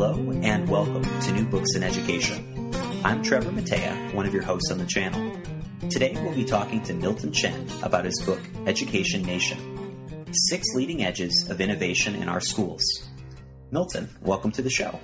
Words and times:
Hello 0.00 0.30
and 0.44 0.68
welcome 0.68 1.02
to 1.02 1.32
New 1.32 1.44
Books 1.44 1.74
in 1.74 1.82
Education. 1.82 2.72
I'm 3.04 3.20
Trevor 3.20 3.50
Mattea, 3.50 4.14
one 4.14 4.26
of 4.26 4.32
your 4.32 4.44
hosts 4.44 4.70
on 4.70 4.78
the 4.78 4.86
channel. 4.86 5.36
Today 5.90 6.16
we'll 6.22 6.36
be 6.36 6.44
talking 6.44 6.80
to 6.84 6.94
Milton 6.94 7.32
Chen 7.32 7.66
about 7.82 8.04
his 8.04 8.22
book, 8.24 8.38
Education 8.68 9.22
Nation 9.22 9.58
Six 10.30 10.68
Leading 10.76 11.02
Edges 11.02 11.50
of 11.50 11.60
Innovation 11.60 12.14
in 12.14 12.28
Our 12.28 12.38
Schools. 12.40 13.08
Milton, 13.72 14.08
welcome 14.22 14.52
to 14.52 14.62
the 14.62 14.70
show. 14.70 15.00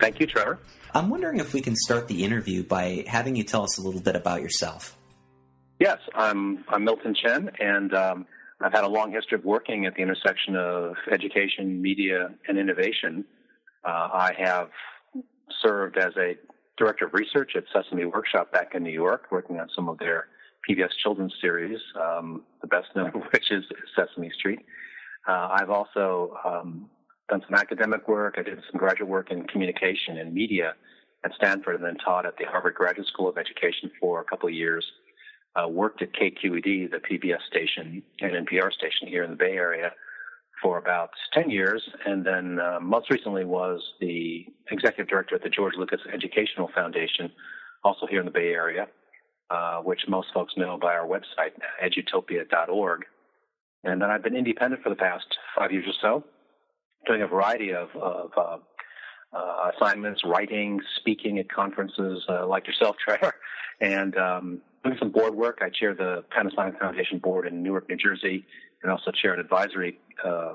Thank 0.00 0.20
you, 0.20 0.26
Trevor. 0.26 0.58
I'm 0.94 1.10
wondering 1.10 1.38
if 1.38 1.52
we 1.52 1.60
can 1.60 1.76
start 1.76 2.08
the 2.08 2.24
interview 2.24 2.62
by 2.62 3.04
having 3.06 3.36
you 3.36 3.44
tell 3.44 3.62
us 3.62 3.76
a 3.76 3.82
little 3.82 4.00
bit 4.00 4.16
about 4.16 4.40
yourself. 4.40 4.96
Yes, 5.78 5.98
I'm, 6.14 6.64
I'm 6.70 6.82
Milton 6.82 7.14
Chen, 7.14 7.50
and 7.60 7.92
um, 7.92 8.26
I've 8.62 8.72
had 8.72 8.84
a 8.84 8.88
long 8.88 9.12
history 9.12 9.36
of 9.36 9.44
working 9.44 9.84
at 9.84 9.96
the 9.96 10.00
intersection 10.00 10.56
of 10.56 10.94
education, 11.12 11.82
media, 11.82 12.30
and 12.48 12.58
innovation. 12.58 13.26
Uh, 13.84 14.08
I 14.12 14.32
have 14.38 14.70
served 15.62 15.96
as 15.96 16.12
a 16.16 16.36
director 16.76 17.06
of 17.06 17.14
research 17.14 17.52
at 17.56 17.64
Sesame 17.72 18.04
Workshop 18.04 18.52
back 18.52 18.74
in 18.74 18.82
New 18.82 18.92
York, 18.92 19.26
working 19.30 19.58
on 19.60 19.68
some 19.74 19.88
of 19.88 19.98
their 19.98 20.28
PBS 20.68 20.90
children's 21.02 21.34
series, 21.40 21.78
um, 22.00 22.42
the 22.60 22.66
best 22.66 22.88
known 22.94 23.08
of 23.08 23.22
which 23.32 23.50
is 23.50 23.64
Sesame 23.96 24.30
Street. 24.38 24.60
Uh, 25.26 25.48
I've 25.52 25.70
also 25.70 26.36
um, 26.44 26.88
done 27.28 27.42
some 27.46 27.58
academic 27.58 28.08
work. 28.08 28.36
I 28.38 28.42
did 28.42 28.60
some 28.70 28.78
graduate 28.78 29.08
work 29.08 29.30
in 29.30 29.46
communication 29.46 30.18
and 30.18 30.32
media 30.32 30.74
at 31.24 31.32
Stanford, 31.34 31.76
and 31.76 31.84
then 31.84 31.96
taught 31.96 32.26
at 32.26 32.36
the 32.38 32.44
Harvard 32.44 32.74
Graduate 32.74 33.06
School 33.08 33.28
of 33.28 33.36
Education 33.36 33.90
for 34.00 34.20
a 34.20 34.24
couple 34.24 34.48
of 34.48 34.54
years. 34.54 34.84
Uh, 35.56 35.66
worked 35.66 36.02
at 36.02 36.12
KQED, 36.12 36.90
the 36.90 36.98
PBS 36.98 37.40
station 37.48 38.02
and 38.20 38.46
NPR 38.46 38.72
station 38.72 39.08
here 39.08 39.24
in 39.24 39.30
the 39.30 39.36
Bay 39.36 39.56
Area 39.56 39.92
for 40.62 40.78
about 40.78 41.10
10 41.34 41.50
years, 41.50 41.82
and 42.06 42.24
then 42.24 42.58
uh, 42.58 42.78
most 42.80 43.10
recently 43.10 43.44
was 43.44 43.80
the 44.00 44.46
executive 44.70 45.08
director 45.08 45.34
at 45.34 45.42
the 45.42 45.48
George 45.48 45.74
Lucas 45.76 46.00
Educational 46.12 46.68
Foundation, 46.74 47.30
also 47.84 48.06
here 48.06 48.20
in 48.20 48.26
the 48.26 48.32
Bay 48.32 48.48
Area, 48.48 48.86
uh, 49.50 49.78
which 49.78 50.00
most 50.08 50.28
folks 50.34 50.54
know 50.56 50.78
by 50.78 50.94
our 50.94 51.06
website, 51.06 51.52
edutopia.org. 51.82 53.04
And 53.84 54.02
then 54.02 54.10
I've 54.10 54.22
been 54.22 54.36
independent 54.36 54.82
for 54.82 54.88
the 54.88 54.96
past 54.96 55.26
five 55.56 55.72
years 55.72 55.86
or 55.86 55.94
so, 56.00 56.24
doing 57.06 57.22
a 57.22 57.26
variety 57.26 57.72
of, 57.72 57.88
of 57.94 58.30
uh, 58.36 58.56
uh 59.32 59.70
assignments, 59.76 60.22
writing, 60.24 60.80
speaking 60.96 61.38
at 61.38 61.50
conferences 61.50 62.24
uh, 62.28 62.46
like 62.46 62.66
yourself, 62.66 62.96
Trevor, 63.04 63.34
and 63.80 64.16
um, 64.16 64.60
doing 64.84 64.96
some 64.98 65.10
board 65.10 65.34
work. 65.34 65.58
I 65.62 65.70
chair 65.70 65.94
the 65.94 66.24
Panasonic 66.36 66.78
Foundation 66.78 67.18
board 67.18 67.46
in 67.46 67.62
Newark, 67.62 67.88
New 67.88 67.96
Jersey, 67.96 68.44
and 68.82 68.92
also 68.92 69.10
chair 69.10 69.34
an 69.34 69.40
advisory 69.40 69.98
uh, 70.24 70.54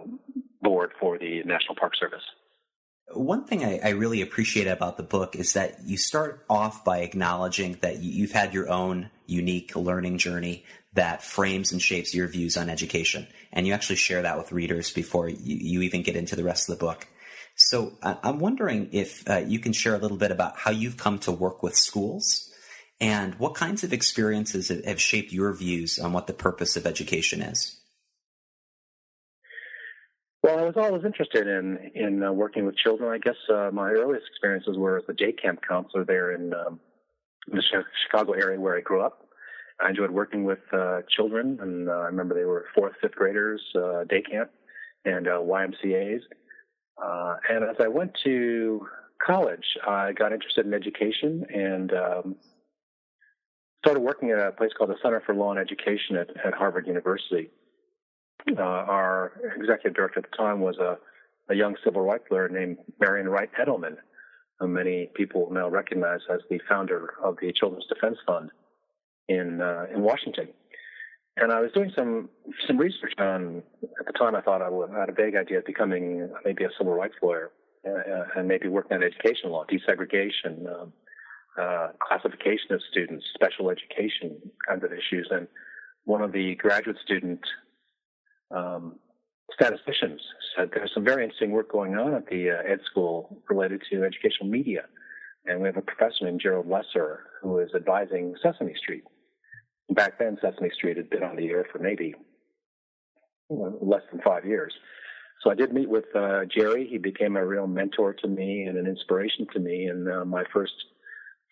board 0.62 0.92
for 1.00 1.18
the 1.18 1.44
National 1.44 1.76
Park 1.76 1.94
Service. 2.00 2.24
One 3.12 3.46
thing 3.46 3.64
I, 3.64 3.80
I, 3.84 3.90
really 3.90 4.22
appreciate 4.22 4.66
about 4.66 4.98
the 4.98 5.04
book 5.04 5.36
is 5.36 5.54
that 5.54 5.80
you 5.86 5.98
start 5.98 6.46
off 6.50 6.86
by 6.86 7.00
acknowledging 7.00 7.78
that 7.82 8.02
you've 8.02 8.32
had 8.32 8.54
your 8.54 8.70
own 8.70 9.12
unique 9.28 9.76
learning 9.76 10.18
journey 10.18 10.66
that 10.94 11.22
frames 11.22 11.72
and 11.72 11.82
shapes 11.82 12.16
your 12.16 12.28
views 12.28 12.56
on 12.56 12.70
education. 12.70 13.28
And 13.52 13.68
you 13.68 13.74
actually 13.74 13.98
share 13.98 14.22
that 14.22 14.38
with 14.38 14.52
readers 14.52 14.92
before 14.92 15.28
you, 15.28 15.38
you 15.44 15.82
even 15.82 16.02
get 16.02 16.16
into 16.16 16.36
the 16.36 16.44
rest 16.44 16.70
of 16.70 16.80
the 16.80 16.86
book. 16.86 17.08
So 17.56 17.94
I'm 18.02 18.40
wondering 18.40 18.90
if 18.94 19.30
uh, 19.30 19.44
you 19.46 19.60
can 19.60 19.74
share 19.74 19.94
a 19.94 20.00
little 20.00 20.18
bit 20.18 20.32
about 20.32 20.58
how 20.58 20.72
you've 20.72 20.98
come 20.98 21.20
to 21.20 21.32
work 21.32 21.62
with 21.62 21.76
schools 21.76 22.52
and 23.00 23.36
what 23.36 23.54
kinds 23.54 23.84
of 23.84 23.94
experiences 23.94 24.72
have 24.86 25.00
shaped 25.00 25.32
your 25.32 25.54
views 25.54 26.00
on 26.00 26.14
what 26.14 26.26
the 26.26 26.34
purpose 26.34 26.76
of 26.76 26.88
education 26.88 27.42
is. 27.42 27.80
Well, 30.44 30.60
I 30.60 30.64
was 30.64 30.76
always 30.76 31.06
interested 31.06 31.48
in 31.48 31.92
in 31.96 32.22
uh, 32.22 32.34
working 32.34 32.66
with 32.66 32.76
children. 32.76 33.10
I 33.10 33.18
guess 33.18 33.38
uh, 33.50 33.70
my 33.72 33.92
earliest 33.92 34.28
experiences 34.30 34.78
were 34.78 34.98
as 34.98 35.06
a 35.08 35.14
day 35.14 35.32
camp 35.32 35.62
counselor 35.68 36.04
there 36.04 36.34
in, 36.34 36.54
um, 36.54 36.82
the 37.48 37.62
Chicago 38.06 38.34
area 38.34 38.60
where 38.60 38.78
I 38.78 38.82
grew 38.82 39.02
up. 39.02 39.28
I 39.82 39.90
enjoyed 39.90 40.12
working 40.12 40.44
with 40.44 40.60
uh, 40.72 41.02
children, 41.10 41.60
and 41.62 41.90
uh, 41.90 41.94
I 41.94 42.06
remember 42.06 42.36
they 42.36 42.46
were 42.46 42.66
fourth, 42.76 42.94
fifth 43.02 43.16
graders, 43.16 43.62
uh, 43.76 44.04
day 44.04 44.22
camp, 44.22 44.52
and 45.06 45.28
uh, 45.28 45.40
YMCA's. 45.40 46.24
Uh, 47.02 47.36
and 47.50 47.64
as 47.64 47.78
I 47.80 47.88
went 47.88 48.12
to 48.24 48.86
college, 49.26 49.66
I 49.88 50.12
got 50.14 50.32
interested 50.32 50.66
in 50.66 50.74
education 50.74 51.46
and 51.54 51.92
um, 51.94 52.36
started 53.84 54.02
working 54.02 54.32
at 54.32 54.40
a 54.40 54.52
place 54.52 54.72
called 54.78 54.90
the 54.90 54.98
Center 55.02 55.22
for 55.26 55.36
Law 55.36 55.52
and 55.52 55.60
Education 55.60 56.16
at, 56.18 56.30
at 56.46 56.54
Harvard 56.54 56.88
University 56.88 57.50
uh, 58.58 58.62
our 58.62 59.34
executive 59.58 59.96
director 59.96 60.20
at 60.20 60.30
the 60.30 60.38
time 60.38 60.60
was 60.60 60.78
a, 60.78 60.98
a 61.50 61.56
young 61.56 61.76
civil 61.84 62.02
rights 62.02 62.26
lawyer 62.30 62.50
named 62.50 62.78
Marian 63.00 63.30
Wright 63.30 63.50
Edelman, 63.60 63.98
who 64.60 64.68
many 64.68 65.10
people 65.16 65.50
now 65.52 65.70
recognize 65.70 66.20
as 66.32 66.40
the 66.50 66.60
founder 66.70 67.14
of 67.24 67.38
the 67.42 67.52
Children's 67.54 67.86
Defense 67.88 68.18
Fund 68.26 68.52
in 69.28 69.62
uh, 69.62 69.86
in 69.94 70.02
Washington. 70.02 70.50
And 71.36 71.52
I 71.52 71.62
was 71.62 71.72
doing 71.74 71.92
some 71.96 72.30
some 72.68 72.78
research 72.78 73.14
on. 73.18 73.64
At 74.00 74.06
the 74.06 74.14
time, 74.14 74.36
I 74.36 74.42
thought 74.42 74.62
I, 74.62 74.70
would, 74.70 74.92
I 74.92 75.00
had 75.00 75.10
a 75.10 75.14
vague 75.14 75.36
idea 75.36 75.60
of 75.60 75.66
becoming 75.66 76.30
maybe 76.46 76.64
a 76.64 76.70
civil 76.78 76.94
rights 76.94 77.16
lawyer 77.22 77.52
uh, 77.88 78.24
and 78.36 78.48
maybe 78.48 78.68
working 78.68 78.98
on 78.98 79.04
education 79.04 79.50
law, 79.50 79.66
desegregation, 79.66 80.68
um, 80.74 80.94
uh, 81.60 81.88
classification 82.00 82.72
of 82.72 82.82
students, 82.92 83.26
special 83.34 83.70
education 83.70 84.38
kinds 84.68 84.84
of 84.84 84.92
issues. 84.92 85.28
And 85.32 85.48
one 86.06 86.22
of 86.22 86.32
the 86.32 86.56
graduate 86.56 86.98
student 87.04 87.42
um, 88.54 89.00
statisticians 89.54 90.22
said 90.56 90.70
there's 90.74 90.92
some 90.94 91.04
very 91.04 91.24
interesting 91.24 91.52
work 91.52 91.72
going 91.72 91.96
on 91.96 92.14
at 92.14 92.28
the 92.28 92.52
uh, 92.52 92.72
ed 92.72 92.80
school 92.90 93.42
related 93.50 93.82
to 93.92 94.04
educational 94.04 94.50
media. 94.50 94.84
And 95.46 95.60
we 95.60 95.68
have 95.68 95.78
a 95.78 95.82
professor 95.82 96.24
named 96.24 96.40
Gerald 96.42 96.70
Lesser 96.70 97.26
who 97.42 97.60
is 97.60 97.70
advising 97.76 98.36
Sesame 98.42 98.74
Street. 98.82 99.04
Back 99.90 100.18
then, 100.18 100.38
Sesame 100.42 100.70
Street 100.74 100.98
had 100.98 101.10
been 101.10 101.24
on 101.24 101.36
the 101.36 101.50
air 101.50 101.66
for 101.72 101.80
maybe 101.80 102.16
less 103.50 104.02
than 104.12 104.22
five 104.22 104.46
years. 104.46 104.74
So 105.44 105.52
I 105.52 105.56
did 105.56 105.74
meet 105.74 105.90
with 105.90 106.06
uh, 106.16 106.46
Jerry. 106.46 106.88
He 106.90 106.98
became 106.98 107.36
a 107.36 107.46
real 107.46 107.68
mentor 107.68 108.14
to 108.14 108.28
me 108.28 108.64
and 108.64 108.78
an 108.78 108.88
inspiration 108.88 109.46
to 109.54 109.60
me. 109.60 109.88
And 109.88 110.10
uh, 110.10 110.24
my 110.24 110.44
first 110.54 110.74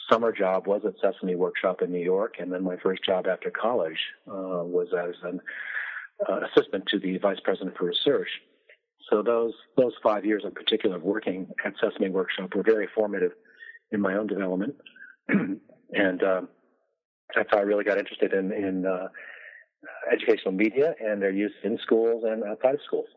summer 0.10 0.32
job 0.32 0.66
was 0.66 0.82
at 0.86 0.94
Sesame 1.02 1.36
Workshop 1.36 1.82
in 1.82 1.92
New 1.92 2.04
York. 2.04 2.36
And 2.40 2.52
then 2.52 2.64
my 2.64 2.78
first 2.78 3.04
job 3.04 3.28
after 3.28 3.52
college 3.52 4.00
uh, 4.28 4.64
was 4.64 4.88
as 4.98 5.16
an 5.24 5.42
uh, 6.30 6.40
assistant 6.48 6.86
to 6.88 7.00
the 7.00 7.18
vice 7.18 7.40
president 7.44 7.78
for 7.78 7.86
research. 7.86 8.30
So 9.10 9.22
those 9.22 9.54
those 9.78 9.94
five 10.02 10.26
years 10.26 10.44
in 10.46 10.52
particular 10.52 10.96
of 10.96 11.04
working 11.04 11.48
at 11.66 11.74
Sesame 11.82 12.10
Workshop 12.10 12.56
were 12.56 12.64
very 12.64 12.88
formative 12.96 13.32
in 13.92 14.00
my 14.00 14.16
own 14.16 14.28
development, 14.28 14.76
and 15.28 16.24
um, 16.24 16.48
that's 17.36 17.50
how 17.52 17.58
I 17.58 17.62
really 17.62 17.84
got 17.84 17.98
interested 17.98 18.34
in 18.34 18.52
in 18.54 18.86
uh, 18.86 19.08
educational 20.12 20.54
media 20.54 20.96
and 21.00 21.22
their 21.22 21.32
use 21.32 21.54
in 21.64 21.78
schools 21.82 22.24
and 22.26 22.44
outside 22.44 22.76
of 22.76 22.82
schools. 22.86 23.08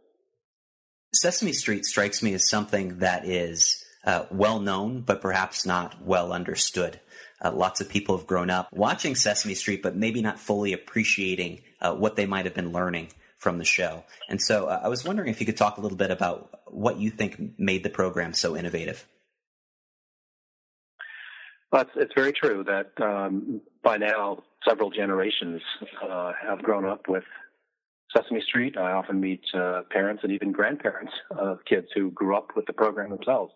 Sesame 1.14 1.52
Street 1.52 1.84
strikes 1.84 2.22
me 2.22 2.34
as 2.34 2.48
something 2.48 2.98
that 2.98 3.24
is 3.24 3.84
uh, 4.04 4.26
well 4.30 4.60
known, 4.60 5.02
but 5.02 5.20
perhaps 5.20 5.64
not 5.64 6.02
well 6.02 6.32
understood. 6.32 7.00
Uh, 7.44 7.52
lots 7.52 7.82
of 7.82 7.88
people 7.90 8.16
have 8.16 8.26
grown 8.26 8.48
up 8.48 8.68
watching 8.72 9.14
Sesame 9.14 9.54
Street, 9.54 9.82
but 9.82 9.94
maybe 9.94 10.22
not 10.22 10.40
fully 10.40 10.72
appreciating 10.72 11.60
uh, 11.80 11.94
what 11.94 12.16
they 12.16 12.24
might 12.24 12.46
have 12.46 12.54
been 12.54 12.72
learning 12.72 13.08
from 13.36 13.58
the 13.58 13.64
show. 13.64 14.02
And 14.30 14.40
so 14.40 14.66
uh, 14.66 14.80
I 14.82 14.88
was 14.88 15.04
wondering 15.04 15.28
if 15.28 15.38
you 15.40 15.46
could 15.46 15.58
talk 15.58 15.76
a 15.76 15.80
little 15.82 15.98
bit 15.98 16.10
about 16.10 16.60
what 16.68 16.98
you 16.98 17.10
think 17.10 17.58
made 17.58 17.82
the 17.82 17.90
program 17.90 18.32
so 18.32 18.56
innovative. 18.56 19.06
Well, 21.70 21.84
it's, 21.96 22.14
very 22.14 22.32
true 22.32 22.64
that 22.64 22.92
um, 23.04 23.60
by 23.82 23.98
now 23.98 24.44
several 24.66 24.90
generations 24.90 25.60
uh, 26.02 26.32
have 26.40 26.62
grown 26.62 26.86
up 26.86 27.08
with 27.08 27.24
Sesame 28.16 28.40
Street. 28.40 28.78
I 28.78 28.92
often 28.92 29.20
meet 29.20 29.42
uh, 29.52 29.82
parents 29.90 30.22
and 30.22 30.32
even 30.32 30.52
grandparents 30.52 31.12
of 31.30 31.58
kids 31.68 31.88
who 31.94 32.12
grew 32.12 32.36
up 32.36 32.50
with 32.56 32.66
the 32.66 32.72
program 32.72 33.10
themselves. 33.10 33.52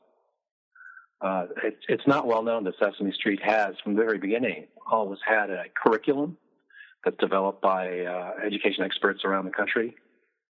Uh, 1.21 1.47
it, 1.65 1.79
it's 1.89 2.07
not 2.07 2.27
well 2.27 2.43
known 2.43 2.65
that 2.65 2.75
Sesame 2.79 3.13
Street 3.13 3.41
has, 3.43 3.75
from 3.83 3.95
the 3.95 4.03
very 4.03 4.19
beginning, 4.19 4.67
always 4.91 5.19
had 5.27 5.51
a 5.51 5.65
curriculum 5.83 6.37
that's 7.05 7.17
developed 7.19 7.63
by 7.63 8.01
uh, 8.01 8.33
education 8.45 8.85
experts 8.85 9.23
around 9.25 9.45
the 9.45 9.51
country. 9.53 9.97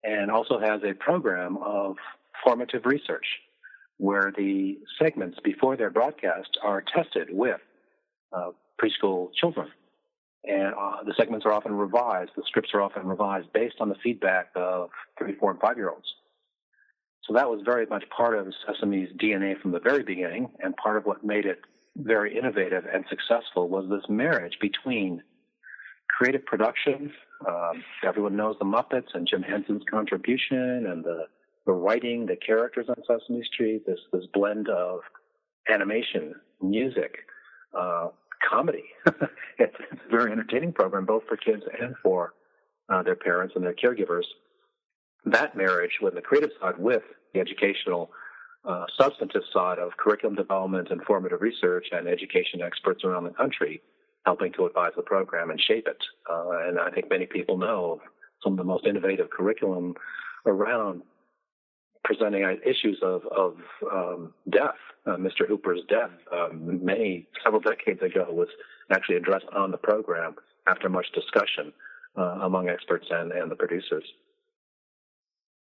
and 0.02 0.30
also 0.30 0.58
has 0.58 0.80
a 0.84 0.94
program 0.94 1.58
of 1.58 1.96
formative 2.44 2.86
research 2.86 3.26
where 3.98 4.32
the 4.36 4.78
segments 5.02 5.38
before 5.44 5.76
their 5.76 5.90
broadcast 5.90 6.56
are 6.62 6.82
tested 6.94 7.28
with 7.30 7.60
uh, 8.32 8.50
preschool 8.82 9.28
children. 9.34 9.68
And 10.44 10.72
uh, 10.74 11.02
the 11.04 11.12
segments 11.18 11.44
are 11.44 11.52
often 11.52 11.72
revised, 11.72 12.30
the 12.34 12.42
scripts 12.46 12.70
are 12.72 12.80
often 12.80 13.06
revised 13.06 13.52
based 13.52 13.76
on 13.80 13.90
the 13.90 13.96
feedback 14.02 14.48
of 14.56 14.88
three, 15.18 15.34
four, 15.34 15.50
and 15.50 15.60
five 15.60 15.76
year 15.76 15.90
olds. 15.90 16.06
So 17.26 17.34
that 17.34 17.48
was 17.48 17.60
very 17.64 17.86
much 17.86 18.04
part 18.14 18.38
of 18.38 18.52
Sesame's 18.66 19.10
DNA 19.16 19.60
from 19.60 19.72
the 19.72 19.80
very 19.80 20.02
beginning, 20.02 20.50
and 20.60 20.74
part 20.76 20.96
of 20.96 21.04
what 21.04 21.24
made 21.24 21.46
it 21.46 21.60
very 21.96 22.36
innovative 22.36 22.84
and 22.92 23.04
successful 23.08 23.68
was 23.68 23.88
this 23.90 24.08
marriage 24.08 24.56
between 24.60 25.22
creative 26.08 26.44
production. 26.44 27.12
Um, 27.46 27.82
everyone 28.06 28.36
knows 28.36 28.56
the 28.58 28.64
Muppets 28.64 29.14
and 29.14 29.26
Jim 29.26 29.42
Henson's 29.42 29.82
contribution 29.90 30.86
and 30.86 31.04
the, 31.04 31.24
the 31.66 31.72
writing, 31.72 32.26
the 32.26 32.36
characters 32.36 32.86
on 32.88 32.96
Sesame 33.06 33.42
Street, 33.44 33.86
this, 33.86 33.98
this 34.12 34.24
blend 34.32 34.68
of 34.68 35.00
animation, 35.72 36.34
music, 36.60 37.18
uh, 37.78 38.08
comedy. 38.48 38.84
it's, 39.58 39.76
a 39.92 40.10
very 40.10 40.32
entertaining 40.32 40.72
program, 40.72 41.04
both 41.04 41.22
for 41.28 41.36
kids 41.36 41.62
and 41.80 41.94
for 42.02 42.34
uh, 42.88 43.02
their 43.02 43.16
parents 43.16 43.54
and 43.56 43.64
their 43.64 43.74
caregivers. 43.74 44.24
That 45.24 45.56
marriage, 45.56 45.98
with 46.00 46.14
the 46.14 46.22
creative 46.22 46.50
side, 46.60 46.78
with 46.78 47.02
the 47.34 47.40
educational 47.40 48.10
uh, 48.64 48.84
substantive 48.98 49.42
side 49.52 49.78
of 49.78 49.96
curriculum 49.96 50.36
development 50.36 50.88
and 50.90 51.02
formative 51.04 51.40
research 51.40 51.86
and 51.92 52.06
education 52.08 52.60
experts 52.62 53.04
around 53.04 53.24
the 53.24 53.30
country 53.30 53.82
helping 54.26 54.52
to 54.52 54.66
advise 54.66 54.92
the 54.96 55.02
program 55.02 55.50
and 55.50 55.60
shape 55.60 55.86
it. 55.88 55.96
Uh, 56.30 56.68
and 56.68 56.78
I 56.78 56.90
think 56.90 57.08
many 57.08 57.26
people 57.26 57.56
know 57.56 58.00
some 58.42 58.52
of 58.52 58.58
the 58.58 58.64
most 58.64 58.86
innovative 58.86 59.30
curriculum 59.30 59.94
around 60.46 61.02
presenting 62.04 62.42
issues 62.64 62.98
of, 63.02 63.22
of 63.26 63.56
um, 63.90 64.34
death. 64.50 64.76
Uh, 65.06 65.16
Mr. 65.16 65.46
Hooper's 65.48 65.80
death, 65.88 66.10
um, 66.32 66.84
many 66.84 67.26
several 67.42 67.60
decades 67.60 68.02
ago, 68.02 68.26
was 68.30 68.48
actually 68.90 69.16
addressed 69.16 69.46
on 69.56 69.70
the 69.70 69.78
program 69.78 70.34
after 70.66 70.88
much 70.88 71.06
discussion 71.14 71.72
uh, 72.18 72.40
among 72.42 72.68
experts 72.68 73.06
and, 73.10 73.32
and 73.32 73.50
the 73.50 73.56
producers. 73.56 74.04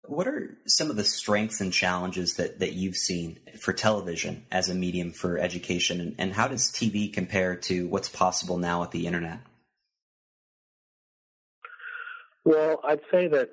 What 0.05 0.27
are 0.27 0.57
some 0.67 0.89
of 0.89 0.97
the 0.97 1.03
strengths 1.03 1.61
and 1.61 1.71
challenges 1.71 2.35
that, 2.35 2.59
that 2.59 2.73
you've 2.73 2.97
seen 2.97 3.39
for 3.57 3.71
television 3.71 4.45
as 4.51 4.69
a 4.69 4.75
medium 4.75 5.11
for 5.11 5.38
education, 5.38 6.01
and, 6.01 6.15
and 6.17 6.33
how 6.33 6.47
does 6.50 6.69
TV 6.69 7.11
compare 7.11 7.55
to 7.55 7.88
what's 7.88 8.09
possible 8.09 8.57
now 8.57 8.81
with 8.81 8.91
the 8.91 9.07
internet? 9.07 9.39
Well, 12.44 12.81
I'd 12.83 13.00
say 13.09 13.27
that 13.29 13.51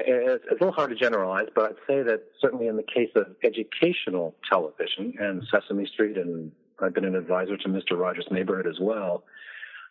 it's, 0.00 0.44
a 0.50 0.54
little 0.54 0.72
hard 0.72 0.90
to 0.90 0.96
generalize, 0.96 1.46
but 1.54 1.70
I'd 1.70 1.86
say 1.86 2.02
that 2.02 2.22
certainly 2.40 2.66
in 2.66 2.76
the 2.76 2.82
case 2.82 3.10
of 3.14 3.26
educational 3.44 4.34
television 4.50 5.14
and 5.20 5.44
Sesame 5.52 5.86
Street, 5.86 6.16
and 6.16 6.50
I've 6.82 6.94
been 6.94 7.04
an 7.04 7.14
advisor 7.14 7.56
to 7.56 7.68
Mr. 7.68 7.92
Rogers' 7.92 8.26
Neighborhood 8.32 8.66
as 8.66 8.80
well, 8.80 9.22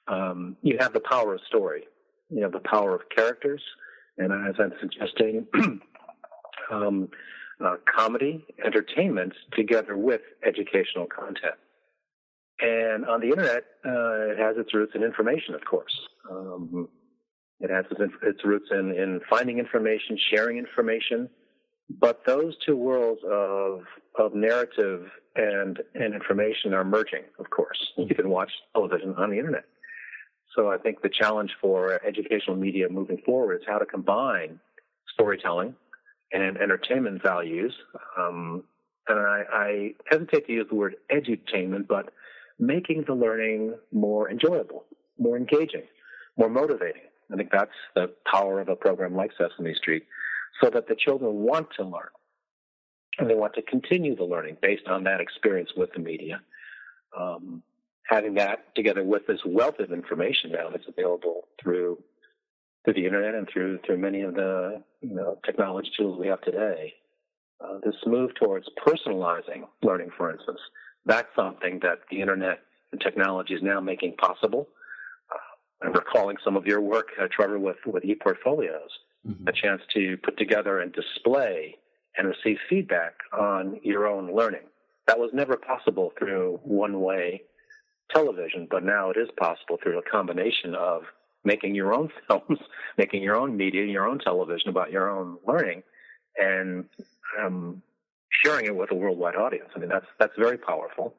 um, 0.09 0.57
you 0.61 0.77
have 0.81 0.91
the 0.91 0.99
power 0.99 1.35
of 1.35 1.41
story. 1.47 1.83
You 2.29 2.43
have 2.43 2.51
the 2.51 2.59
power 2.59 2.93
of 2.93 3.01
characters, 3.15 3.61
and 4.17 4.33
as 4.33 4.55
I'm 4.59 4.73
suggesting, 4.81 5.47
um, 6.71 7.09
uh, 7.63 7.75
comedy, 7.93 8.45
entertainment, 8.63 9.33
together 9.53 9.97
with 9.97 10.21
educational 10.45 11.05
content. 11.05 11.55
And 12.59 13.05
on 13.05 13.19
the 13.19 13.27
internet, 13.27 13.63
uh, 13.85 14.31
it 14.31 14.37
has 14.37 14.57
its 14.57 14.73
roots 14.73 14.93
in 14.95 15.03
information, 15.03 15.55
of 15.55 15.65
course. 15.65 15.93
Um, 16.29 16.87
it 17.59 17.69
has 17.69 17.85
its, 17.91 18.13
its 18.21 18.45
roots 18.45 18.67
in, 18.71 18.91
in 18.91 19.21
finding 19.29 19.59
information, 19.59 20.17
sharing 20.31 20.57
information. 20.57 21.29
But 21.89 22.25
those 22.25 22.55
two 22.65 22.77
worlds 22.77 23.21
of 23.29 23.81
of 24.17 24.33
narrative 24.33 25.05
and 25.35 25.79
and 25.93 26.13
information 26.13 26.73
are 26.73 26.83
merging. 26.83 27.23
Of 27.39 27.49
course, 27.49 27.77
you 27.97 28.15
can 28.15 28.29
watch 28.29 28.51
television 28.73 29.13
on 29.17 29.29
the 29.29 29.37
internet. 29.37 29.65
So 30.55 30.71
I 30.71 30.77
think 30.77 31.01
the 31.01 31.09
challenge 31.09 31.51
for 31.59 31.99
educational 32.05 32.55
media 32.55 32.87
moving 32.89 33.17
forward 33.25 33.55
is 33.61 33.67
how 33.67 33.79
to 33.79 33.85
combine 33.85 34.59
storytelling 35.13 35.75
and 36.33 36.57
entertainment 36.57 37.21
values. 37.21 37.73
Um, 38.17 38.63
and 39.07 39.19
I, 39.19 39.43
I, 39.51 39.93
hesitate 40.09 40.47
to 40.47 40.53
use 40.53 40.67
the 40.69 40.75
word 40.75 40.95
edutainment, 41.11 41.87
but 41.87 42.11
making 42.59 43.03
the 43.05 43.13
learning 43.13 43.75
more 43.91 44.29
enjoyable, 44.29 44.85
more 45.19 45.37
engaging, 45.37 45.83
more 46.37 46.49
motivating. 46.49 47.01
I 47.31 47.35
think 47.35 47.49
that's 47.51 47.71
the 47.95 48.13
power 48.31 48.61
of 48.61 48.69
a 48.69 48.75
program 48.75 49.15
like 49.15 49.31
Sesame 49.37 49.73
Street, 49.75 50.05
so 50.61 50.69
that 50.69 50.87
the 50.87 50.95
children 50.95 51.33
want 51.33 51.67
to 51.77 51.83
learn 51.83 52.09
and 53.17 53.29
they 53.29 53.35
want 53.35 53.53
to 53.55 53.61
continue 53.61 54.15
the 54.15 54.23
learning 54.23 54.57
based 54.61 54.87
on 54.87 55.03
that 55.03 55.19
experience 55.19 55.69
with 55.75 55.91
the 55.93 55.99
media. 55.99 56.41
Um, 57.17 57.61
having 58.07 58.33
that 58.35 58.75
together 58.75 59.03
with 59.03 59.25
this 59.27 59.39
wealth 59.45 59.79
of 59.79 59.91
information 59.91 60.51
now 60.51 60.69
that's 60.69 60.87
available 60.87 61.47
through 61.61 62.01
through 62.83 62.93
the 62.93 63.05
internet 63.05 63.35
and 63.35 63.47
through 63.51 63.79
through 63.85 63.97
many 63.97 64.21
of 64.21 64.33
the 64.35 64.83
you 65.01 65.13
know, 65.13 65.37
technology 65.45 65.89
tools 65.97 66.19
we 66.19 66.27
have 66.27 66.41
today. 66.41 66.93
Uh, 67.63 67.79
this 67.83 67.95
move 68.05 68.31
towards 68.35 68.67
personalizing 68.85 69.63
learning, 69.81 70.09
for 70.17 70.31
instance, 70.31 70.59
that's 71.05 71.29
something 71.35 71.79
that 71.81 71.99
the 72.11 72.19
internet 72.19 72.59
and 72.91 72.99
technology 72.99 73.53
is 73.53 73.61
now 73.61 73.79
making 73.79 74.15
possible. 74.17 74.67
Uh, 75.31 75.85
I'm 75.87 75.93
recalling 75.93 76.37
some 76.43 76.57
of 76.57 76.65
your 76.65 76.81
work, 76.81 77.09
uh, 77.21 77.27
Trevor, 77.31 77.59
with 77.59 77.77
with 77.85 78.03
ePortfolios, 78.03 78.91
mm-hmm. 79.27 79.47
a 79.47 79.51
chance 79.51 79.81
to 79.93 80.17
put 80.17 80.37
together 80.37 80.79
and 80.79 80.93
display 80.93 81.77
and 82.17 82.27
receive 82.27 82.57
feedback 82.69 83.13
on 83.31 83.79
your 83.83 84.07
own 84.07 84.35
learning. 84.35 84.67
That 85.07 85.19
was 85.19 85.31
never 85.33 85.57
possible 85.57 86.13
through 86.17 86.59
one-way 86.63 87.41
television, 88.13 88.67
but 88.69 88.83
now 88.83 89.09
it 89.09 89.17
is 89.17 89.29
possible 89.37 89.77
through 89.81 89.99
a 89.99 90.09
combination 90.09 90.75
of 90.75 91.03
making 91.43 91.75
your 91.75 91.93
own 91.93 92.09
films, 92.27 92.59
making 92.97 93.23
your 93.23 93.35
own 93.35 93.55
media, 93.55 93.85
your 93.85 94.07
own 94.07 94.19
television 94.19 94.69
about 94.69 94.91
your 94.91 95.09
own 95.09 95.37
learning, 95.47 95.83
and 96.37 96.85
um, 97.39 97.81
sharing 98.43 98.65
it 98.65 98.75
with 98.75 98.91
a 98.91 98.95
worldwide 98.95 99.35
audience. 99.35 99.69
I 99.75 99.79
mean, 99.79 99.89
that's 99.89 100.07
that's 100.19 100.33
very 100.37 100.57
powerful, 100.57 101.15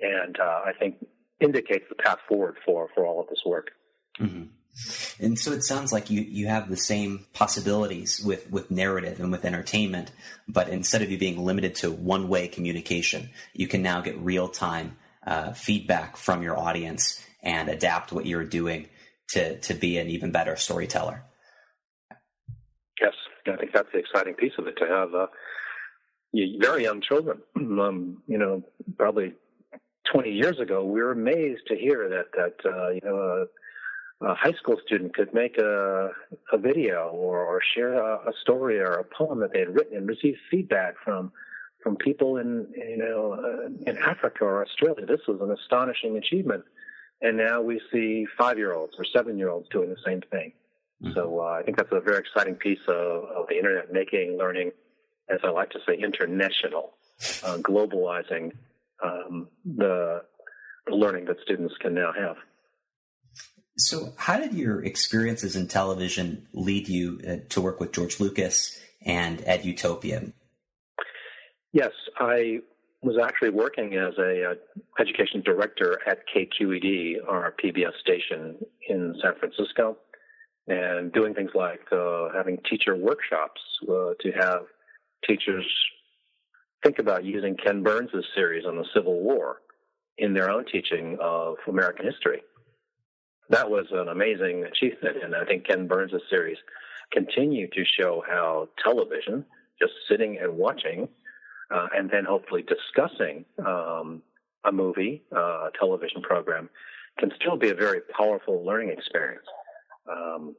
and 0.00 0.38
uh, 0.38 0.62
I 0.66 0.72
think 0.78 1.04
indicates 1.40 1.84
the 1.88 1.94
path 1.94 2.18
forward 2.28 2.56
for 2.64 2.88
for 2.94 3.06
all 3.06 3.20
of 3.20 3.28
this 3.28 3.42
work. 3.44 3.70
Mm-hmm. 4.20 4.44
And 5.20 5.38
so 5.38 5.50
it 5.52 5.64
sounds 5.64 5.92
like 5.92 6.08
you, 6.08 6.20
you 6.20 6.46
have 6.46 6.68
the 6.68 6.76
same 6.76 7.26
possibilities 7.32 8.20
with, 8.20 8.48
with 8.48 8.70
narrative 8.70 9.18
and 9.18 9.32
with 9.32 9.44
entertainment, 9.44 10.12
but 10.46 10.68
instead 10.68 11.02
of 11.02 11.10
you 11.10 11.18
being 11.18 11.44
limited 11.44 11.74
to 11.76 11.90
one 11.90 12.28
way 12.28 12.46
communication, 12.46 13.30
you 13.52 13.66
can 13.66 13.82
now 13.82 14.00
get 14.00 14.16
real 14.18 14.48
time 14.48 14.96
uh, 15.26 15.52
feedback 15.52 16.16
from 16.16 16.42
your 16.42 16.56
audience 16.56 17.24
and 17.42 17.68
adapt 17.68 18.12
what 18.12 18.26
you're 18.26 18.44
doing 18.44 18.88
to 19.28 19.58
to 19.60 19.74
be 19.74 19.98
an 19.98 20.08
even 20.08 20.32
better 20.32 20.56
storyteller. 20.56 21.24
Yes, 23.00 23.14
I 23.46 23.56
think 23.56 23.72
that's 23.72 23.88
the 23.92 23.98
exciting 23.98 24.34
piece 24.34 24.52
of 24.58 24.66
it 24.66 24.76
to 24.78 24.86
have 24.86 25.14
uh, 25.14 25.26
very 26.60 26.84
young 26.84 27.00
children. 27.00 27.40
Um, 27.78 28.22
you 28.26 28.38
know, 28.38 28.62
probably 28.96 29.34
20 30.12 30.30
years 30.30 30.58
ago, 30.58 30.84
we 30.84 31.00
were 31.00 31.12
amazed 31.12 31.62
to 31.68 31.76
hear 31.76 32.08
that 32.08 32.26
that 32.34 32.68
uh, 32.68 32.90
you 32.90 33.00
know 33.04 33.46
a, 34.20 34.26
a, 34.26 34.34
high 34.34 34.52
school 34.52 34.76
student 34.84 35.14
could 35.14 35.32
make 35.32 35.58
a 35.58 36.10
a 36.52 36.58
video 36.58 37.08
or, 37.12 37.44
or 37.44 37.60
share 37.74 37.94
a, 37.94 38.16
a, 38.28 38.32
story 38.42 38.80
or 38.80 38.94
a 38.94 39.04
poem 39.04 39.40
that 39.40 39.52
they 39.52 39.60
had 39.60 39.74
written 39.74 39.96
and 39.96 40.08
receive 40.08 40.34
feedback 40.50 40.94
from 41.04 41.30
from 41.82 41.96
people 41.96 42.38
in 42.38 42.66
you 42.74 42.96
know 42.96 43.34
uh, 43.34 43.90
in 43.90 43.96
Africa 43.98 44.44
or 44.44 44.64
Australia. 44.64 45.06
This 45.06 45.20
was 45.28 45.40
an 45.40 45.52
astonishing 45.52 46.16
achievement 46.16 46.64
and 47.20 47.36
now 47.36 47.60
we 47.60 47.80
see 47.92 48.26
five 48.36 48.58
year 48.58 48.74
olds 48.74 48.94
or 48.98 49.04
seven 49.04 49.38
year 49.38 49.48
olds 49.48 49.68
doing 49.70 49.90
the 49.90 49.96
same 50.04 50.20
thing. 50.30 50.52
Mm-hmm. 51.02 51.14
So 51.14 51.40
uh, 51.40 51.58
I 51.58 51.62
think 51.62 51.76
that's 51.76 51.92
a 51.92 52.00
very 52.00 52.18
exciting 52.18 52.54
piece 52.54 52.80
of, 52.88 53.24
of, 53.24 53.46
the 53.48 53.56
internet 53.56 53.92
making 53.92 54.36
learning, 54.36 54.72
as 55.28 55.38
I 55.44 55.50
like 55.50 55.70
to 55.70 55.78
say, 55.86 55.94
international, 55.94 56.94
uh, 57.44 57.58
globalizing 57.58 58.52
um, 59.04 59.48
the, 59.64 60.22
the 60.86 60.94
learning 60.94 61.26
that 61.26 61.36
students 61.42 61.74
can 61.80 61.94
now 61.94 62.12
have. 62.12 62.36
So, 63.76 64.12
how 64.16 64.38
did 64.38 64.54
your 64.54 64.84
experiences 64.84 65.54
in 65.54 65.68
television 65.68 66.48
lead 66.52 66.88
you 66.88 67.20
uh, 67.26 67.36
to 67.50 67.60
work 67.60 67.78
with 67.78 67.92
George 67.92 68.18
Lucas 68.18 68.76
and 69.02 69.38
Edutopia? 69.42 70.32
Yes, 71.72 71.92
I 72.18 72.58
was 73.02 73.16
actually 73.22 73.50
working 73.50 73.94
as 73.94 74.14
a 74.18 74.50
uh, 74.50 74.54
education 74.98 75.42
director 75.42 75.98
at 76.06 76.24
KQED, 76.34 77.16
our 77.28 77.54
PBS 77.62 77.96
station 78.00 78.56
in 78.88 79.14
San 79.22 79.34
Francisco, 79.38 79.96
and 80.66 81.12
doing 81.12 81.34
things 81.34 81.50
like 81.54 81.80
uh, 81.92 82.28
having 82.34 82.58
teacher 82.68 82.96
workshops 82.96 83.60
uh, 83.88 84.14
to 84.20 84.32
have 84.32 84.62
teachers 85.26 85.64
think 86.82 86.98
about 86.98 87.24
using 87.24 87.56
Ken 87.56 87.82
Burns' 87.82 88.10
series 88.34 88.64
on 88.64 88.76
the 88.76 88.84
Civil 88.94 89.20
War 89.20 89.58
in 90.16 90.34
their 90.34 90.50
own 90.50 90.64
teaching 90.64 91.16
of 91.20 91.56
American 91.66 92.06
history. 92.06 92.42
That 93.50 93.70
was 93.70 93.86
an 93.92 94.08
amazing 94.08 94.64
achievement, 94.64 95.22
and 95.22 95.34
I 95.34 95.44
think 95.44 95.66
Ken 95.66 95.86
Burns' 95.86 96.12
series 96.28 96.58
continue 97.12 97.68
to 97.68 97.84
show 97.98 98.22
how 98.28 98.68
television, 98.82 99.44
just 99.80 99.92
sitting 100.08 100.38
and 100.38 100.56
watching, 100.56 101.08
uh, 101.70 101.88
and 101.94 102.10
then 102.10 102.24
hopefully 102.24 102.62
discussing 102.62 103.44
um, 103.64 104.22
a 104.64 104.72
movie, 104.72 105.22
uh, 105.34 105.68
a 105.68 105.70
television 105.78 106.22
program, 106.22 106.68
can 107.18 107.30
still 107.40 107.56
be 107.56 107.70
a 107.70 107.74
very 107.74 108.00
powerful 108.16 108.64
learning 108.64 108.90
experience. 108.90 109.46
Um, 110.10 110.56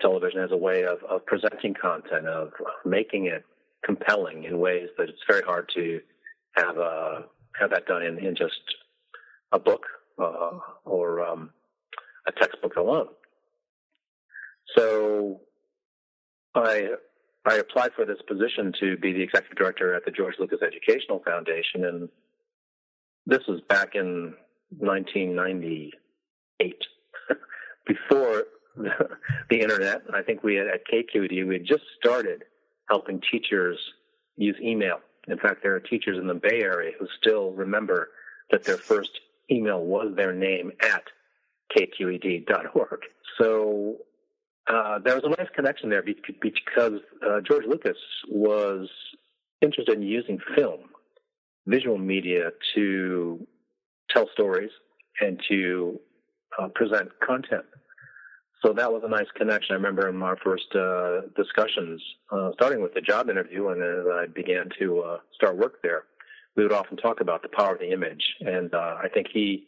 television 0.00 0.40
as 0.40 0.50
a 0.50 0.56
way 0.56 0.84
of, 0.84 0.98
of 1.08 1.24
presenting 1.26 1.74
content, 1.74 2.26
of 2.26 2.50
making 2.84 3.26
it 3.26 3.44
compelling 3.84 4.44
in 4.44 4.58
ways 4.58 4.88
that 4.98 5.08
it's 5.08 5.22
very 5.28 5.42
hard 5.42 5.70
to 5.74 6.00
have 6.56 6.78
uh, 6.78 7.20
have 7.58 7.70
that 7.70 7.86
done 7.86 8.02
in, 8.02 8.18
in 8.18 8.34
just 8.34 8.60
a 9.52 9.58
book 9.58 9.86
uh, 10.18 10.58
or 10.84 11.24
um, 11.24 11.50
a 12.26 12.32
textbook 12.32 12.76
alone. 12.76 13.08
So 14.76 15.40
I 16.54 16.90
I 17.44 17.56
applied 17.56 17.92
for 17.94 18.04
this 18.04 18.20
position 18.28 18.72
to 18.80 18.96
be 18.96 19.12
the 19.12 19.22
executive 19.22 19.58
director 19.58 19.94
at 19.94 20.04
the 20.04 20.10
George 20.10 20.34
Lucas 20.38 20.60
Educational 20.62 21.20
Foundation, 21.24 21.84
and 21.84 22.08
this 23.26 23.42
was 23.48 23.60
back 23.68 23.94
in 23.94 24.34
1998, 24.78 26.74
before 27.86 28.44
the 28.76 29.60
internet. 29.60 30.02
I 30.14 30.22
think 30.22 30.42
we 30.42 30.54
had 30.54 30.68
at 30.68 30.86
KQED 30.86 31.46
we 31.46 31.54
had 31.54 31.66
just 31.66 31.84
started 31.98 32.44
helping 32.88 33.20
teachers 33.30 33.78
use 34.36 34.56
email. 34.60 35.00
In 35.28 35.38
fact, 35.38 35.62
there 35.62 35.74
are 35.74 35.80
teachers 35.80 36.18
in 36.18 36.26
the 36.26 36.34
Bay 36.34 36.62
Area 36.62 36.92
who 36.98 37.06
still 37.20 37.52
remember 37.52 38.10
that 38.50 38.64
their 38.64 38.76
first 38.76 39.10
email 39.50 39.84
was 39.84 40.14
their 40.16 40.32
name 40.32 40.72
at 40.80 41.04
kqed.org. 41.76 43.00
So 43.38 43.96
uh, 44.68 44.98
there 45.04 45.14
was 45.14 45.24
a 45.24 45.28
nice 45.28 45.50
connection 45.54 45.90
there 45.90 46.02
because 46.02 47.00
uh, 47.26 47.40
George 47.40 47.64
Lucas 47.66 47.96
was 48.28 48.88
interested 49.60 49.96
in 49.96 50.02
using 50.02 50.38
film, 50.56 50.80
visual 51.66 51.98
media, 51.98 52.50
to 52.74 53.46
tell 54.10 54.28
stories 54.32 54.70
and 55.20 55.40
to 55.48 55.98
uh, 56.58 56.68
present 56.68 57.08
content. 57.26 57.64
So 58.64 58.72
that 58.74 58.92
was 58.92 59.02
a 59.04 59.08
nice 59.08 59.26
connection. 59.36 59.72
I 59.72 59.74
remember 59.74 60.08
in 60.08 60.22
our 60.22 60.36
first 60.44 60.72
uh, 60.76 61.22
discussions, 61.36 62.00
uh, 62.30 62.50
starting 62.54 62.80
with 62.80 62.94
the 62.94 63.00
job 63.00 63.28
interview, 63.28 63.68
and 63.68 63.82
as 63.82 64.06
I 64.12 64.26
began 64.26 64.68
to 64.78 65.18
start 65.34 65.56
work 65.56 65.82
there, 65.82 66.04
we 66.56 66.62
would 66.62 66.72
often 66.72 66.96
talk 66.96 67.20
about 67.20 67.42
the 67.42 67.48
power 67.48 67.72
of 67.72 67.80
the 67.80 67.90
image. 67.90 68.22
And 68.40 68.72
I 68.74 69.08
think 69.12 69.26
he 69.32 69.66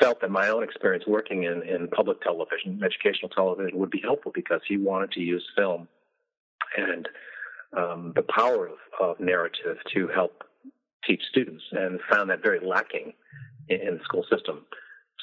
felt 0.00 0.20
that 0.20 0.30
my 0.30 0.48
own 0.48 0.62
experience 0.62 1.04
working 1.06 1.44
in, 1.44 1.62
in 1.62 1.88
public 1.88 2.20
television, 2.20 2.80
educational 2.84 3.28
television, 3.28 3.78
would 3.78 3.90
be 3.90 4.00
helpful 4.00 4.32
because 4.34 4.60
he 4.66 4.76
wanted 4.76 5.12
to 5.12 5.20
use 5.20 5.44
film 5.56 5.88
and 6.76 7.08
um, 7.76 8.12
the 8.14 8.22
power 8.22 8.68
of, 8.68 8.78
of 9.00 9.20
narrative 9.20 9.76
to 9.94 10.08
help 10.08 10.44
teach 11.06 11.22
students, 11.30 11.62
and 11.72 12.00
found 12.10 12.30
that 12.30 12.42
very 12.42 12.60
lacking 12.64 13.12
in, 13.68 13.80
in 13.80 13.94
the 13.98 14.04
school 14.04 14.24
system. 14.30 14.64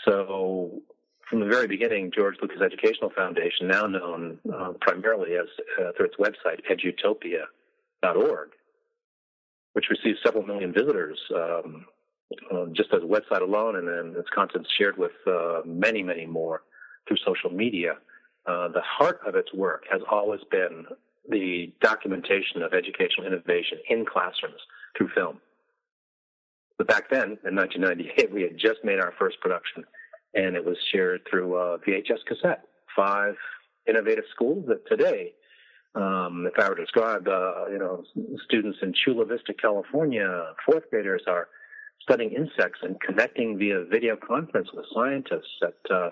So 0.06 0.82
from 1.30 1.40
the 1.40 1.46
very 1.46 1.68
beginning, 1.68 2.12
George 2.16 2.36
Lucas 2.42 2.62
Educational 2.62 3.10
Foundation, 3.16 3.68
now 3.68 3.86
known 3.86 4.40
uh, 4.54 4.74
primarily 4.82 5.36
as 5.36 5.48
uh, 5.80 5.92
through 5.96 6.08
its 6.08 6.16
website 6.18 6.62
edutopia.org, 6.70 8.50
which 9.74 9.86
receives 9.90 10.20
several 10.24 10.46
million 10.46 10.74
visitors 10.74 11.20
um, 11.36 11.86
uh, 12.52 12.66
just 12.74 12.90
as 12.94 13.02
a 13.04 13.06
website 13.06 13.42
alone, 13.42 13.76
and 13.76 13.88
then 13.88 14.20
its 14.20 14.30
contents 14.34 14.70
shared 14.78 14.98
with 14.98 15.12
uh, 15.28 15.62
many, 15.66 16.04
many 16.04 16.26
more 16.26 16.64
through 17.08 17.18
social 17.26 17.50
media. 17.50 17.94
Uh, 18.46 18.68
the 18.70 18.82
heart 18.82 19.20
of 19.26 19.36
its 19.36 19.54
work 19.54 19.84
has 19.92 20.02
always 20.10 20.42
been 20.52 20.86
the 21.30 21.74
documentation 21.82 22.62
of 22.62 22.74
educational 22.74 23.26
innovation 23.26 23.80
in 23.90 24.06
classrooms 24.06 24.62
through 24.98 25.10
film. 25.16 25.40
But 26.78 26.88
back 26.88 27.10
then, 27.10 27.38
in 27.46 27.56
1998, 27.56 28.32
we 28.34 28.44
had 28.44 28.58
just 28.58 28.84
made 28.84 29.00
our 29.00 29.14
first 29.18 29.40
production 29.42 29.86
and 30.36 30.56
it 30.56 30.66
was 30.66 30.78
shared 30.92 31.22
through 31.30 31.56
uh, 31.56 31.78
VHS 31.88 32.26
cassette. 32.28 32.66
Five 32.96 33.36
innovative 33.88 34.26
schools 34.34 34.66
that 34.68 34.86
today, 34.88 35.34
um, 35.96 36.48
if 36.52 36.62
I 36.62 36.70
were 36.70 36.76
to 36.76 36.84
describe, 36.84 37.28
uh, 37.28 37.68
you 37.72 37.80
know, 37.80 38.04
students 38.44 38.80
in 38.82 38.94
Chula 38.94 39.26
Vista, 39.26 39.54
California, 39.54 40.54
fourth 40.66 40.84
graders 40.90 41.24
are 41.28 41.48
studying 42.02 42.32
insects 42.32 42.80
and 42.84 43.00
connecting 43.02 43.58
via 43.58 43.86
video 43.86 44.16
conference 44.16 44.70
with 44.74 44.86
scientists 44.94 45.60
at, 45.64 45.96
uh, 45.96 46.10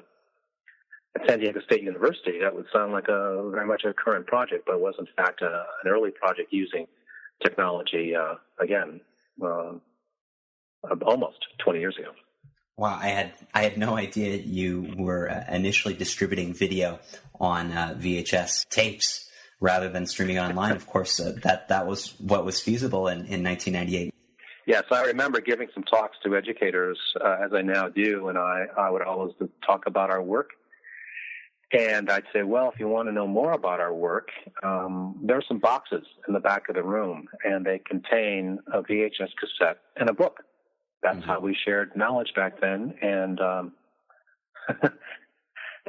at 1.15 1.27
San 1.27 1.39
Diego 1.39 1.59
State 1.61 1.83
University. 1.83 2.39
That 2.41 2.55
would 2.55 2.65
sound 2.73 2.91
like 2.91 3.07
a 3.07 3.49
very 3.51 3.67
much 3.67 3.83
a 3.85 3.93
current 3.93 4.25
project, 4.27 4.63
but 4.65 4.79
was 4.79 4.95
in 4.99 5.07
fact 5.15 5.41
a, 5.41 5.47
uh, 5.47 5.63
an 5.83 5.91
early 5.91 6.11
project 6.11 6.51
using 6.51 6.87
technology. 7.43 8.15
Uh, 8.15 8.35
again, 8.59 9.01
uh, 9.43 9.73
almost 11.05 11.45
20 11.63 11.79
years 11.79 11.97
ago. 11.97 12.11
Wow, 12.75 12.97
I 12.99 13.09
had 13.09 13.33
I 13.53 13.63
had 13.63 13.77
no 13.77 13.95
idea 13.95 14.37
you 14.37 14.93
were 14.97 15.29
uh, 15.29 15.43
initially 15.53 15.93
distributing 15.93 16.53
video 16.53 16.99
on 17.39 17.71
uh, 17.71 17.95
VHS 17.99 18.67
tapes 18.69 19.29
rather 19.59 19.89
than 19.89 20.07
streaming 20.07 20.39
online. 20.39 20.71
Of 20.71 20.87
course, 20.87 21.19
uh, 21.19 21.35
that 21.43 21.67
that 21.67 21.85
was 21.85 22.19
what 22.19 22.45
was 22.45 22.59
feasible 22.59 23.07
in, 23.07 23.19
in 23.25 23.43
1998. 23.43 24.13
Yes, 24.65 24.83
I 24.91 25.03
remember 25.03 25.41
giving 25.41 25.67
some 25.73 25.83
talks 25.83 26.17
to 26.23 26.37
educators, 26.37 26.97
uh, 27.23 27.37
as 27.43 27.51
I 27.53 27.61
now 27.61 27.89
do, 27.89 28.29
and 28.29 28.37
I, 28.37 28.65
I 28.77 28.89
would 28.89 29.01
always 29.01 29.33
talk 29.65 29.87
about 29.87 30.09
our 30.09 30.21
work. 30.21 30.51
And 31.73 32.09
I'd 32.09 32.23
say, 32.31 32.43
well, 32.43 32.71
if 32.71 32.79
you 32.79 32.87
want 32.87 33.09
to 33.09 33.11
know 33.11 33.27
more 33.27 33.53
about 33.53 33.79
our 33.79 33.93
work, 33.93 34.29
um, 34.61 35.19
there 35.23 35.37
are 35.37 35.43
some 35.47 35.59
boxes 35.59 36.05
in 36.27 36.33
the 36.33 36.39
back 36.39 36.69
of 36.69 36.75
the 36.75 36.83
room, 36.83 37.27
and 37.43 37.65
they 37.65 37.79
contain 37.79 38.59
a 38.71 38.83
VHS 38.83 39.31
cassette 39.39 39.79
and 39.97 40.09
a 40.09 40.13
book. 40.13 40.43
That's 41.01 41.17
mm-hmm. 41.17 41.29
how 41.29 41.39
we 41.39 41.57
shared 41.65 41.95
knowledge 41.95 42.31
back 42.35 42.61
then, 42.61 42.93
and 43.01 43.39
um, 43.41 43.71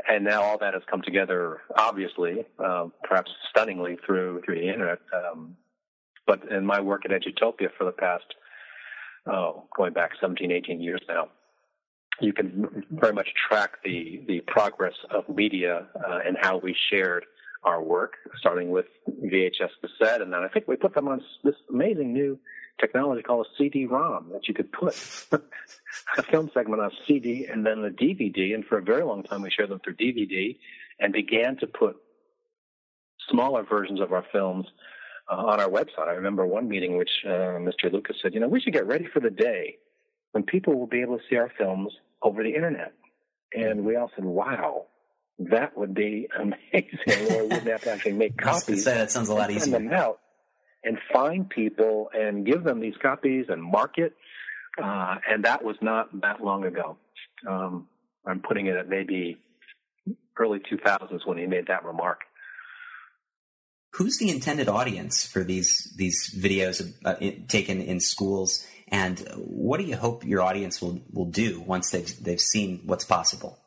and 0.09 0.25
now 0.25 0.43
all 0.43 0.59
that 0.59 0.75
has 0.75 0.83
come 0.90 1.02
together, 1.02 1.61
obviously, 1.76 2.45
uh, 2.59 2.87
perhaps 3.04 3.31
stunningly 3.50 3.99
through 4.07 4.43
through 4.45 4.57
the 4.57 4.69
internet. 4.69 4.99
Um, 5.12 5.57
but 6.26 6.50
in 6.50 6.64
my 6.64 6.81
work 6.81 7.02
at 7.04 7.11
Edutopia 7.11 7.69
for 7.76 7.85
the 7.85 7.93
past, 7.93 8.25
oh, 9.26 9.64
going 9.76 9.93
back 9.93 10.12
17, 10.21 10.50
18 10.50 10.81
years 10.81 11.00
now, 11.09 11.28
you 12.21 12.33
can 12.33 12.85
very 12.90 13.12
much 13.12 13.28
track 13.49 13.83
the 13.85 14.23
the 14.28 14.40
progress 14.47 14.95
of 15.11 15.28
media 15.28 15.87
uh, 15.97 16.21
and 16.25 16.37
how 16.40 16.59
we 16.59 16.76
shared 16.90 17.25
our 17.64 17.83
work, 17.83 18.14
starting 18.38 18.71
with 18.71 18.87
VHS 19.09 19.71
cassette, 19.81 20.21
and 20.21 20.33
then 20.33 20.40
I 20.40 20.49
think 20.49 20.69
we 20.69 20.76
put 20.76 20.95
them 20.95 21.09
on 21.09 21.23
this 21.43 21.54
amazing 21.71 22.12
new 22.12 22.38
technology 22.81 23.23
called 23.23 23.47
a 23.47 23.57
CD-ROM 23.57 24.31
that 24.33 24.49
you 24.49 24.54
could 24.54 24.71
put 24.73 24.95
a 26.19 26.23
film 26.25 26.50
segment 26.52 26.83
on 26.83 26.90
CD 27.07 27.47
and 27.47 27.64
then 27.64 27.83
the 27.83 27.88
DVD. 27.88 28.54
And 28.54 28.64
for 28.64 28.78
a 28.78 28.83
very 28.83 29.04
long 29.04 29.23
time, 29.23 29.43
we 29.43 29.50
shared 29.50 29.71
them 29.71 29.81
through 29.83 29.95
DVD 29.95 30.57
and 30.99 31.12
began 31.12 31.57
to 31.59 31.66
put 31.66 31.97
smaller 33.31 33.62
versions 33.62 34.00
of 34.00 34.12
our 34.12 34.25
films 34.33 34.66
uh, 35.31 35.37
on 35.37 35.61
our 35.61 35.69
website. 35.69 36.09
I 36.09 36.12
remember 36.12 36.47
one 36.47 36.69
meeting 36.69 36.97
which 36.97 37.11
uh, 37.26 37.59
Mr. 37.59 37.93
Lucas 37.93 38.16
said, 38.23 38.35
you 38.35 38.40
know, 38.40 38.49
we 38.49 38.61
should 38.61 38.73
get 38.73 38.87
ready 38.87 39.07
for 39.12 39.21
the 39.21 39.31
day 39.31 39.76
when 40.33 40.45
people 40.45 40.78
will 40.78 40.87
be 40.87 41.00
able 41.00 41.19
to 41.19 41.25
see 41.31 41.37
our 41.37 41.50
films 41.57 41.93
over 42.23 42.43
the 42.43 42.54
internet. 42.54 42.93
And 43.54 43.85
we 43.85 43.97
all 43.97 44.11
said, 44.14 44.25
wow, 44.25 44.87
that 45.38 45.76
would 45.76 45.95
be 45.95 46.28
amazing. 46.38 47.33
or 47.33 47.43
we 47.43 47.49
wouldn't 47.49 47.66
have 47.66 47.83
to 47.83 47.93
actually 47.93 48.12
make 48.12 48.37
copies. 48.40 48.85
Say, 48.85 48.95
that 48.95 49.11
sounds 49.11 49.28
a 49.28 49.35
lot 49.35 49.50
easier. 49.50 49.73
Send 49.73 49.90
them 49.90 49.93
out 49.93 50.21
and 50.83 50.99
find 51.12 51.49
people 51.49 52.11
and 52.12 52.45
give 52.45 52.62
them 52.64 52.81
these 52.81 52.95
copies 53.00 53.47
and 53.49 53.62
market. 53.62 54.14
Uh, 54.83 55.16
and 55.28 55.45
that 55.45 55.64
was 55.64 55.76
not 55.81 56.21
that 56.21 56.43
long 56.43 56.64
ago. 56.64 56.97
Um, 57.49 57.88
I'm 58.26 58.40
putting 58.40 58.66
it 58.66 58.76
at 58.76 58.88
maybe 58.88 59.38
early 60.38 60.59
2000s 60.59 61.26
when 61.26 61.38
he 61.38 61.47
made 61.47 61.69
that 61.69 61.85
remark. 61.85 62.21
Who's 63.97 64.19
the 64.19 64.31
intended 64.31 64.69
audience 64.69 65.25
for 65.25 65.45
these 65.45 65.93
these 65.97 66.35
videos 66.37 66.93
uh, 67.05 67.15
taken 67.49 67.81
in 67.81 68.01
schools, 68.01 68.67
and 68.89 69.21
what 69.37 69.79
do 69.79 69.85
you 69.85 69.97
hope 69.97 70.25
your 70.25 70.43
audience 70.43 70.83
will, 70.83 71.01
will 71.13 71.31
do 71.31 71.61
once 71.61 71.91
they've 71.91 72.25
they've 72.25 72.41
seen 72.41 72.83
what's 72.87 73.05
possible? 73.05 73.59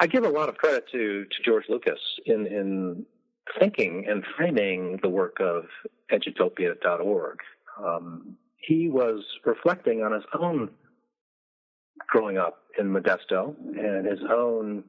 I 0.00 0.06
give 0.06 0.24
a 0.24 0.28
lot 0.28 0.48
of 0.48 0.56
credit 0.56 0.84
to, 0.92 1.24
to 1.24 1.42
George 1.44 1.64
Lucas 1.68 1.98
in, 2.24 2.46
in 2.46 3.04
thinking 3.58 4.06
and 4.08 4.24
framing 4.36 5.00
the 5.02 5.08
work 5.08 5.38
of 5.40 5.64
edutopia.org. 6.12 7.38
Um, 7.84 8.36
he 8.56 8.88
was 8.88 9.24
reflecting 9.44 10.02
on 10.02 10.12
his 10.12 10.22
own 10.38 10.70
growing 12.06 12.38
up 12.38 12.60
in 12.78 12.92
Modesto 12.92 13.56
and 13.76 14.06
his 14.06 14.20
own 14.30 14.84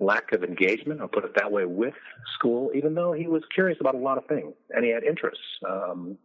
lack 0.00 0.32
of 0.32 0.44
engagement, 0.44 1.00
I'll 1.00 1.08
put 1.08 1.24
it 1.24 1.34
that 1.36 1.50
way, 1.50 1.64
with 1.64 1.94
school, 2.34 2.70
even 2.74 2.94
though 2.94 3.12
he 3.12 3.26
was 3.26 3.42
curious 3.52 3.78
about 3.80 3.94
a 3.94 3.98
lot 3.98 4.18
of 4.18 4.26
things 4.26 4.54
and 4.70 4.84
he 4.84 4.90
had 4.90 5.02
interests. 5.02 5.44
Um, 5.68 6.16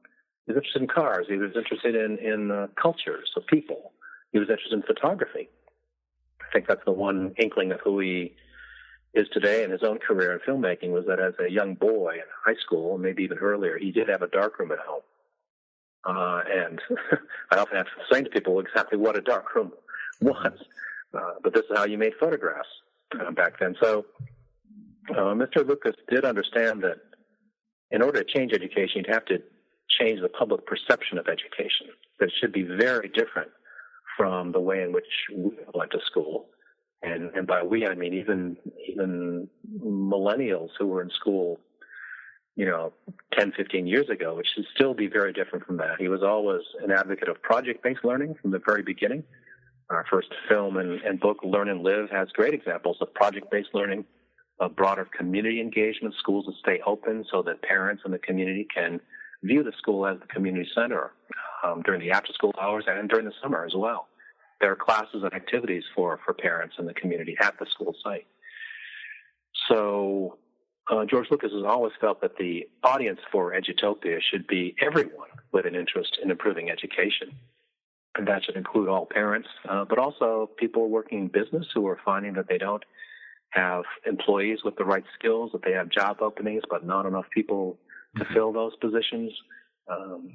he 0.46 0.52
was 0.52 0.58
interested 0.58 0.82
in 0.82 0.88
cars. 0.88 1.26
He 1.28 1.38
was 1.38 1.52
interested 1.56 1.96
in, 1.96 2.18
in 2.20 2.52
uh, 2.52 2.68
cultures 2.80 3.32
of 3.36 3.46
people. 3.48 3.94
He 4.32 4.40
was 4.40 4.50
interested 4.50 4.74
in 4.74 4.84
photography. 4.84 5.50
I 6.42 6.46
think 6.52 6.68
that's 6.68 6.84
the 6.86 6.92
one 6.92 7.34
inkling 7.38 7.72
of 7.72 7.80
who 7.84 8.00
he 8.00 8.36
is 9.14 9.28
today 9.32 9.64
in 9.64 9.72
his 9.72 9.84
own 9.84 10.00
career 10.00 10.34
in 10.34 10.40
filmmaking 10.40 10.92
was 10.92 11.06
that 11.08 11.20
as 11.20 11.34
a 11.40 11.50
young 11.50 11.76
boy 11.76 12.16
in 12.16 12.24
high 12.46 12.60
school, 12.60 12.98
maybe 12.98 13.24
even 13.24 13.38
earlier, 13.38 13.78
he 13.78 13.92
did 13.92 14.10
have 14.10 14.22
a 14.22 14.28
darkroom 14.28 14.72
at 14.72 14.80
home. 14.80 15.02
Uh, 16.06 16.42
and 16.52 16.82
I 17.52 17.58
often 17.58 17.78
have 17.78 17.86
to 17.86 17.92
explain 18.02 18.26
to 18.26 18.30
people 18.30 18.60
exactly 18.60 18.98
what 18.98 19.16
a 19.16 19.22
darkroom 19.22 19.72
was. 20.22 20.54
Uh, 21.14 21.34
but 21.42 21.54
this 21.54 21.64
is 21.70 21.78
how 21.78 21.86
you 21.86 21.98
made 21.98 22.14
photographs 22.20 22.68
uh, 23.20 23.32
back 23.32 23.60
then. 23.60 23.76
So 23.82 24.06
uh, 25.12 25.34
Mr. 25.36 25.68
Lucas 25.68 25.96
did 26.10 26.26
understand 26.26 26.84
that 26.84 26.98
in 27.92 28.02
order 28.02 28.24
to 28.24 28.34
change 28.34 28.54
education, 28.54 29.04
you'd 29.06 29.14
have 29.14 29.26
to 29.26 29.42
change 30.00 30.22
the 30.22 30.30
public 30.30 30.66
perception 30.66 31.18
of 31.18 31.28
education. 31.28 31.88
That 32.20 32.30
should 32.40 32.52
be 32.52 32.64
very 32.64 33.10
different 33.10 33.52
from 34.18 34.52
the 34.52 34.60
way 34.60 34.82
in 34.82 34.92
which 34.94 35.06
we 35.36 35.52
went 35.74 35.92
to 35.92 36.00
school. 36.06 36.48
And, 37.02 37.32
and 37.36 37.46
by 37.46 37.64
we, 37.64 37.86
I 37.86 37.96
mean 37.96 38.14
even 38.14 38.58
even 38.88 39.50
millennials 39.78 40.70
who 40.80 40.88
were 40.88 41.02
in 41.02 41.10
school, 41.10 41.60
you 42.56 42.66
know, 42.66 42.94
10, 43.38 43.52
15 43.58 43.88
years 43.88 44.10
ago, 44.10 44.36
which 44.36 44.48
should 44.56 44.66
still 44.74 44.94
be 44.94 45.08
very 45.08 45.34
different 45.34 45.66
from 45.66 45.78
that. 45.78 46.00
He 46.00 46.08
was 46.08 46.24
always 46.24 46.62
an 46.82 46.92
advocate 46.92 47.28
of 47.28 47.42
project-based 47.42 48.06
learning 48.06 48.36
from 48.42 48.52
the 48.52 48.62
very 48.66 48.84
beginning. 48.84 49.24
Our 49.90 50.06
first 50.10 50.30
film 50.50 50.78
and, 50.78 51.02
and 51.02 51.20
book, 51.20 51.40
Learn 51.44 51.70
and 51.70 51.84
Live, 51.84 52.10
has 52.10 52.30
great 52.30 52.54
examples 52.54 52.98
of 53.02 53.14
project-based 53.14 53.70
learning, 53.74 54.06
of 54.60 54.76
broader 54.76 55.08
community 55.18 55.60
engagement, 55.60 56.16
schools 56.20 56.46
that 56.46 56.56
stay 56.60 56.82
open 56.86 57.26
so 57.32 57.42
that 57.44 57.62
parents 57.62 58.04
and 58.06 58.14
the 58.14 58.20
community 58.20 58.68
can 58.74 59.00
view 59.44 59.64
the 59.64 59.74
school 59.78 60.08
as 60.08 60.20
the 60.20 60.28
community 60.28 60.68
center 60.74 61.12
um, 61.64 61.82
during 61.84 62.00
the 62.00 62.12
after 62.12 62.32
school 62.34 62.54
hours 62.60 62.86
and 62.88 63.10
during 63.10 63.26
the 63.26 63.34
summer 63.42 63.66
as 63.66 63.74
well. 63.76 64.08
There 64.62 64.72
are 64.72 64.76
classes 64.76 65.24
and 65.24 65.34
activities 65.34 65.84
for, 65.94 66.20
for 66.24 66.34
parents 66.34 66.76
and 66.78 66.88
the 66.88 66.94
community 66.94 67.36
at 67.42 67.60
the 67.60 67.66
school 67.74 67.94
site. 68.04 68.26
So 69.68 70.38
uh, 70.90 71.06
George 71.06 71.28
Lucas 71.32 71.52
has 71.52 71.64
always 71.66 71.94
felt 72.00 72.22
that 72.22 72.38
the 72.38 72.68
audience 72.84 73.20
for 73.32 73.54
Edutopia 73.54 74.20
should 74.22 74.48
be 74.48 74.76
everyone 74.82 75.30
with 75.52 75.66
an 75.66 75.76
interest 75.76 76.18
in 76.22 76.32
improving 76.32 76.70
education. 76.70 77.32
And 78.16 78.28
that 78.28 78.44
should 78.44 78.56
include 78.56 78.90
all 78.90 79.08
parents, 79.08 79.48
uh, 79.68 79.86
but 79.86 79.98
also 79.98 80.50
people 80.58 80.90
working 80.90 81.20
in 81.20 81.28
business 81.30 81.66
who 81.74 81.88
are 81.88 82.00
finding 82.06 82.34
that 82.34 82.48
they 82.48 82.60
don't 82.60 82.84
have 83.50 83.84
employees 84.06 84.60
with 84.64 84.76
the 84.76 84.84
right 84.84 85.04
skills, 85.18 85.52
that 85.52 85.64
they 85.64 85.72
have 85.72 85.90
job 85.90 86.18
openings, 86.22 86.64
but 86.70 86.86
not 86.86 87.06
enough 87.06 87.26
people 87.34 87.78
to 88.18 88.24
mm-hmm. 88.24 88.34
fill 88.34 88.52
those 88.54 88.76
positions. 88.76 89.32
Um, 89.88 90.34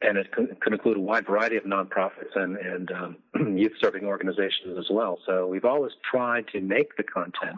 and 0.00 0.18
it 0.18 0.32
could, 0.32 0.58
could, 0.60 0.72
include 0.72 0.96
a 0.96 1.00
wide 1.00 1.26
variety 1.26 1.56
of 1.56 1.64
nonprofits 1.64 2.34
and, 2.34 2.56
and 2.56 2.90
um, 2.92 3.16
youth 3.58 3.72
serving 3.80 4.04
organizations 4.04 4.78
as 4.78 4.86
well. 4.90 5.18
So 5.26 5.46
we've 5.46 5.64
always 5.64 5.92
tried 6.10 6.48
to 6.48 6.60
make 6.60 6.96
the 6.96 7.02
content 7.02 7.56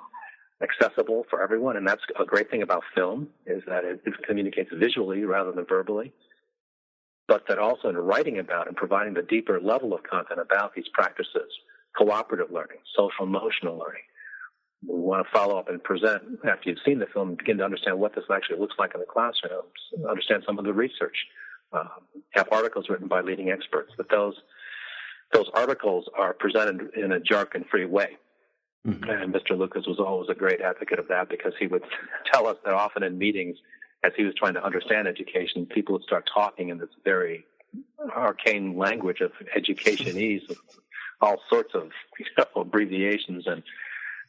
accessible 0.62 1.26
for 1.28 1.42
everyone, 1.42 1.76
and 1.76 1.86
that's 1.86 2.02
a 2.18 2.24
great 2.24 2.50
thing 2.50 2.62
about 2.62 2.82
film 2.94 3.28
is 3.46 3.62
that 3.66 3.84
it, 3.84 4.00
it 4.04 4.14
communicates 4.26 4.70
visually 4.72 5.24
rather 5.24 5.52
than 5.52 5.66
verbally. 5.66 6.12
But 7.28 7.44
that 7.48 7.58
also 7.58 7.88
in 7.88 7.96
writing 7.96 8.38
about 8.38 8.68
and 8.68 8.76
providing 8.76 9.14
the 9.14 9.22
deeper 9.22 9.60
level 9.60 9.92
of 9.92 10.02
content 10.04 10.40
about 10.40 10.74
these 10.74 10.88
practices, 10.92 11.50
cooperative 11.96 12.52
learning, 12.52 12.78
social 12.96 13.24
emotional 13.24 13.78
learning, 13.78 14.02
we 14.86 15.00
want 15.00 15.26
to 15.26 15.32
follow 15.32 15.58
up 15.58 15.68
and 15.68 15.82
present 15.82 16.22
after 16.48 16.70
you've 16.70 16.78
seen 16.84 16.98
the 16.98 17.06
film, 17.06 17.30
and 17.30 17.38
begin 17.38 17.58
to 17.58 17.64
understand 17.64 17.98
what 17.98 18.14
this 18.14 18.24
actually 18.32 18.58
looks 18.58 18.76
like 18.78 18.92
in 18.94 19.00
the 19.00 19.06
classrooms, 19.06 19.72
understand 20.08 20.44
some 20.46 20.58
of 20.58 20.64
the 20.64 20.72
research, 20.72 21.16
uh, 21.72 21.84
have 22.30 22.48
articles 22.52 22.86
written 22.88 23.08
by 23.08 23.20
leading 23.20 23.50
experts. 23.50 23.92
But 23.96 24.08
those 24.10 24.34
those 25.32 25.50
articles 25.54 26.08
are 26.16 26.32
presented 26.32 26.94
in 26.94 27.10
a 27.10 27.18
jargon-free 27.18 27.86
way. 27.86 28.16
Mm-hmm. 28.86 29.10
And 29.10 29.34
Mr. 29.34 29.58
Lucas 29.58 29.84
was 29.86 29.98
always 29.98 30.28
a 30.30 30.34
great 30.34 30.60
advocate 30.60 31.00
of 31.00 31.08
that 31.08 31.28
because 31.28 31.52
he 31.58 31.66
would 31.66 31.82
tell 32.32 32.46
us 32.46 32.56
that 32.64 32.74
often 32.74 33.02
in 33.02 33.18
meetings, 33.18 33.56
as 34.06 34.12
he 34.16 34.24
was 34.24 34.34
trying 34.34 34.54
to 34.54 34.64
understand 34.64 35.08
education, 35.08 35.66
people 35.66 35.94
would 35.94 36.02
start 36.02 36.28
talking 36.32 36.68
in 36.68 36.78
this 36.78 36.88
very 37.04 37.44
arcane 38.14 38.76
language 38.76 39.20
of 39.20 39.32
educationese, 39.56 40.42
all 41.20 41.36
sorts 41.50 41.74
of 41.74 41.90
you 42.18 42.26
know, 42.38 42.62
abbreviations 42.62 43.46
and 43.46 43.62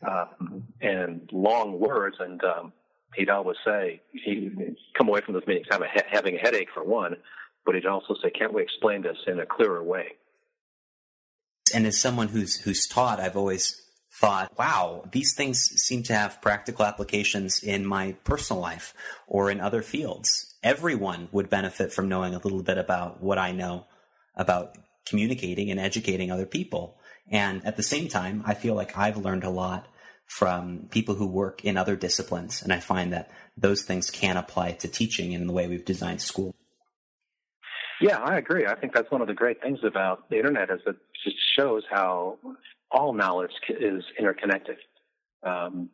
um, 0.07 0.63
and 0.81 1.29
long 1.31 1.79
words. 1.79 2.17
And 2.19 2.43
um, 2.43 2.73
he'd 3.15 3.29
always 3.29 3.57
say 3.63 4.01
he'd 4.11 4.75
come 4.97 5.07
away 5.07 5.21
from 5.21 5.35
those 5.35 5.45
meetings 5.45 5.67
having 5.69 5.87
a, 5.95 6.03
having 6.09 6.35
a 6.35 6.39
headache 6.39 6.69
for 6.73 6.83
one, 6.83 7.17
but 7.65 7.75
he'd 7.75 7.85
also 7.85 8.15
say, 8.23 8.31
"Can't 8.31 8.53
we 8.53 8.63
explain 8.63 9.03
this 9.03 9.17
in 9.27 9.39
a 9.39 9.45
clearer 9.45 9.83
way?" 9.83 10.13
And 11.73 11.85
as 11.85 11.99
someone 11.99 12.29
who's 12.29 12.61
who's 12.61 12.87
taught, 12.87 13.19
I've 13.19 13.37
always 13.37 13.87
thought, 14.19 14.58
wow, 14.58 15.03
these 15.12 15.36
things 15.36 15.60
seem 15.60 16.01
to 16.01 16.13
have 16.13 16.41
practical 16.41 16.86
applications 16.86 17.62
in 17.62 17.86
my 17.86 18.13
personal 18.23 18.60
life 18.62 18.95
or 19.27 19.51
in 19.51 19.60
other 19.60 19.84
fields. 19.84 20.56
Everyone 20.63 21.30
would 21.32 21.49
benefit 21.49 21.93
from 21.93 22.10
knowing 22.10 22.34
a 22.34 22.39
little 22.39 22.63
bit 22.63 22.80
about 22.80 23.21
what 23.21 23.38
I 23.38 23.51
know 23.51 23.86
about 24.36 24.75
communicating 25.06 25.69
and 25.69 25.80
educating 25.80 26.32
other 26.32 26.47
people. 26.47 26.97
And 27.32 27.63
at 27.65 27.77
the 27.77 27.84
same 27.84 28.08
time, 28.08 28.43
I 28.45 28.56
feel 28.56 28.73
like 28.73 28.97
I've 28.97 29.17
learned 29.17 29.43
a 29.43 29.51
lot 29.51 29.88
from 30.25 30.88
people 30.89 31.15
who 31.15 31.27
work 31.27 31.63
in 31.63 31.77
other 31.77 31.95
disciplines. 31.95 32.63
And 32.63 32.73
I 32.73 32.80
find 32.80 33.13
that 33.13 33.30
those 33.56 33.84
things 33.84 34.10
can 34.10 34.36
apply 34.36 34.71
to 34.73 34.88
teaching 34.88 35.32
in 35.32 35.45
the 35.45 35.53
way 35.53 35.67
we've 35.67 35.86
designed 35.86 36.21
school. 36.21 36.56
Yeah, 38.01 38.17
I 38.17 38.38
agree. 38.38 38.65
I 38.65 38.75
think 38.75 38.93
that's 38.93 39.12
one 39.12 39.21
of 39.21 39.27
the 39.27 39.34
great 39.34 39.62
things 39.62 39.80
about 39.84 40.30
the 40.30 40.38
internet 40.38 40.69
is 40.69 40.80
that 40.86 40.95
it 40.95 41.01
just 41.23 41.38
shows 41.56 41.84
how 41.89 42.38
all 42.91 43.13
knowledge 43.13 43.52
is 43.69 44.04
interconnected. 44.17 44.78
Um, 45.43 45.89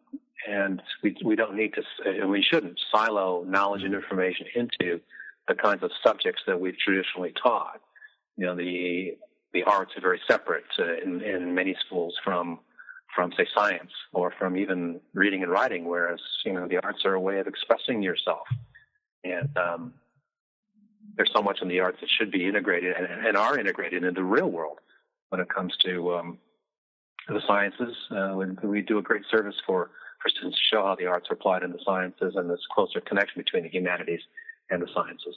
and 0.48 0.82
we, 1.02 1.16
we 1.24 1.36
don't 1.36 1.56
need 1.56 1.74
to, 1.74 1.84
and 2.06 2.30
we 2.30 2.42
shouldn't 2.42 2.80
silo 2.92 3.44
knowledge 3.44 3.84
and 3.84 3.94
information 3.94 4.48
into 4.56 5.00
the 5.48 5.56
kinds 5.56 5.84
of 5.84 5.92
subjects 6.06 6.42
that 6.48 6.60
we've 6.60 6.78
traditionally 6.78 7.34
taught. 7.42 7.82
You 8.38 8.48
know, 8.48 8.56
the 8.56 9.18
the 9.54 9.64
arts 9.64 9.92
are 9.96 10.02
very 10.02 10.20
separate 10.28 10.66
uh, 10.80 10.96
in, 11.04 11.22
in 11.22 11.54
many 11.54 11.76
schools 11.86 12.16
from 12.24 12.60
from 13.16 13.32
say 13.38 13.48
science 13.56 13.92
or 14.12 14.34
from 14.40 14.58
even 14.58 15.00
reading 15.14 15.44
and 15.44 15.52
writing, 15.52 15.86
whereas 15.86 16.20
you 16.46 16.54
know 16.54 16.68
the 16.68 16.78
arts 16.84 17.06
are 17.06 17.14
a 17.14 17.20
way 17.20 17.40
of 17.40 17.48
expressing 17.48 18.02
yourself, 18.02 18.48
and 19.24 19.56
um, 19.58 19.94
there's 21.16 21.32
so 21.34 21.42
much 21.42 21.60
in 21.62 21.68
the 21.68 21.80
arts 21.80 22.00
that 22.02 22.10
should 22.10 22.32
be 22.32 22.48
integrated 22.48 22.96
and, 22.96 23.28
and 23.28 23.38
are 23.38 23.58
integrated 23.58 24.04
in 24.04 24.14
the 24.14 24.24
real 24.24 24.50
world 24.50 24.80
when 25.30 25.40
it 25.40 25.50
comes 25.50 25.74
to 25.86 26.16
um, 26.16 26.38
the 27.28 27.42
sciences. 27.48 27.96
Uh, 28.12 28.36
we 28.64 28.82
do 28.82 28.98
a 28.98 29.02
great 29.02 29.24
service 29.32 29.56
for 29.66 29.92
for 30.22 30.30
students 30.30 30.58
to 30.58 30.76
show 30.76 30.84
how 30.84 30.96
the 30.96 31.06
arts 31.06 31.28
are 31.30 31.34
applied 31.34 31.64
in 31.64 31.72
the 31.72 31.80
sciences 31.86 32.36
and 32.36 32.50
this 32.50 32.62
closer 32.74 33.02
connection 33.02 33.42
between 33.42 33.64
the 33.64 33.70
humanities 33.70 34.22
and 34.70 34.82
the 34.82 34.88
sciences. 34.94 35.36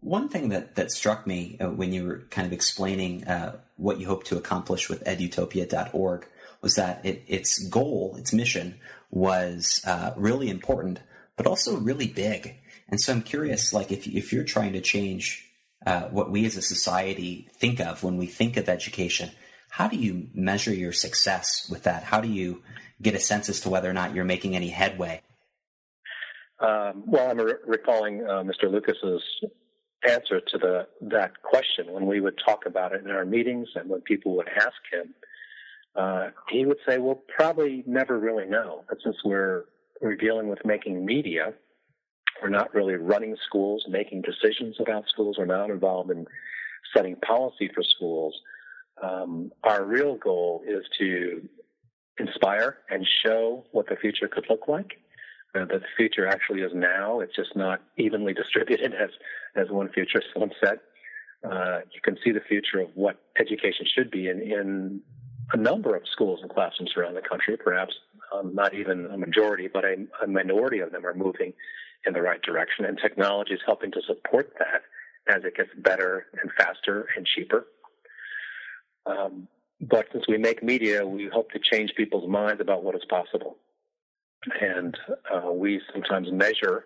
One 0.00 0.30
thing 0.30 0.48
that, 0.48 0.74
that 0.76 0.90
struck 0.90 1.26
me 1.26 1.58
uh, 1.60 1.68
when 1.68 1.92
you 1.92 2.06
were 2.06 2.22
kind 2.30 2.46
of 2.46 2.52
explaining 2.54 3.24
uh, 3.24 3.56
what 3.76 4.00
you 4.00 4.06
hope 4.06 4.24
to 4.24 4.38
accomplish 4.38 4.88
with 4.88 5.04
edutopia.org 5.04 6.26
was 6.62 6.74
that 6.76 7.04
it, 7.04 7.22
its 7.26 7.58
goal, 7.68 8.16
its 8.18 8.32
mission, 8.32 8.76
was 9.10 9.82
uh, 9.86 10.12
really 10.16 10.48
important, 10.48 11.00
but 11.36 11.46
also 11.46 11.76
really 11.76 12.06
big. 12.06 12.56
And 12.88 12.98
so 13.00 13.12
I'm 13.12 13.22
curious, 13.22 13.72
like 13.72 13.92
if 13.92 14.06
if 14.06 14.32
you're 14.32 14.44
trying 14.44 14.72
to 14.72 14.80
change 14.80 15.46
uh, 15.86 16.02
what 16.04 16.30
we 16.30 16.46
as 16.46 16.56
a 16.56 16.62
society 16.62 17.48
think 17.54 17.80
of 17.80 18.02
when 18.02 18.16
we 18.16 18.26
think 18.26 18.56
of 18.56 18.68
education, 18.68 19.30
how 19.74 19.88
do 19.88 19.96
you 19.96 20.28
measure 20.32 20.72
your 20.72 20.92
success 20.92 21.68
with 21.68 21.82
that? 21.82 22.04
How 22.04 22.20
do 22.20 22.28
you 22.28 22.62
get 23.02 23.16
a 23.16 23.18
sense 23.18 23.48
as 23.48 23.60
to 23.62 23.70
whether 23.70 23.90
or 23.90 23.92
not 23.92 24.14
you're 24.14 24.24
making 24.24 24.54
any 24.54 24.68
headway? 24.68 25.20
Um, 26.60 27.02
well, 27.06 27.28
I'm 27.28 27.40
re- 27.40 27.54
recalling 27.66 28.22
uh, 28.22 28.44
Mr. 28.44 28.70
Lucas's 28.70 29.20
answer 30.08 30.40
to 30.40 30.58
the 30.58 30.86
that 31.00 31.42
question 31.42 31.92
when 31.92 32.06
we 32.06 32.20
would 32.20 32.38
talk 32.46 32.66
about 32.66 32.92
it 32.92 33.02
in 33.04 33.10
our 33.10 33.24
meetings 33.24 33.66
and 33.74 33.90
when 33.90 34.00
people 34.02 34.36
would 34.36 34.46
ask 34.48 34.76
him. 34.92 35.12
Uh, 35.96 36.30
he 36.50 36.64
would 36.64 36.78
say, 36.86 36.98
"We'll 36.98 37.22
probably 37.36 37.82
never 37.84 38.16
really 38.16 38.46
know, 38.46 38.84
but 38.88 38.98
since 39.02 39.16
we're 39.24 39.64
we're 40.00 40.14
dealing 40.14 40.46
with 40.46 40.64
making 40.64 41.04
media, 41.04 41.52
we're 42.40 42.48
not 42.48 42.72
really 42.74 42.94
running 42.94 43.36
schools, 43.44 43.86
making 43.88 44.22
decisions 44.22 44.76
about 44.78 45.08
schools. 45.08 45.34
We're 45.36 45.46
not 45.46 45.70
involved 45.70 46.12
in 46.12 46.26
setting 46.94 47.16
policy 47.16 47.68
for 47.74 47.82
schools. 47.82 48.40
Um, 49.02 49.52
our 49.62 49.84
real 49.84 50.16
goal 50.16 50.62
is 50.66 50.84
to 50.98 51.48
inspire 52.18 52.78
and 52.90 53.06
show 53.24 53.64
what 53.72 53.88
the 53.88 53.96
future 53.96 54.28
could 54.28 54.46
look 54.48 54.68
like 54.68 54.92
uh, 55.54 55.64
that 55.66 55.80
the 55.80 55.86
future 55.96 56.26
actually 56.26 56.60
is 56.60 56.72
now. 56.74 57.20
It's 57.20 57.34
just 57.34 57.56
not 57.56 57.80
evenly 57.96 58.34
distributed 58.34 58.94
as 59.00 59.10
as 59.56 59.70
one 59.70 59.88
future 59.90 60.22
said. 60.62 60.80
Uh, 61.44 61.80
you 61.92 62.00
can 62.02 62.16
see 62.24 62.32
the 62.32 62.40
future 62.40 62.80
of 62.80 62.88
what 62.94 63.20
education 63.38 63.86
should 63.94 64.10
be 64.10 64.28
in, 64.28 64.40
in 64.40 65.00
a 65.52 65.56
number 65.56 65.94
of 65.94 66.02
schools 66.10 66.40
and 66.40 66.50
classrooms 66.50 66.92
around 66.96 67.14
the 67.14 67.20
country. 67.20 67.56
Perhaps 67.56 67.94
um, 68.34 68.54
not 68.54 68.74
even 68.74 69.06
a 69.06 69.18
majority, 69.18 69.68
but 69.72 69.84
a, 69.84 69.96
a 70.22 70.26
minority 70.26 70.78
of 70.78 70.90
them 70.90 71.04
are 71.04 71.14
moving 71.14 71.52
in 72.06 72.14
the 72.14 72.22
right 72.22 72.40
direction, 72.42 72.84
and 72.84 72.98
technology 72.98 73.54
is 73.54 73.60
helping 73.66 73.90
to 73.92 74.00
support 74.06 74.54
that 74.58 74.82
as 75.34 75.44
it 75.44 75.56
gets 75.56 75.70
better 75.78 76.26
and 76.40 76.50
faster 76.56 77.06
and 77.16 77.26
cheaper. 77.26 77.66
Um, 79.06 79.48
but 79.80 80.06
since 80.12 80.24
we 80.28 80.38
make 80.38 80.62
media, 80.62 81.06
we 81.06 81.28
hope 81.32 81.50
to 81.52 81.58
change 81.58 81.92
people's 81.96 82.28
minds 82.28 82.60
about 82.60 82.82
what 82.84 82.94
is 82.94 83.02
possible. 83.08 83.56
And 84.60 84.96
uh, 85.32 85.50
we 85.52 85.80
sometimes 85.92 86.28
measure 86.30 86.84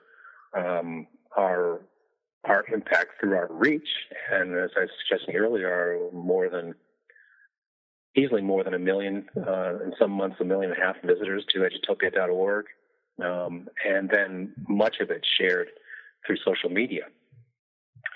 um, 0.56 1.06
our 1.36 1.80
our 2.44 2.64
impact 2.72 3.12
through 3.20 3.34
our 3.34 3.48
reach. 3.50 3.88
And 4.32 4.56
as 4.56 4.70
I 4.76 4.82
was 4.82 4.90
suggesting 5.06 5.36
earlier, 5.36 5.98
more 6.12 6.48
than 6.48 6.74
easily 8.16 8.42
more 8.42 8.64
than 8.64 8.74
a 8.74 8.78
million, 8.78 9.26
uh, 9.36 9.82
in 9.84 9.92
some 9.98 10.10
months, 10.10 10.36
a 10.40 10.44
million 10.44 10.72
and 10.72 10.80
a 10.80 10.84
half 10.84 10.96
visitors 11.04 11.44
to 11.50 11.60
edutopia.org. 11.60 12.66
Um, 13.22 13.68
and 13.86 14.08
then 14.08 14.52
much 14.68 14.96
of 15.00 15.10
it 15.10 15.26
shared 15.38 15.68
through 16.26 16.36
social 16.44 16.70
media, 16.70 17.02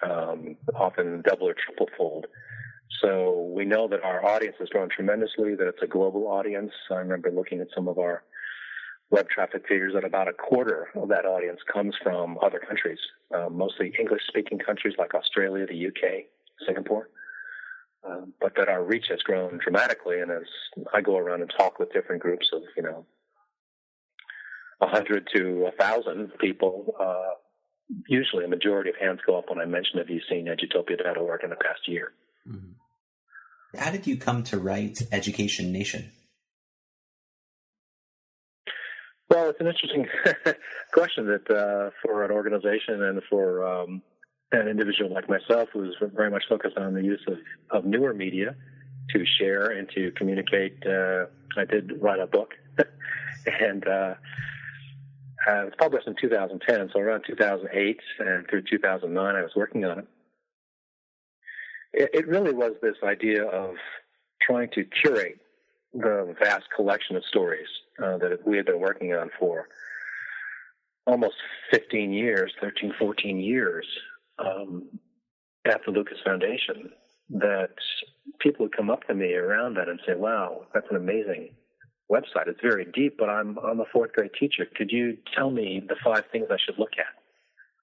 um, 0.09 0.57
often 0.75 1.23
double 1.23 1.49
or 1.49 1.55
triple 1.55 1.88
fold. 1.97 2.27
So 3.01 3.51
we 3.55 3.65
know 3.65 3.89
that 3.89 4.05
our 4.05 4.25
audience 4.25 4.57
has 4.59 4.69
grown 4.69 4.89
tremendously, 4.89 5.55
that 5.55 5.67
it's 5.67 5.83
a 5.83 5.87
global 5.87 6.29
audience. 6.29 6.73
I 6.91 6.97
remember 6.97 7.31
looking 7.31 7.61
at 7.61 7.69
some 7.75 7.89
of 7.89 7.99
our 7.99 8.23
web 9.11 9.29
traffic 9.29 9.63
figures 9.69 9.93
that 9.95 10.05
about 10.05 10.29
a 10.29 10.33
quarter 10.33 10.89
of 10.95 11.09
that 11.09 11.25
audience 11.25 11.61
comes 11.73 11.95
from 12.03 12.39
other 12.43 12.59
countries, 12.59 12.99
uh, 13.35 13.49
mostly 13.51 13.93
English 13.99 14.23
speaking 14.29 14.59
countries 14.59 14.95
like 14.99 15.15
Australia, 15.15 15.67
the 15.67 15.87
UK, 15.87 16.25
Singapore. 16.67 17.09
Uh, 18.05 18.23
but 18.41 18.53
that 18.57 18.69
our 18.69 18.83
reach 18.83 19.07
has 19.11 19.21
grown 19.23 19.61
dramatically. 19.63 20.21
And 20.21 20.31
as 20.31 20.43
I 20.93 21.01
go 21.01 21.17
around 21.17 21.43
and 21.43 21.53
talk 21.57 21.79
with 21.79 21.93
different 21.93 22.21
groups 22.21 22.49
of, 22.53 22.63
you 22.77 22.83
know, 22.83 23.07
100 24.79 25.29
to 25.37 25.61
1,000 25.61 26.33
people, 26.41 26.97
uh, 26.99 27.35
usually 28.09 28.45
a 28.45 28.49
majority 28.49 28.91
of 28.91 28.97
hands 28.97 29.21
go 29.25 29.39
up 29.39 29.51
when 29.51 29.61
I 29.61 29.67
mention 29.67 29.99
have 29.99 30.11
you 30.11 30.21
seen 30.29 30.47
edutopia.org 30.47 31.45
in 31.45 31.51
the 31.51 31.57
past 31.57 31.87
year. 31.87 32.13
Mm-hmm. 32.49 32.73
How 33.77 33.91
did 33.91 34.07
you 34.07 34.17
come 34.17 34.43
to 34.45 34.59
write 34.59 35.03
Education 35.11 35.73
Nation? 35.73 36.13
Well, 39.31 39.49
it's 39.49 39.61
an 39.61 39.67
interesting 39.67 40.07
question 40.93 41.27
that 41.27 41.51
uh, 41.51 41.91
for 42.03 42.23
an 42.23 42.31
organization 42.31 43.03
and 43.03 43.23
for 43.31 43.67
um, 43.67 44.03
an 44.53 44.69
individual 44.69 45.11
like 45.13 45.27
myself 45.27 45.71
who's 45.73 45.97
very 46.15 46.31
much 46.31 46.45
focused 46.51 46.77
on 46.77 46.93
the 46.93 47.03
use 47.03 47.25
of, 47.27 47.39
of 47.71 47.87
newer 47.87 48.13
media 48.13 48.55
to 49.11 49.25
share 49.39 49.71
and 49.71 49.89
to 49.95 50.11
communicate. 50.13 50.77
Uh, 50.87 51.27
I 51.57 51.65
did 51.65 51.93
write 52.03 52.21
a 52.21 52.27
book, 52.27 52.51
and 53.47 53.87
uh, 53.89 54.15
uh, 55.49 55.63
it 55.63 55.65
was 55.65 55.75
published 55.79 56.07
in 56.07 56.15
2010. 56.21 56.91
So 56.93 57.01
around 57.01 57.25
2008 57.27 58.01
and 58.19 58.47
through 58.49 58.63
2009, 58.71 59.35
I 59.35 59.43
was 59.43 59.53
working 59.57 59.87
on 59.87 60.01
it. 60.01 60.09
It, 61.93 62.11
it 62.13 62.29
really 62.29 62.53
was 62.53 62.73
this 62.83 62.97
idea 63.05 63.45
of 63.45 63.75
trying 64.41 64.71
to 64.75 64.85
curate 64.85 65.39
the 65.93 66.35
vast 66.41 66.65
collection 66.75 67.17
of 67.17 67.25
stories 67.25 67.69
uh, 68.03 68.19
that 68.19 68.47
we 68.47 68.57
had 68.57 68.67
been 68.67 68.81
working 68.81 69.15
on 69.15 69.31
for 69.39 69.69
almost 71.07 71.35
15 71.71 72.13
years, 72.13 72.53
13, 72.61 72.95
14 72.99 73.41
years 73.41 73.87
um, 74.39 74.89
at 75.65 75.81
the 75.85 75.93
Lucas 75.93 76.19
Foundation, 76.25 76.91
that 77.31 77.75
people 78.41 78.67
would 78.67 78.77
come 78.77 78.91
up 78.91 79.07
to 79.07 79.15
me 79.15 79.35
around 79.35 79.75
that 79.75 79.89
and 79.89 80.01
say, 80.07 80.15
wow, 80.15 80.67
that's 80.73 80.87
an 80.91 80.97
amazing 80.97 81.51
website. 82.11 82.47
It's 82.47 82.61
very 82.63 82.87
deep, 82.95 83.17
but 83.19 83.29
I'm, 83.29 83.59
I'm 83.59 83.81
a 83.81 83.85
fourth 83.93 84.13
grade 84.13 84.31
teacher. 84.39 84.67
Could 84.77 84.91
you 84.91 85.17
tell 85.35 85.51
me 85.51 85.83
the 85.87 85.97
five 86.05 86.25
things 86.31 86.47
I 86.51 86.57
should 86.65 86.79
look 86.79 86.93
at? 86.99 87.22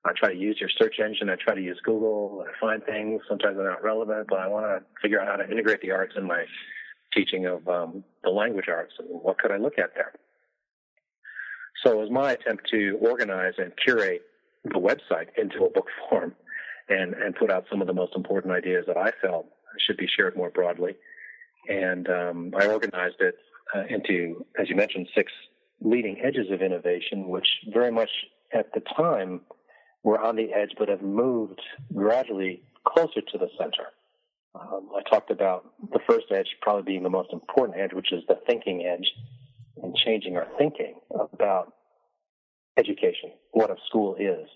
I 0.06 0.12
try 0.16 0.34
to 0.34 0.40
use 0.40 0.58
your 0.60 0.70
search 0.78 0.96
engine. 1.04 1.30
I 1.30 1.36
try 1.36 1.56
to 1.56 1.62
use 1.62 1.80
Google. 1.84 2.46
I 2.48 2.60
find 2.60 2.84
things. 2.84 3.22
Sometimes 3.28 3.58
they're 3.58 3.70
not 3.70 3.84
relevant, 3.84 4.28
but 4.30 4.40
I 4.40 4.48
want 4.48 4.66
to 4.66 4.84
figure 5.02 5.20
out 5.20 5.28
how 5.28 5.36
to 5.36 5.50
integrate 5.50 5.82
the 5.82 5.92
arts 5.92 6.14
in 6.16 6.26
my 6.26 6.46
teaching 7.14 7.46
of 7.46 7.68
um, 7.68 8.04
the 8.24 8.30
language 8.30 8.68
arts 8.70 8.94
and 9.00 9.08
what 9.10 9.40
could 9.40 9.52
I 9.52 9.58
look 9.58 9.78
at 9.78 9.94
there. 9.96 10.14
So 11.84 11.92
it 11.92 11.98
was 11.98 12.10
my 12.12 12.32
attempt 12.32 12.70
to 12.72 12.98
organize 13.02 13.54
and 13.58 13.74
curate 13.84 14.22
the 14.64 14.80
website 14.80 15.28
into 15.38 15.66
a 15.66 15.70
book 15.70 15.88
form 16.10 16.36
and, 16.88 17.14
and 17.14 17.36
put 17.36 17.52
out 17.52 17.66
some 17.70 17.82
of 17.82 17.88
the 17.88 17.94
most 17.94 18.16
important 18.16 18.54
ideas 18.54 18.86
that 18.88 18.98
I 18.98 19.12
felt 19.22 19.48
should 19.86 19.98
be 19.98 20.08
shared 20.08 20.36
more 20.36 20.50
broadly. 20.50 20.96
And 21.68 22.10
um, 22.10 22.54
I 22.58 22.68
organized 22.68 23.18
it 23.20 23.36
uh, 23.76 23.84
into, 23.90 24.46
as 24.60 24.70
you 24.70 24.76
mentioned, 24.76 25.08
six 25.16 25.32
leading 25.82 26.20
edges 26.24 26.52
of 26.52 26.62
innovation, 26.62 27.28
which 27.28 27.48
very 27.72 27.92
much 27.92 28.10
at 28.54 28.74
the 28.74 28.82
time 28.98 29.42
were 30.04 30.20
on 30.20 30.36
the 30.36 30.54
edge 30.54 30.72
but 30.78 30.90
have 30.90 31.02
moved 31.02 31.62
gradually 31.94 32.64
closer 32.88 33.22
to 33.22 33.38
the 33.38 33.50
center. 33.58 33.88
Um, 34.56 34.90
I 34.96 35.08
talked 35.10 35.32
about 35.32 35.72
the 35.92 36.00
first 36.08 36.26
edge 36.32 36.48
probably 36.62 36.84
being 36.84 37.04
the 37.04 37.10
most 37.10 37.32
important 37.32 37.78
edge, 37.80 37.94
which 37.94 38.12
is 38.12 38.24
the 38.28 38.40
thinking 38.48 38.86
edge, 38.86 39.08
and 39.84 39.96
changing 39.96 40.38
our 40.38 40.48
thinking 40.58 40.96
about 41.32 41.74
education, 42.78 43.32
what 43.52 43.70
a 43.70 43.76
school 43.88 44.16
is, 44.20 44.48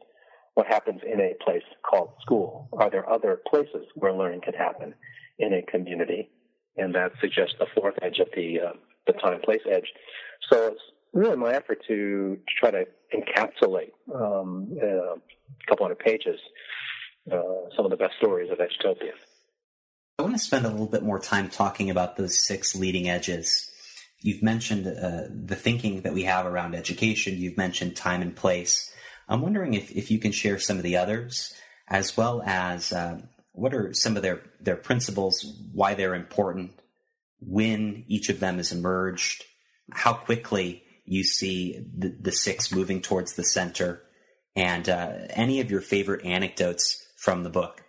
what 0.56 0.68
happens 0.68 1.02
in 1.06 1.20
a 1.20 1.34
place 1.44 1.64
called 1.90 2.12
school. 2.22 2.70
Are 2.74 2.90
there 2.90 3.10
other 3.10 3.40
places 3.48 3.86
where 3.96 4.14
learning 4.14 4.42
can 4.42 4.54
happen 4.54 4.94
in 5.40 5.54
a 5.54 5.62
community? 5.62 6.30
And 6.78 6.96
that 6.96 7.12
suggests 7.22 7.56
the 7.60 7.68
fourth 7.76 7.96
edge 8.02 8.20
of 8.20 8.28
the 8.36 8.60
uh, 8.60 8.74
the 9.06 9.14
time 9.14 9.42
place 9.42 9.62
edge. 9.70 9.88
So 10.52 10.68
it's 10.68 10.82
really 11.14 11.38
my 11.38 11.54
effort 11.54 11.80
to, 11.88 12.38
to 12.48 12.54
try 12.60 12.72
to 12.72 12.86
encapsulate 13.16 13.92
um, 14.14 14.76
a 14.82 15.16
couple 15.68 15.86
hundred 15.86 16.00
pages 16.00 16.40
uh, 17.32 17.38
some 17.76 17.86
of 17.86 17.92
the 17.92 17.98
best 17.98 18.16
stories 18.18 18.50
of 18.52 18.58
Edutopia. 18.58 19.12
I 20.20 20.24
want 20.24 20.36
to 20.36 20.40
spend 20.40 20.66
a 20.66 20.70
little 20.70 20.88
bit 20.88 21.04
more 21.04 21.20
time 21.20 21.50
talking 21.50 21.90
about 21.90 22.18
those 22.18 22.38
six 22.38 22.76
leading 22.76 23.10
edges. 23.10 23.70
You've 24.22 24.44
mentioned 24.44 24.88
uh, 24.88 25.24
the 25.30 25.56
thinking 25.56 26.02
that 26.02 26.14
we 26.14 26.24
have 26.24 26.46
around 26.46 26.76
education. 26.76 27.38
You've 27.38 27.58
mentioned 27.58 27.96
time 27.96 28.22
and 28.22 28.36
place. 28.36 28.92
I'm 29.28 29.42
wondering 29.42 29.74
if, 29.74 29.92
if 29.92 30.12
you 30.12 30.20
can 30.20 30.32
share 30.32 30.60
some 30.60 30.78
of 30.78 30.84
the 30.84 30.98
others, 30.98 31.54
as 31.88 32.16
well 32.16 32.42
as 32.46 32.92
uh, 32.92 33.22
what 33.54 33.74
are 33.74 33.94
some 33.94 34.16
of 34.16 34.22
their, 34.22 34.44
their 34.60 34.76
principles, 34.76 35.46
why 35.74 35.94
they're 35.94 36.16
important, 36.16 36.72
when 37.40 38.06
each 38.08 38.30
of 38.30 38.40
them 38.40 38.58
has 38.58 38.72
emerged, 38.72 39.44
how 39.92 40.14
quickly 40.14 40.83
you 41.06 41.24
see 41.24 41.86
the, 41.96 42.16
the 42.20 42.32
six 42.32 42.72
moving 42.72 43.02
towards 43.02 43.34
the 43.34 43.44
center, 43.44 44.02
and 44.56 44.88
uh, 44.88 45.14
any 45.32 45.60
of 45.60 45.70
your 45.70 45.82
favorite 45.82 46.26
anecdotes 46.26 47.06
from 47.18 47.44
the 47.44 47.50
book. 47.50 47.84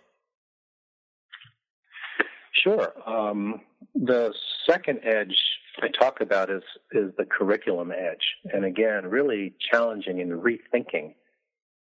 Sure. 2.63 2.93
Um, 3.07 3.61
the 3.93 4.33
second 4.69 4.99
edge 5.03 5.35
I 5.81 5.87
talk 5.89 6.21
about 6.21 6.49
is 6.49 6.63
is 6.91 7.11
the 7.17 7.25
curriculum 7.25 7.91
edge, 7.91 8.53
and 8.53 8.65
again, 8.65 9.05
really 9.05 9.55
challenging 9.71 10.21
and 10.21 10.31
rethinking 10.41 11.13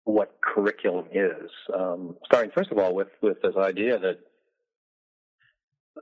what 0.04 0.38
curriculum 0.40 1.06
is. 1.12 1.50
Um, 1.74 2.16
starting 2.24 2.50
first 2.54 2.70
of 2.70 2.78
all 2.78 2.94
with 2.94 3.08
with 3.22 3.40
this 3.42 3.54
idea 3.56 3.98
that 3.98 4.18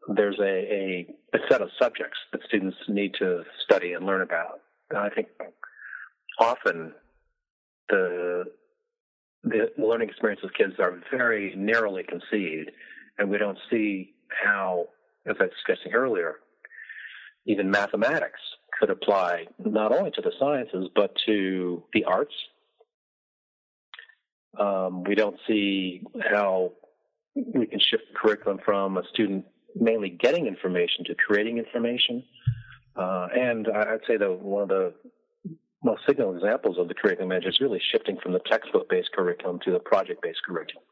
there's 0.08 0.38
a, 0.40 0.44
a, 0.44 1.06
a 1.34 1.38
set 1.48 1.62
of 1.62 1.68
subjects 1.80 2.18
that 2.32 2.40
students 2.48 2.76
need 2.88 3.14
to 3.18 3.42
study 3.64 3.92
and 3.92 4.04
learn 4.06 4.22
about. 4.22 4.60
I 4.94 5.08
think 5.10 5.28
often 6.38 6.92
the 7.88 8.44
the 9.44 9.70
learning 9.76 10.08
experience 10.08 10.40
of 10.42 10.50
kids 10.56 10.74
are 10.78 11.00
very 11.10 11.54
narrowly 11.54 12.02
conceived, 12.02 12.70
and 13.18 13.30
we 13.30 13.36
don't 13.36 13.58
see 13.70 14.14
how, 14.30 14.86
as 15.26 15.36
I 15.38 15.44
was 15.44 15.52
discussing 15.52 15.92
earlier, 15.92 16.36
even 17.46 17.70
mathematics 17.70 18.40
could 18.78 18.90
apply 18.90 19.46
not 19.58 19.92
only 19.92 20.10
to 20.12 20.22
the 20.22 20.32
sciences 20.38 20.88
but 20.94 21.14
to 21.26 21.84
the 21.92 22.04
arts. 22.04 22.34
Um, 24.58 25.04
we 25.04 25.14
don't 25.14 25.36
see 25.46 26.02
how 26.30 26.72
we 27.34 27.66
can 27.66 27.80
shift 27.80 28.04
the 28.12 28.18
curriculum 28.18 28.60
from 28.64 28.96
a 28.96 29.02
student 29.12 29.44
mainly 29.74 30.08
getting 30.08 30.46
information 30.46 31.04
to 31.06 31.14
creating 31.14 31.58
information. 31.58 32.22
Uh, 32.96 33.28
and 33.36 33.68
I'd 33.68 34.00
say 34.06 34.16
that 34.16 34.40
one 34.40 34.62
of 34.62 34.68
the 34.68 34.94
most 35.82 36.02
signal 36.06 36.34
examples 36.34 36.78
of 36.78 36.88
the 36.88 36.94
curriculum 36.94 37.32
edge 37.32 37.44
is 37.44 37.60
really 37.60 37.80
shifting 37.92 38.18
from 38.22 38.32
the 38.32 38.40
textbook-based 38.40 39.10
curriculum 39.12 39.58
to 39.64 39.72
the 39.72 39.80
project-based 39.80 40.40
curriculum 40.46 40.84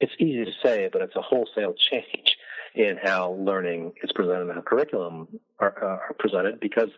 it's 0.00 0.12
easy 0.18 0.44
to 0.44 0.52
say, 0.62 0.88
but 0.92 1.02
it's 1.02 1.16
a 1.16 1.22
wholesale 1.22 1.74
change 1.90 2.36
in 2.74 2.98
how 3.02 3.32
learning 3.32 3.92
is 4.02 4.12
presented 4.12 4.42
and 4.42 4.52
how 4.52 4.60
curriculum 4.60 5.28
are, 5.58 5.74
uh, 5.82 5.86
are 5.86 6.16
presented 6.18 6.60
because 6.60 6.90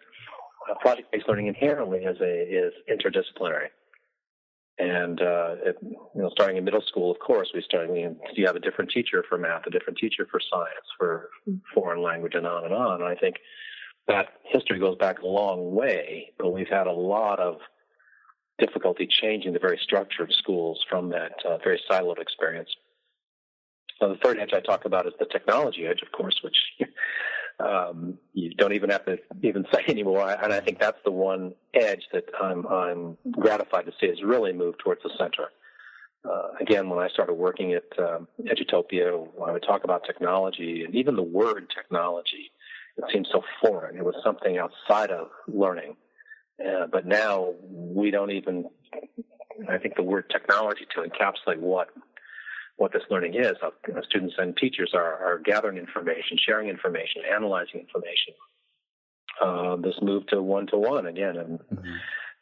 project-based 0.81 1.28
learning 1.28 1.46
inherently 1.46 2.00
is 2.00 2.20
a 2.20 2.42
is 2.42 2.72
interdisciplinary. 2.90 3.68
And 4.78 5.20
uh, 5.20 5.56
it, 5.64 5.76
you 5.82 6.22
know, 6.22 6.30
starting 6.30 6.56
in 6.56 6.64
middle 6.64 6.82
school, 6.82 7.10
of 7.10 7.18
course, 7.18 7.50
we 7.52 7.62
start. 7.62 7.88
You, 7.88 8.10
know, 8.10 8.16
you 8.34 8.46
have 8.46 8.54
a 8.54 8.60
different 8.60 8.90
teacher 8.92 9.24
for 9.28 9.36
math, 9.36 9.66
a 9.66 9.70
different 9.70 9.98
teacher 9.98 10.26
for 10.30 10.40
science, 10.40 10.86
for 10.96 11.30
foreign 11.74 12.00
language, 12.00 12.34
and 12.34 12.46
on 12.46 12.64
and 12.64 12.72
on. 12.72 13.02
And 13.02 13.04
I 13.04 13.16
think 13.16 13.36
that 14.06 14.28
history 14.44 14.78
goes 14.78 14.96
back 14.96 15.20
a 15.20 15.26
long 15.26 15.74
way, 15.74 16.32
but 16.38 16.52
we've 16.52 16.68
had 16.68 16.86
a 16.86 16.92
lot 16.92 17.40
of 17.40 17.56
difficulty 18.58 19.06
changing 19.06 19.52
the 19.52 19.58
very 19.58 19.78
structure 19.82 20.22
of 20.22 20.32
schools 20.32 20.84
from 20.88 21.10
that 21.10 21.32
uh, 21.44 21.58
very 21.58 21.80
siloed 21.90 22.18
experience. 22.20 22.70
Now, 24.00 24.08
the 24.08 24.16
third 24.22 24.38
edge 24.38 24.52
I 24.52 24.60
talk 24.60 24.84
about 24.84 25.06
is 25.06 25.12
the 25.18 25.26
technology 25.26 25.86
edge, 25.86 26.02
of 26.02 26.12
course, 26.12 26.40
which 26.42 26.56
um, 27.60 28.18
you 28.34 28.54
don't 28.54 28.72
even 28.72 28.90
have 28.90 29.04
to 29.06 29.18
even 29.42 29.66
say 29.72 29.82
anymore. 29.88 30.30
And 30.30 30.52
I 30.52 30.60
think 30.60 30.78
that's 30.78 30.98
the 31.04 31.10
one 31.10 31.54
edge 31.74 32.02
that 32.12 32.24
I'm, 32.40 32.66
I'm 32.66 33.18
gratified 33.32 33.86
to 33.86 33.92
see 34.00 34.08
has 34.08 34.22
really 34.22 34.52
moved 34.52 34.80
towards 34.80 35.02
the 35.02 35.10
center. 35.18 35.48
Uh, 36.28 36.48
again, 36.60 36.88
when 36.88 36.98
I 36.98 37.08
started 37.08 37.34
working 37.34 37.72
at 37.72 37.84
um, 37.98 38.28
Edutopia, 38.40 39.26
I 39.46 39.52
would 39.52 39.62
talk 39.62 39.84
about 39.84 40.04
technology, 40.04 40.84
and 40.84 40.94
even 40.94 41.16
the 41.16 41.22
word 41.22 41.72
technology, 41.74 42.50
it 42.96 43.04
seemed 43.12 43.28
so 43.30 43.42
foreign. 43.62 43.96
It 43.96 44.04
was 44.04 44.16
something 44.24 44.58
outside 44.58 45.10
of 45.10 45.28
learning. 45.46 45.96
Uh, 46.60 46.86
but 46.90 47.06
now 47.06 47.54
we 47.70 48.10
don't 48.10 48.32
even, 48.32 48.68
I 49.68 49.78
think 49.78 49.94
the 49.94 50.02
word 50.02 50.28
technology 50.28 50.86
to 50.96 51.02
encapsulate 51.02 51.58
what 51.58 51.88
what 52.78 52.92
this 52.92 53.02
learning 53.10 53.34
is. 53.34 53.54
Uh, 53.62 53.70
students 54.08 54.36
and 54.38 54.56
teachers 54.56 54.92
are, 54.94 55.14
are 55.22 55.40
gathering 55.44 55.76
information, 55.76 56.38
sharing 56.38 56.68
information, 56.68 57.22
analyzing 57.30 57.80
information. 57.80 58.34
Uh, 59.42 59.76
this 59.76 59.94
move 60.00 60.26
to 60.28 60.42
one 60.42 60.66
to 60.68 60.78
one 60.78 61.06
again, 61.06 61.36
and 61.36 61.58
mm-hmm. 61.58 61.96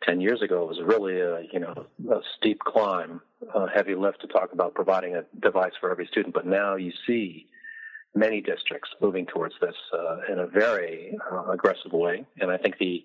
ten 0.04 0.20
years 0.20 0.40
ago 0.40 0.62
it 0.62 0.68
was 0.68 0.80
really 0.84 1.20
a 1.20 1.42
you 1.52 1.58
know 1.58 1.86
a 2.10 2.20
steep 2.36 2.58
climb, 2.60 3.20
a 3.54 3.68
heavy 3.68 3.94
lift 3.94 4.20
to 4.20 4.26
talk 4.28 4.52
about 4.52 4.74
providing 4.74 5.16
a 5.16 5.24
device 5.40 5.72
for 5.80 5.90
every 5.90 6.06
student. 6.06 6.32
But 6.32 6.46
now 6.46 6.76
you 6.76 6.92
see 7.06 7.46
many 8.14 8.40
districts 8.40 8.90
moving 9.00 9.26
towards 9.26 9.54
this 9.60 9.74
uh, 9.92 10.32
in 10.32 10.38
a 10.38 10.46
very 10.46 11.18
uh, 11.30 11.50
aggressive 11.50 11.92
way, 11.92 12.26
and 12.40 12.50
I 12.50 12.56
think 12.56 12.78
the 12.78 13.04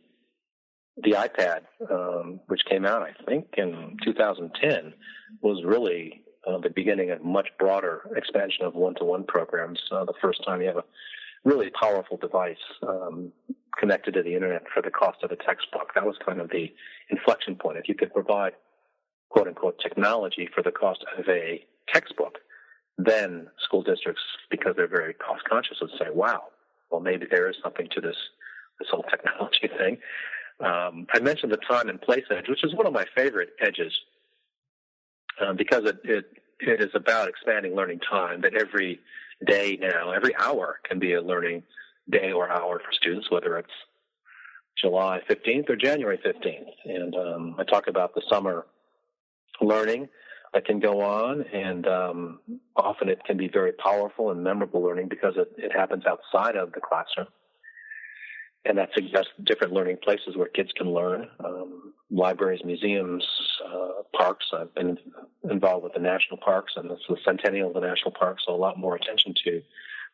the 1.04 1.12
iPad, 1.12 1.62
um, 1.90 2.42
which 2.48 2.62
came 2.70 2.86
out 2.86 3.02
I 3.02 3.14
think 3.26 3.48
in 3.58 3.98
2010, 4.04 4.94
was 5.42 5.64
really 5.66 6.24
uh, 6.48 6.58
the 6.60 6.70
beginning 6.70 7.12
of 7.12 7.24
much 7.24 7.50
broader 7.60 8.02
expansion 8.16 8.66
of 8.66 8.74
one-to-one 8.74 9.24
programs. 9.26 9.80
Uh, 9.92 10.06
the 10.06 10.14
first 10.22 10.44
time 10.46 10.62
you 10.62 10.68
have 10.68 10.78
a 10.78 10.84
really 11.44 11.70
powerful 11.72 12.18
device 12.18 12.58
um, 12.88 13.32
connected 13.78 14.14
to 14.14 14.24
the 14.24 14.34
internet 14.34 14.64
for 14.74 14.82
the 14.82 14.92
cost 14.92 15.24
of 15.24 15.32
a 15.32 15.36
textbook. 15.36 15.94
That 15.96 16.06
was 16.06 16.16
kind 16.26 16.40
of 16.40 16.50
the 16.50 16.74
inflection 17.10 17.56
point. 17.56 17.78
If 17.78 17.88
you 17.88 17.96
could 17.96 18.14
provide 18.14 18.54
quote 19.30 19.48
unquote 19.48 19.80
technology 19.80 20.50
for 20.54 20.62
the 20.62 20.72
cost 20.72 21.04
of 21.18 21.28
a 21.28 21.66
textbook, 21.94 22.40
then 22.98 23.48
school 23.64 23.82
districts, 23.82 24.22
because 24.50 24.76
they're 24.76 24.88
very 24.88 25.14
cost 25.14 25.44
conscious, 25.46 25.78
would 25.82 25.92
say, 26.00 26.08
wow, 26.14 26.44
well, 26.92 27.02
maybe 27.02 27.26
there 27.30 27.50
is 27.50 27.56
something 27.64 27.88
to 27.96 28.02
this, 28.02 28.18
this 28.80 28.90
whole 28.90 29.04
technology 29.10 29.70
thing. 29.78 29.98
Um, 30.60 31.08
I 31.14 31.20
mentioned 31.20 31.52
the 31.52 31.58
time 31.58 31.90
and 31.90 32.00
place 32.00 32.26
edge, 32.30 32.48
which 32.48 32.64
is 32.64 32.76
one 32.76 32.86
of 32.86 32.94
my 32.94 33.06
favorite 33.16 33.50
edges 33.60 33.94
um, 35.42 35.56
because 35.56 35.86
it, 35.86 36.00
it 36.04 36.26
it 36.60 36.82
is 36.82 36.92
about 36.94 37.28
expanding 37.28 37.76
learning 37.76 38.00
time. 38.00 38.42
That 38.42 38.56
every 38.56 39.00
day 39.46 39.78
now, 39.82 40.12
every 40.12 40.36
hour 40.36 40.80
can 40.88 41.00
be 41.00 41.14
a 41.14 41.22
learning 41.22 41.64
day 42.10 42.32
or 42.32 42.50
hour 42.50 42.80
for 42.80 42.92
students, 42.92 43.30
whether 43.32 43.58
it's 43.58 43.70
July 44.80 45.22
15th 45.30 45.70
or 45.70 45.76
January 45.76 46.20
15th. 46.26 46.72
And 46.86 47.16
um, 47.16 47.56
I 47.58 47.64
talk 47.64 47.88
about 47.88 48.14
the 48.16 48.22
summer 48.30 48.66
learning 49.60 50.10
that 50.54 50.66
can 50.66 50.80
go 50.80 51.02
on, 51.02 51.44
and 51.54 51.88
um, 51.88 52.40
often 52.76 53.10
it 53.10 53.24
can 53.26 53.38
be 53.38 53.48
very 53.48 53.72
powerful 53.72 54.32
and 54.32 54.44
memorable 54.44 54.82
learning 54.82 55.08
because 55.08 55.34
it, 55.38 55.52
it 55.58 55.72
happens 55.72 56.04
outside 56.06 56.56
of 56.56 56.74
the 56.74 56.82
classroom 56.82 57.28
and 58.66 58.78
that 58.78 58.90
suggests 58.94 59.32
different 59.44 59.74
learning 59.74 59.98
places 60.04 60.36
where 60.36 60.48
kids 60.48 60.72
can 60.76 60.94
learn. 60.94 61.28
Um, 61.44 61.94
libraries, 62.12 62.62
museums, 62.64 63.26
uh, 63.66 64.04
parks. 64.16 64.46
I've 64.54 64.74
been 64.76 64.98
involved 65.50 65.84
with 65.84 65.94
the 65.94 66.00
national 66.00 66.38
parks, 66.38 66.74
and 66.76 66.92
it's 66.92 67.02
the 67.08 67.18
centennial 67.26 67.70
of 67.70 67.74
the 67.74 67.88
national 67.88 68.12
parks, 68.12 68.44
so 68.46 68.54
a 68.54 68.56
lot 68.56 68.78
more 68.78 68.96
attention 68.96 69.34
to 69.46 69.62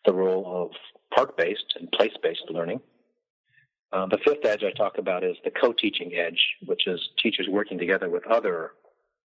the 0.05 0.13
role 0.13 0.45
of 0.45 0.71
park-based 1.15 1.75
and 1.79 1.91
place-based 1.91 2.45
learning. 2.49 2.79
Uh, 3.91 4.05
the 4.05 4.17
fifth 4.23 4.45
edge 4.45 4.63
I 4.63 4.71
talk 4.71 4.97
about 4.97 5.23
is 5.23 5.37
the 5.43 5.51
co-teaching 5.51 6.13
edge, 6.13 6.39
which 6.65 6.87
is 6.87 6.99
teachers 7.21 7.47
working 7.49 7.77
together 7.77 8.09
with 8.09 8.25
other 8.27 8.71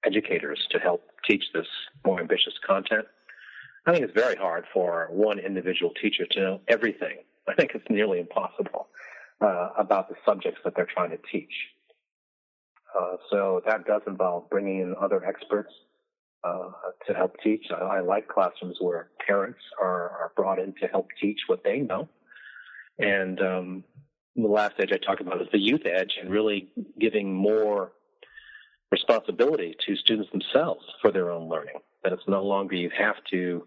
educators 0.04 0.66
to 0.70 0.78
help 0.78 1.04
teach 1.28 1.44
this 1.54 1.66
more 2.04 2.20
ambitious 2.20 2.54
content. 2.66 3.06
I 3.86 3.92
think 3.92 4.04
it's 4.04 4.14
very 4.14 4.36
hard 4.36 4.64
for 4.72 5.08
one 5.10 5.38
individual 5.38 5.92
teacher 6.00 6.26
to 6.32 6.40
know 6.40 6.60
everything. 6.68 7.18
I 7.48 7.54
think 7.54 7.72
it's 7.74 7.84
nearly 7.88 8.20
impossible 8.20 8.88
uh, 9.40 9.70
about 9.78 10.08
the 10.08 10.16
subjects 10.24 10.60
that 10.64 10.74
they're 10.74 10.88
trying 10.92 11.10
to 11.10 11.18
teach. 11.30 11.52
Uh, 12.98 13.16
so 13.30 13.62
that 13.66 13.84
does 13.86 14.02
involve 14.06 14.48
bringing 14.50 14.80
in 14.80 14.94
other 15.00 15.24
experts 15.24 15.72
uh, 16.44 16.70
to 17.06 17.14
help 17.14 17.34
teach. 17.42 17.66
I, 17.70 17.74
I, 17.74 18.00
like 18.00 18.28
classrooms 18.28 18.76
where 18.80 19.08
parents 19.26 19.58
are, 19.80 20.10
are, 20.10 20.32
brought 20.36 20.58
in 20.58 20.72
to 20.80 20.86
help 20.86 21.08
teach 21.20 21.40
what 21.46 21.64
they 21.64 21.78
know. 21.78 22.08
And 22.98 23.40
um, 23.40 23.84
the 24.36 24.46
last 24.46 24.74
edge 24.78 24.92
I 24.92 24.98
talked 24.98 25.20
about 25.20 25.42
is 25.42 25.48
the 25.52 25.58
youth 25.58 25.84
edge 25.84 26.18
and 26.20 26.30
really 26.30 26.68
giving 26.98 27.34
more 27.34 27.92
responsibility 28.92 29.74
to 29.86 29.96
students 29.96 30.30
themselves 30.30 30.84
for 31.02 31.10
their 31.10 31.30
own 31.30 31.48
learning. 31.48 31.76
That 32.04 32.12
it's 32.12 32.28
no 32.28 32.44
longer 32.44 32.76
you 32.76 32.90
have 32.96 33.16
to 33.32 33.66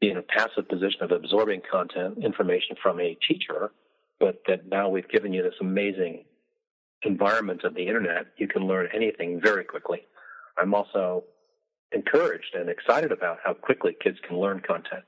be 0.00 0.10
in 0.10 0.16
a 0.16 0.22
passive 0.22 0.68
position 0.68 1.02
of 1.02 1.12
absorbing 1.12 1.60
content, 1.70 2.18
information 2.24 2.76
from 2.82 3.00
a 3.00 3.16
teacher, 3.28 3.70
but 4.18 4.42
that 4.46 4.66
now 4.68 4.88
we've 4.88 5.08
given 5.08 5.32
you 5.32 5.42
this 5.42 5.54
amazing 5.60 6.24
environment 7.02 7.64
of 7.64 7.74
the 7.74 7.86
internet. 7.86 8.26
You 8.36 8.48
can 8.48 8.66
learn 8.66 8.88
anything 8.94 9.40
very 9.42 9.64
quickly. 9.64 10.02
I'm 10.58 10.74
also 10.74 11.24
encouraged 11.92 12.54
and 12.54 12.68
excited 12.68 13.12
about 13.12 13.38
how 13.44 13.54
quickly 13.54 13.96
kids 14.02 14.18
can 14.26 14.38
learn 14.38 14.60
content. 14.60 15.04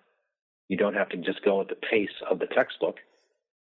You 0.68 0.76
don't 0.76 0.94
have 0.94 1.09
to 1.11 1.16
just 1.16 1.44
go 1.44 1.61
at 1.61 1.68
the 1.68 1.76
pace 1.76 2.09
of 2.31 2.38
the 2.38 2.46
textbook, 2.46 2.96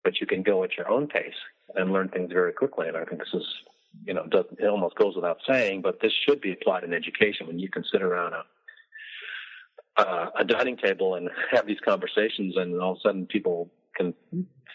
but 0.04 0.20
you 0.20 0.28
can 0.28 0.44
go 0.44 0.64
at 0.64 0.78
your 0.78 0.90
own 0.90 1.08
pace 1.08 1.34
and 1.76 1.92
learn 1.92 2.10
things 2.10 2.32
very 2.32 2.54
quickly. 2.54 2.88
And 2.88 2.98
I 2.98 3.06
think 3.06 3.20
this 3.20 3.34
is, 3.34 3.46
you 4.06 4.14
know, 4.14 4.28
it 4.32 4.68
almost 4.68 4.96
goes 4.96 5.16
without 5.16 5.38
saying, 5.48 5.82
but 5.82 6.00
this 6.02 6.14
should 6.26 6.42
be 6.42 6.52
applied 6.52 6.84
in 6.84 6.94
education 6.94 7.48
when 7.48 7.60
you 7.60 7.70
can 7.70 7.84
sit 7.92 8.02
around 8.02 8.34
a 8.34 8.44
uh, 10.00 10.30
a 10.38 10.46
dining 10.46 10.78
table 10.78 11.16
and 11.16 11.30
have 11.52 11.66
these 11.68 11.80
conversations, 11.84 12.56
and 12.58 12.80
all 12.82 12.94
of 12.94 12.98
a 12.98 13.02
sudden 13.02 13.26
people 13.26 13.70
can 13.96 14.14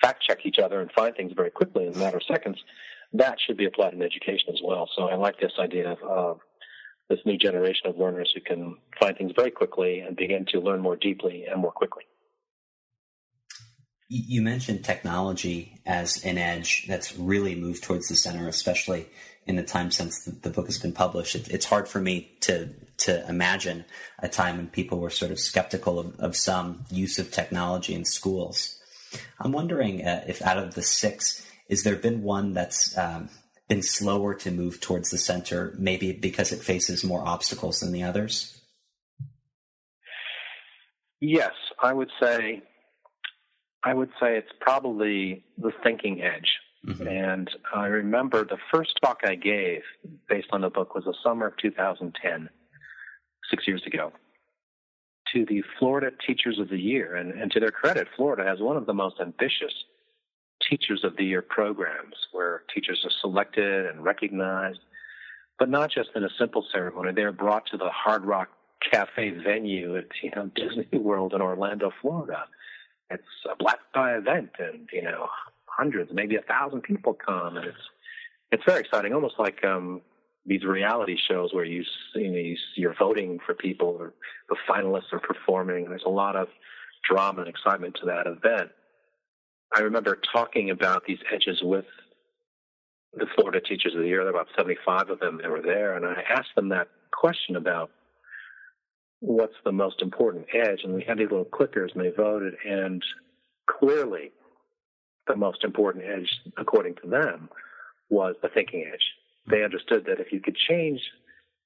fact 0.03 0.23
check 0.23 0.41
each 0.45 0.59
other 0.59 0.81
and 0.81 0.91
find 0.93 1.15
things 1.17 1.33
very 1.35 1.51
quickly 1.51 1.87
in 1.87 1.95
a 1.95 1.99
matter 1.99 2.19
of 2.19 2.23
seconds, 2.25 2.59
that 3.13 3.37
should 3.45 3.57
be 3.57 3.65
applied 3.65 3.95
in 3.95 4.03
education 4.03 4.49
as 4.53 4.61
well. 4.63 4.89
So 4.95 5.05
I 5.05 5.15
like 5.15 5.39
this 5.41 5.53
idea 5.59 5.93
of, 5.93 6.03
of 6.03 6.41
this 7.09 7.21
new 7.25 7.39
generation 7.39 7.87
of 7.87 7.97
learners 7.97 8.33
who 8.35 8.41
can 8.41 8.77
find 9.01 9.17
things 9.17 9.33
very 9.37 9.51
quickly 9.51 10.01
and 10.01 10.17
begin 10.17 10.45
to 10.47 10.61
learn 10.61 10.81
more 10.81 10.97
deeply 10.97 11.45
and 11.51 11.61
more 11.61 11.73
quickly. 11.73 12.05
You 14.09 14.43
mentioned 14.43 14.85
technology 14.85 15.81
as 15.87 16.23
an 16.25 16.39
edge 16.39 16.87
that's 16.87 17.17
really 17.17 17.55
moved 17.55 17.83
towards 17.83 18.09
the 18.09 18.17
center, 18.17 18.49
especially 18.49 19.07
in 19.47 19.57
the 19.57 19.63
time 19.63 19.91
since 19.91 20.25
the 20.25 20.51
book 20.51 20.67
has 20.67 20.79
been 20.79 20.93
published. 20.93 21.35
It's 21.35 21.67
hard 21.67 21.89
for 21.89 22.01
me 22.01 22.37
to 22.41 22.71
to 22.99 23.27
imagine 23.29 23.85
a 24.19 24.29
time 24.29 24.57
when 24.57 24.69
people 24.69 25.01
were 25.01 25.11
sort 25.11 25.31
of 25.31 25.39
skeptical 25.39 25.99
of, 25.99 26.19
of 26.21 26.37
some 26.37 26.85
use 26.91 27.19
of 27.19 27.31
technology 27.31 27.95
in 27.95 28.05
schools. 28.05 28.79
I'm 29.39 29.53
wondering 29.53 30.05
uh, 30.05 30.25
if 30.27 30.43
out 30.43 30.59
of 30.59 30.75
the 30.75 30.83
six, 30.83 31.47
is 31.69 31.83
there 31.83 31.97
been 31.97 32.23
one 32.23 32.53
that's 32.53 32.97
um, 32.99 33.31
been 33.69 33.83
slower 33.83 34.35
to 34.35 34.51
move 34.51 34.81
towards 34.81 35.11
the 35.11 35.19
center, 35.19 35.75
maybe 35.79 36.13
because 36.13 36.53
it 36.53 36.61
faces 36.63 37.05
more 37.05 37.27
obstacles 37.27 37.81
than 37.81 37.93
the 37.93 38.03
others? 38.03 38.61
Yes, 41.21 41.53
I 41.83 41.93
would 41.93 42.11
say. 42.21 42.63
I 43.87 43.93
would 43.93 44.11
say 44.21 44.39
it's 44.39 44.53
probably 44.61 45.45
the 45.59 45.71
thinking 45.83 46.23
edge. 46.23 46.59
Mm-hmm. 46.87 47.07
And 47.07 47.51
I 47.75 47.87
remember 47.87 48.45
the 48.45 48.59
first 48.73 48.93
talk 49.03 49.21
I 49.25 49.35
gave 49.35 49.83
based 50.29 50.49
on 50.53 50.61
the 50.61 50.71
book 50.71 50.95
was 50.95 51.05
the 51.05 51.15
summer 51.23 51.47
of 51.47 51.57
2010, 51.59 52.49
six 53.51 53.67
years 53.67 53.83
ago 53.87 54.13
to 55.33 55.45
the 55.47 55.63
Florida 55.79 56.11
Teachers 56.27 56.59
of 56.59 56.69
the 56.69 56.79
Year. 56.79 57.17
And, 57.17 57.33
and 57.33 57.51
to 57.53 57.61
their 57.61 57.71
credit, 57.71 58.09
Florida 58.17 58.45
has 58.45 58.61
one 58.61 58.77
of 58.77 58.87
the 58.87 58.95
most 58.95 59.17
ambitious 59.21 59.73
Teachers 60.69 61.05
of 61.05 61.17
the 61.17 61.25
Year 61.25 61.43
programs 61.43 62.15
where 62.33 62.63
teachers 62.73 63.01
are 63.05 63.11
selected 63.21 63.87
and 63.87 64.03
recognized, 64.03 64.79
but 65.59 65.69
not 65.69 65.91
just 65.91 66.11
in 66.15 66.25
a 66.25 66.29
simple 66.39 66.65
ceremony. 66.73 67.13
They're 67.13 67.33
brought 67.33 67.67
to 67.67 67.77
the 67.77 67.91
Hard 67.91 68.25
Rock 68.25 68.49
Cafe 68.91 69.31
venue 69.45 69.97
at 69.97 70.07
you 70.23 70.31
know, 70.35 70.51
Disney 70.55 70.99
World 70.99 71.35
in 71.35 71.43
Orlando, 71.43 71.93
Florida. 72.01 72.45
It's 73.11 73.23
a 73.51 73.57
black 73.57 73.81
tie 73.93 74.17
event, 74.17 74.51
and 74.59 74.89
you 74.93 75.03
know 75.03 75.29
hundreds, 75.67 76.11
maybe 76.15 76.37
a 76.37 76.43
thousand 76.43 76.83
people 76.83 77.13
come, 77.13 77.57
and 77.57 77.67
it's 77.67 77.77
it's 78.51 78.63
very 78.65 78.81
exciting, 78.81 79.13
almost 79.13 79.35
like 79.39 79.63
um, 79.65 80.01
these 80.47 80.65
reality 80.65 81.17
shows 81.29 81.53
where 81.53 81.65
you, 81.65 81.85
you 82.15 82.31
know, 82.31 82.55
you're 82.77 82.95
voting 82.99 83.39
for 83.45 83.55
people 83.55 83.97
or 83.99 84.13
the 84.49 84.57
finalists 84.69 85.13
are 85.13 85.21
performing. 85.21 85.89
There's 85.89 86.05
a 86.07 86.11
lot 86.11 86.37
of 86.37 86.49
drama 87.09 87.41
and 87.41 87.49
excitement 87.49 87.97
to 88.01 88.07
that 88.07 88.27
event. 88.27 88.71
I 89.75 89.81
remember 89.81 90.21
talking 90.33 90.71
about 90.71 91.05
these 91.07 91.19
edges 91.33 91.61
with 91.63 91.87
the 93.15 93.27
Florida 93.35 93.61
Teachers 93.61 93.95
of 93.95 94.01
the 94.01 94.07
Year. 94.07 94.25
There 94.25 94.33
were 94.33 94.41
about 94.41 94.49
75 94.57 95.11
of 95.11 95.21
them 95.21 95.39
that 95.43 95.51
were 95.51 95.63
there, 95.63 95.97
and 95.97 96.05
I 96.05 96.23
asked 96.29 96.55
them 96.55 96.69
that 96.71 96.89
question 97.13 97.57
about 97.57 97.91
what's 99.21 99.55
the 99.65 99.73
most 99.73 100.03
important 100.03 100.47
edge, 100.53 100.81
and 100.85 100.95
we 100.95 101.05
had 101.07 101.19
these 101.19 101.31
little 101.31 101.47
clickers, 101.47 101.95
and 101.95 102.05
they 102.05 102.11
voted, 102.11 102.55
and 102.69 103.03
clearly, 103.67 104.33
the 105.27 105.37
most 105.37 105.65
important 105.65 106.05
edge, 106.05 106.29
according 106.59 106.97
to 106.97 107.09
them, 107.09 107.49
was 108.11 108.37
the 108.43 108.49
thinking 108.49 108.85
edge. 108.93 109.03
They 109.51 109.63
understood 109.63 110.05
that 110.07 110.21
if 110.21 110.33
you 110.33 110.41
could 110.41 110.57
change 110.57 111.01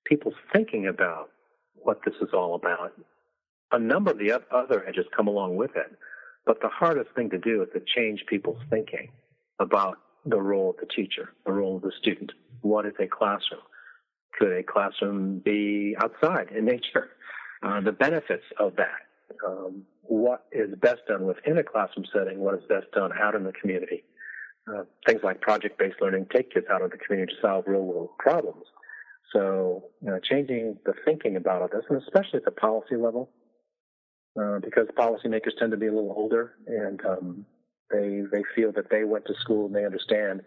people's 0.04 0.34
thinking 0.52 0.86
about 0.86 1.30
what 1.74 2.00
this 2.04 2.14
is 2.20 2.30
all 2.32 2.54
about, 2.54 2.92
a 3.72 3.78
number 3.78 4.10
of 4.10 4.18
the 4.18 4.40
other 4.50 4.86
edges 4.86 5.06
come 5.16 5.28
along 5.28 5.56
with 5.56 5.76
it. 5.76 5.96
But 6.46 6.60
the 6.60 6.68
hardest 6.68 7.10
thing 7.14 7.30
to 7.30 7.38
do 7.38 7.62
is 7.62 7.68
to 7.74 7.82
change 7.94 8.24
people's 8.26 8.62
thinking 8.70 9.10
about 9.60 9.98
the 10.24 10.40
role 10.40 10.70
of 10.70 10.76
the 10.76 10.86
teacher, 10.86 11.34
the 11.44 11.52
role 11.52 11.76
of 11.76 11.82
the 11.82 11.92
student. 12.00 12.32
What 12.62 12.86
is 12.86 12.94
a 12.98 13.06
classroom? 13.06 13.60
Could 14.38 14.52
a 14.52 14.62
classroom 14.62 15.40
be 15.40 15.96
outside 16.00 16.48
in 16.56 16.64
nature? 16.64 17.10
Uh, 17.62 17.80
the 17.80 17.92
benefits 17.92 18.44
of 18.58 18.76
that. 18.76 19.08
Um, 19.46 19.82
what 20.02 20.46
is 20.52 20.74
best 20.80 21.00
done 21.06 21.26
within 21.26 21.58
a 21.58 21.62
classroom 21.62 22.06
setting? 22.12 22.38
What 22.40 22.54
is 22.54 22.60
best 22.68 22.90
done 22.92 23.10
out 23.20 23.34
in 23.34 23.44
the 23.44 23.52
community? 23.52 24.04
Uh, 24.68 24.82
things 25.06 25.20
like 25.22 25.40
project-based 25.40 25.96
learning 26.00 26.26
take 26.34 26.52
kids 26.52 26.66
out 26.70 26.82
of 26.82 26.90
the 26.90 26.98
community 26.98 27.32
to 27.32 27.40
solve 27.40 27.64
real-world 27.66 28.10
problems. 28.18 28.64
So, 29.32 29.84
you 30.02 30.10
know, 30.10 30.18
changing 30.18 30.78
the 30.84 30.94
thinking 31.04 31.36
about 31.36 31.70
this, 31.70 31.84
and 31.88 32.02
especially 32.02 32.38
at 32.38 32.44
the 32.44 32.50
policy 32.50 32.96
level, 32.96 33.30
uh, 34.40 34.58
because 34.58 34.86
policymakers 34.96 35.56
tend 35.58 35.70
to 35.70 35.76
be 35.76 35.86
a 35.86 35.92
little 35.92 36.14
older 36.16 36.54
and 36.66 37.00
um, 37.06 37.46
they 37.90 38.22
they 38.30 38.42
feel 38.54 38.72
that 38.72 38.90
they 38.90 39.04
went 39.04 39.24
to 39.26 39.34
school 39.40 39.66
and 39.66 39.74
they 39.74 39.84
understand 39.84 40.42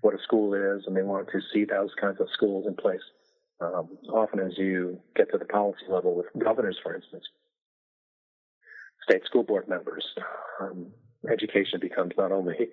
what 0.00 0.14
a 0.14 0.22
school 0.22 0.52
is, 0.52 0.84
and 0.86 0.94
they 0.96 1.02
want 1.02 1.28
to 1.28 1.40
see 1.52 1.64
those 1.64 1.90
kinds 1.98 2.20
of 2.20 2.28
schools 2.32 2.66
in 2.66 2.74
place. 2.74 3.00
Um, 3.60 3.96
often, 4.12 4.40
as 4.40 4.52
you 4.58 5.00
get 5.16 5.30
to 5.32 5.38
the 5.38 5.46
policy 5.46 5.86
level 5.88 6.14
with 6.14 6.26
governors, 6.38 6.78
for 6.82 6.94
instance, 6.94 7.24
state 9.02 9.24
school 9.24 9.44
board 9.44 9.68
members, 9.68 10.04
um, 10.60 10.88
education 11.30 11.80
becomes 11.80 12.12
not 12.16 12.32
only 12.32 12.68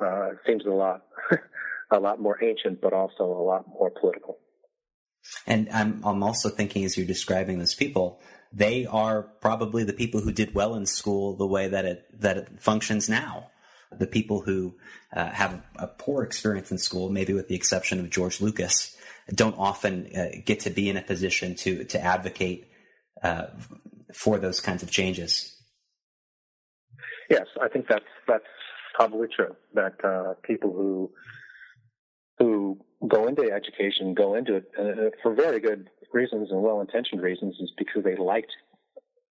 uh, 0.00 0.30
seems 0.46 0.64
a 0.66 0.70
lot 0.70 1.02
a 1.90 1.98
lot 1.98 2.20
more 2.20 2.42
ancient, 2.42 2.80
but 2.80 2.92
also 2.92 3.24
a 3.24 3.44
lot 3.44 3.66
more 3.68 3.90
political. 3.90 4.38
And 5.46 5.68
I'm 5.72 6.00
I'm 6.04 6.22
also 6.22 6.48
thinking 6.48 6.84
as 6.84 6.96
you're 6.96 7.06
describing 7.06 7.58
those 7.58 7.74
people, 7.74 8.20
they 8.52 8.86
are 8.86 9.22
probably 9.22 9.84
the 9.84 9.92
people 9.92 10.20
who 10.20 10.32
did 10.32 10.54
well 10.54 10.74
in 10.74 10.86
school 10.86 11.36
the 11.36 11.46
way 11.46 11.68
that 11.68 11.84
it 11.84 12.04
that 12.20 12.36
it 12.36 12.48
functions 12.60 13.08
now. 13.08 13.50
The 13.96 14.06
people 14.06 14.40
who 14.42 14.74
uh, 15.14 15.30
have 15.30 15.62
a 15.76 15.86
poor 15.86 16.22
experience 16.24 16.70
in 16.70 16.78
school, 16.78 17.08
maybe 17.08 17.32
with 17.32 17.48
the 17.48 17.54
exception 17.54 18.00
of 18.00 18.10
George 18.10 18.40
Lucas, 18.40 18.96
don't 19.32 19.56
often 19.58 20.10
uh, 20.14 20.28
get 20.44 20.60
to 20.60 20.70
be 20.70 20.88
in 20.88 20.96
a 20.96 21.02
position 21.02 21.54
to 21.56 21.84
to 21.84 22.00
advocate 22.00 22.68
uh, 23.22 23.46
for 24.12 24.38
those 24.38 24.60
kinds 24.60 24.82
of 24.82 24.90
changes. 24.90 25.55
Yes, 27.30 27.46
I 27.60 27.68
think 27.68 27.86
that's 27.88 28.04
that's 28.26 28.44
probably 28.94 29.28
true. 29.28 29.54
That 29.74 30.04
uh, 30.04 30.34
people 30.42 30.72
who 30.72 31.10
who 32.38 32.78
go 33.06 33.26
into 33.26 33.50
education 33.50 34.14
go 34.14 34.34
into 34.34 34.56
it 34.56 34.70
uh, 34.78 35.10
for 35.22 35.34
very 35.34 35.60
good 35.60 35.90
reasons 36.12 36.50
and 36.50 36.62
well-intentioned 36.62 37.20
reasons 37.20 37.56
is 37.60 37.72
because 37.76 38.04
they 38.04 38.16
liked 38.16 38.52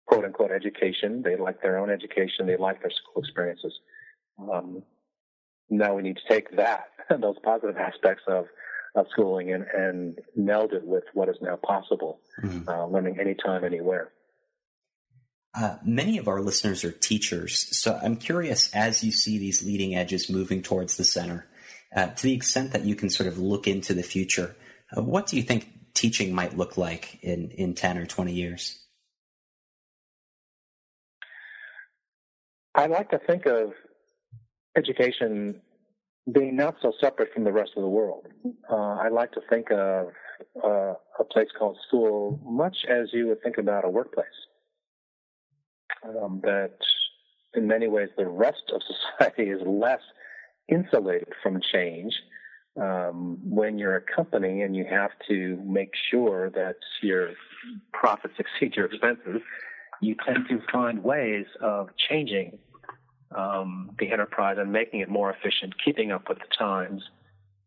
quote 0.06 0.24
unquote 0.24 0.50
education. 0.50 1.22
They 1.22 1.36
liked 1.36 1.62
their 1.62 1.78
own 1.78 1.90
education. 1.90 2.46
They 2.46 2.56
liked 2.56 2.82
their 2.82 2.90
school 2.90 3.22
experiences. 3.22 3.72
Um, 4.38 4.82
now 5.70 5.94
we 5.94 6.02
need 6.02 6.16
to 6.16 6.28
take 6.28 6.56
that, 6.56 6.86
and 7.08 7.22
those 7.22 7.36
positive 7.42 7.76
aspects 7.76 8.24
of, 8.26 8.46
of 8.94 9.06
schooling 9.10 9.52
and, 9.52 9.64
and 9.74 10.18
meld 10.36 10.72
it 10.72 10.84
with 10.84 11.04
what 11.14 11.28
is 11.28 11.36
now 11.40 11.56
possible, 11.56 12.20
mm-hmm. 12.42 12.68
uh, 12.68 12.86
learning 12.86 13.18
anytime, 13.20 13.64
anywhere. 13.64 14.12
Uh, 15.54 15.76
many 15.84 16.16
of 16.16 16.28
our 16.28 16.40
listeners 16.40 16.82
are 16.82 16.92
teachers, 16.92 17.66
so 17.76 17.98
I'm 18.02 18.16
curious 18.16 18.72
as 18.74 19.04
you 19.04 19.12
see 19.12 19.36
these 19.38 19.62
leading 19.62 19.94
edges 19.94 20.30
moving 20.30 20.62
towards 20.62 20.96
the 20.96 21.04
center, 21.04 21.46
uh, 21.94 22.06
to 22.06 22.22
the 22.22 22.34
extent 22.34 22.72
that 22.72 22.84
you 22.84 22.94
can 22.94 23.10
sort 23.10 23.26
of 23.26 23.36
look 23.36 23.66
into 23.66 23.92
the 23.92 24.02
future, 24.02 24.56
uh, 24.96 25.02
what 25.02 25.26
do 25.26 25.36
you 25.36 25.42
think 25.42 25.68
teaching 25.92 26.34
might 26.34 26.56
look 26.56 26.78
like 26.78 27.18
in, 27.22 27.50
in 27.50 27.74
10 27.74 27.98
or 27.98 28.06
20 28.06 28.32
years? 28.32 28.78
I 32.74 32.86
like 32.86 33.10
to 33.10 33.18
think 33.18 33.44
of 33.44 33.72
education 34.76 35.60
being 36.32 36.56
not 36.56 36.76
so 36.80 36.92
separate 36.98 37.32
from 37.34 37.44
the 37.44 37.52
rest 37.52 37.72
of 37.76 37.82
the 37.82 37.88
world. 37.88 38.26
Uh, 38.70 38.74
I 38.74 39.08
like 39.08 39.32
to 39.32 39.40
think 39.50 39.70
of 39.70 40.08
uh, 40.64 40.94
a 41.18 41.24
place 41.30 41.48
called 41.58 41.76
school 41.86 42.40
much 42.44 42.76
as 42.88 43.08
you 43.12 43.26
would 43.28 43.42
think 43.42 43.58
about 43.58 43.84
a 43.84 43.88
workplace. 43.90 44.26
Um, 46.04 46.40
that 46.42 46.78
in 47.54 47.68
many 47.68 47.86
ways 47.86 48.08
the 48.16 48.26
rest 48.26 48.72
of 48.74 48.82
society 49.18 49.50
is 49.50 49.60
less 49.64 50.00
insulated 50.68 51.28
from 51.42 51.60
change 51.72 52.12
um, 52.80 53.38
when 53.42 53.78
you're 53.78 53.96
a 53.96 54.00
company 54.00 54.62
and 54.62 54.74
you 54.74 54.84
have 54.88 55.10
to 55.28 55.60
make 55.64 55.92
sure 56.10 56.50
that 56.50 56.76
your 57.02 57.30
profits 57.92 58.34
exceed 58.38 58.76
your 58.76 58.86
expenses, 58.86 59.40
you 60.00 60.16
tend 60.26 60.48
to 60.48 60.60
find 60.72 61.02
ways 61.02 61.46
of 61.60 61.90
changing 62.08 62.58
um, 63.36 63.90
the 63.98 64.10
enterprise 64.10 64.56
and 64.58 64.72
making 64.72 65.00
it 65.00 65.08
more 65.08 65.30
efficient, 65.30 65.74
keeping 65.84 66.12
up 66.12 66.28
with 66.28 66.38
the 66.38 66.56
times. 66.58 67.02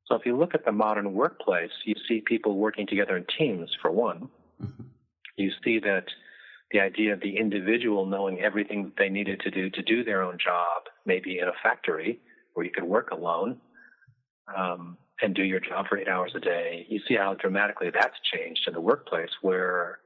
So 0.05 0.15
if 0.15 0.25
you 0.25 0.37
look 0.37 0.53
at 0.53 0.65
the 0.65 0.71
modern 0.71 1.13
workplace, 1.13 1.71
you 1.85 1.95
see 2.07 2.21
people 2.21 2.57
working 2.57 2.85
together 2.85 3.17
in 3.17 3.25
teams, 3.37 3.75
for 3.81 3.89
one. 3.91 4.29
Mm-hmm. 4.61 4.83
You 5.37 5.51
see 5.63 5.79
that 5.79 6.05
the 6.75 6.81
idea 6.81 7.13
of 7.13 7.21
the 7.21 7.37
individual 7.37 8.05
knowing 8.05 8.41
everything 8.41 8.83
that 8.83 8.97
they 8.97 9.07
needed 9.07 9.39
to 9.39 9.49
do 9.49 9.69
to 9.69 9.81
do 9.81 10.03
their 10.03 10.21
own 10.21 10.37
job, 10.37 10.83
maybe 11.05 11.39
in 11.39 11.47
a 11.47 11.53
factory 11.63 12.19
where 12.53 12.65
you 12.65 12.71
could 12.71 12.83
work 12.83 13.11
alone, 13.11 13.57
um, 14.53 14.97
and 15.21 15.33
do 15.33 15.43
your 15.43 15.61
job 15.61 15.85
for 15.87 15.97
eight 15.97 16.09
hours 16.09 16.33
a 16.35 16.39
day, 16.41 16.85
you 16.89 16.99
see 17.07 17.15
how 17.15 17.33
dramatically 17.35 17.89
that's 17.93 18.17
changed 18.33 18.63
in 18.67 18.73
the 18.73 18.81
workplace 18.81 19.29
where 19.41 19.99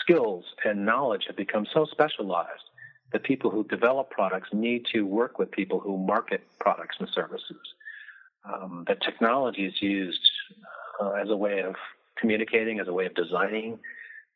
skills 0.00 0.44
and 0.64 0.84
knowledge 0.84 1.22
have 1.28 1.36
become 1.36 1.64
so 1.72 1.86
specialized 1.88 2.68
that 3.12 3.22
people 3.22 3.48
who 3.48 3.62
develop 3.64 4.10
products 4.10 4.48
need 4.52 4.86
to 4.92 5.02
work 5.02 5.38
with 5.38 5.52
people 5.52 5.78
who 5.78 5.96
market 5.96 6.42
products 6.58 6.96
and 6.98 7.08
services. 7.14 7.62
Um, 8.44 8.84
that 8.88 9.00
technology 9.02 9.66
is 9.66 9.80
used 9.80 10.20
uh, 11.00 11.12
as 11.12 11.30
a 11.30 11.36
way 11.36 11.60
of 11.60 11.76
communicating, 12.20 12.80
as 12.80 12.88
a 12.88 12.92
way 12.92 13.06
of 13.06 13.14
designing, 13.14 13.78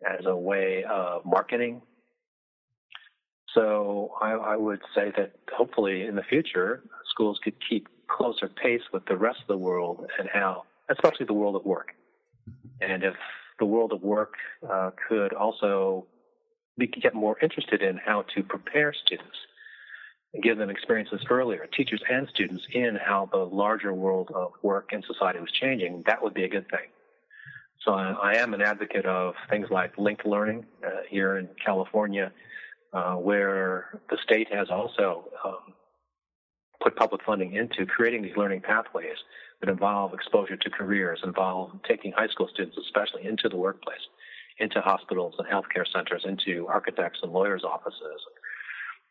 as 0.09 0.27
a 0.27 0.37
way 0.37 0.85
of 0.85 1.25
marketing. 1.25 1.83
So 3.55 4.13
I, 4.21 4.33
I 4.33 4.57
would 4.57 4.81
say 4.95 5.13
that 5.17 5.35
hopefully 5.55 6.07
in 6.07 6.17
the 6.17 6.23
future, 6.23 6.83
schools 7.11 7.39
could 7.43 7.55
keep 7.69 7.89
closer 8.09 8.49
pace 8.49 8.83
with 8.93 9.05
the 9.07 9.17
rest 9.17 9.41
of 9.43 9.49
the 9.49 9.59
world 9.59 10.07
and 10.19 10.29
how, 10.33 10.65
especially 10.91 11.27
the 11.27 11.35
world 11.35 11.57
of 11.57 11.65
work. 11.65 11.93
And 12.81 13.03
if 13.05 13.15
the 13.59 13.67
world 13.67 13.93
of 13.93 14.03
work 14.03 14.35
uh, 14.69 14.91
could 15.09 15.33
also 15.35 16.07
be, 16.79 16.87
get 16.87 17.15
more 17.15 17.39
interested 17.41 17.83
in 17.83 17.99
how 17.99 18.25
to 18.35 18.43
prepare 18.43 18.95
students 19.05 19.37
and 20.35 20.43
give 20.43 20.57
them 20.57 20.71
experiences 20.71 21.21
earlier, 21.29 21.67
teachers 21.77 22.03
and 22.11 22.27
students, 22.29 22.65
in 22.73 22.97
how 22.97 23.29
the 23.31 23.39
larger 23.39 23.93
world 23.93 24.31
of 24.35 24.53
work 24.63 24.91
and 24.93 25.05
society 25.07 25.39
was 25.39 25.51
changing, 25.61 26.03
that 26.07 26.23
would 26.23 26.33
be 26.33 26.45
a 26.45 26.49
good 26.49 26.69
thing. 26.71 26.89
So 27.85 27.95
I, 27.95 28.13
I 28.13 28.35
am 28.37 28.55
an 28.55 28.63
advocate 28.63 29.07
of 29.07 29.35
things 29.51 29.69
like 29.71 29.99
linked 29.99 30.27
learning 30.27 30.67
uh, 30.87 31.03
here 31.09 31.39
in 31.39 31.49
California, 31.65 32.33
uh, 32.93 33.15
where 33.15 34.01
the 34.11 34.19
state 34.23 34.53
has 34.53 34.69
also 34.71 35.29
um, 35.45 35.75
put 36.83 36.97
public 36.97 37.23
funding 37.25 37.55
into 37.55 37.87
creating 37.87 38.23
these 38.23 38.37
learning 38.37 38.61
pathways 38.61 39.17
that 39.61 39.69
involve 39.69 40.13
exposure 40.15 40.57
to 40.57 40.71
careers, 40.71 41.21
involve 41.25 41.71
taking 41.89 42.13
high 42.13 42.29
school 42.29 42.49
students 42.53 42.77
especially 42.79 43.27
into 43.27 43.49
the 43.49 43.57
workplace, 43.57 44.01
into 44.59 44.81
hospitals 44.81 45.35
and 45.39 45.49
healthcare 45.49 45.87
centers, 45.93 46.25
into 46.25 46.67
architects 46.69 47.21
and 47.23 47.33
lawyers' 47.33 47.65
offices, 47.65 48.21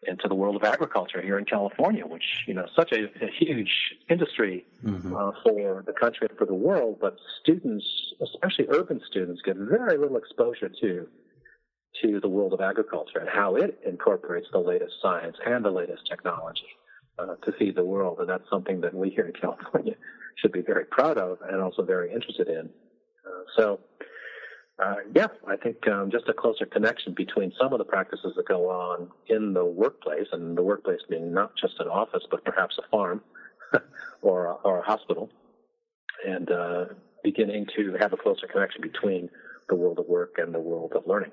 into 0.04 0.28
the 0.28 0.36
world 0.36 0.56
of 0.56 0.64
agriculture 0.64 1.22
here 1.22 1.38
in 1.38 1.46
California, 1.46 2.06
which 2.06 2.24
you 2.48 2.54
know 2.54 2.66
such 2.76 2.92
a, 2.92 3.06
a 3.24 3.30
huge 3.40 3.72
industry 4.10 4.66
mm-hmm. 4.84 5.16
uh, 5.16 5.32
for 5.44 5.84
the 5.86 5.94
country 5.94 6.28
and 6.30 6.38
for 6.38 6.46
the 6.46 6.56
world. 6.56 6.98
But 7.00 7.18
students, 7.42 7.86
especially 8.22 8.66
urban 8.70 9.02
students, 9.08 9.42
get 9.46 9.58
very 9.58 9.98
little 9.98 10.18
exposure 10.18 10.70
to 10.82 11.08
to 12.02 12.20
the 12.20 12.30
world 12.30 12.54
of 12.54 12.62
agriculture 12.62 13.20
and 13.20 13.30
how 13.30 13.56
it 13.56 13.80
incorporates 13.86 14.48
the 14.52 14.60
latest 14.60 14.94
science 15.02 15.38
and 15.46 15.64
the 15.64 15.70
latest 15.70 16.08
technology 16.10 16.68
uh, 17.20 17.36
to 17.44 17.52
feed 17.60 17.76
the 17.76 17.84
world. 17.84 18.20
And 18.20 18.30
that's 18.30 18.50
something 18.50 18.82
that 18.82 18.94
we 18.94 19.10
here 19.10 19.26
in 19.26 19.34
California 19.34 19.96
should 20.38 20.52
be 20.52 20.62
very 20.62 20.86
proud 20.86 21.18
of 21.18 21.40
and 21.48 21.62
also 21.62 21.84
very 21.84 22.12
interested 22.12 22.48
in. 22.48 22.70
Uh, 23.26 23.44
so, 23.56 23.80
uh, 24.82 24.96
yeah, 25.16 25.28
I 25.48 25.58
think 25.58 25.88
um, 25.88 26.10
just 26.10 26.28
a 26.28 26.34
closer 26.34 26.66
connection 26.66 27.14
between 27.14 27.54
some 27.60 27.72
of 27.72 27.78
the 27.78 27.86
practices 27.86 28.34
that 28.36 28.48
go 28.48 28.70
on 28.70 29.12
in 29.28 29.54
the 29.54 29.64
workplace, 29.64 30.28
and 30.32 30.58
the 30.58 30.64
workplace 30.64 31.02
being 31.08 31.34
not 31.34 31.56
just 31.56 31.80
an 31.80 31.88
office, 31.88 32.24
but 32.32 32.44
perhaps 32.44 32.78
a 32.80 32.90
farm 32.90 33.22
or, 34.22 34.46
a, 34.46 34.54
or 34.54 34.80
a 34.80 34.84
hospital, 34.84 35.30
and 36.26 36.50
uh, 36.52 36.86
beginning 37.24 37.68
to 37.76 37.96
have 38.00 38.12
a 38.14 38.18
closer 38.18 38.48
connection 38.48 38.82
between 38.82 39.30
the 39.70 39.76
world 39.76 40.00
of 40.00 40.08
work 40.08 40.36
and 40.38 40.54
the 40.54 40.60
world 40.60 40.94
of 40.94 41.06
learning. 41.06 41.32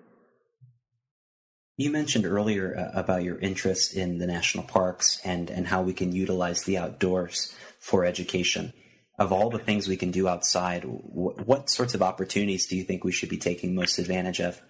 You 1.78 1.90
mentioned 1.90 2.26
earlier 2.26 2.76
uh, 2.76 2.98
about 2.98 3.22
your 3.22 3.38
interest 3.38 3.94
in 3.94 4.18
the 4.18 4.26
national 4.26 4.64
parks 4.64 5.20
and, 5.24 5.48
and 5.48 5.68
how 5.68 5.80
we 5.80 5.94
can 5.94 6.12
utilize 6.12 6.64
the 6.64 6.76
outdoors 6.76 7.54
for 7.78 8.04
education. 8.04 8.74
Of 9.18 9.32
all 9.32 9.50
the 9.50 9.58
things 9.58 9.88
we 9.88 9.96
can 9.96 10.12
do 10.12 10.28
outside, 10.28 10.84
what, 10.84 11.46
what 11.46 11.70
sorts 11.70 11.94
of 11.94 12.02
opportunities 12.02 12.66
do 12.66 12.76
you 12.76 12.84
think 12.84 13.02
we 13.02 13.12
should 13.12 13.28
be 13.28 13.38
taking 13.38 13.74
most 13.74 13.98
advantage 13.98 14.40
of? 14.40 14.62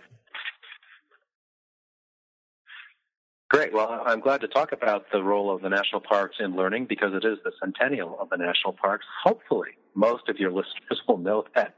Great. 3.51 3.73
Well, 3.73 4.03
I'm 4.05 4.21
glad 4.21 4.43
to 4.43 4.49
talk 4.49 4.73
about 4.73 5.07
the 5.11 5.23
role 5.23 5.55
of 5.55 5.63
the 5.63 5.71
national 5.71 6.03
parks 6.03 6.37
in 6.39 6.55
learning 6.55 6.87
because 6.87 7.15
it 7.15 7.27
is 7.27 7.39
the 7.45 7.53
centennial 7.61 8.19
of 8.21 8.29
the 8.29 8.37
national 8.37 8.75
parks. 8.75 9.07
Hopefully, 9.25 9.71
most 9.95 10.29
of 10.29 10.37
your 10.39 10.51
listeners 10.51 11.01
will 11.09 11.17
know 11.17 11.45
that 11.55 11.75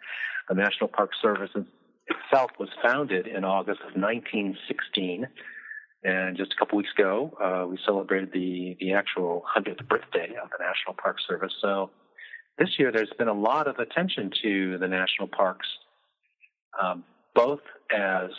the 0.49 0.55
National 0.55 0.89
Park 0.89 1.11
Service 1.23 1.51
itself 2.07 2.51
was 2.59 2.69
founded 2.83 3.29
in 3.29 3.45
August 3.45 3.81
of 3.81 4.01
1916. 4.01 5.29
And 6.03 6.37
just 6.37 6.53
a 6.53 6.57
couple 6.59 6.79
weeks 6.79 6.91
ago, 6.99 7.37
uh, 7.41 7.69
we 7.69 7.79
celebrated 7.87 8.33
the, 8.33 8.77
the 8.81 8.95
actual 8.95 9.45
100th 9.57 9.87
birthday 9.87 10.35
of 10.43 10.51
the 10.51 10.59
National 10.65 10.95
Park 11.01 11.19
Service. 11.29 11.53
So 11.61 11.91
this 12.59 12.79
year, 12.79 12.93
there's 12.93 13.13
been 13.19 13.29
a 13.29 13.33
lot 13.33 13.67
of 13.67 13.79
attention 13.79 14.31
to 14.43 14.79
the 14.79 14.89
national 14.89 15.29
parks, 15.29 15.67
um, 16.83 17.05
both 17.35 17.61
as 17.95 18.31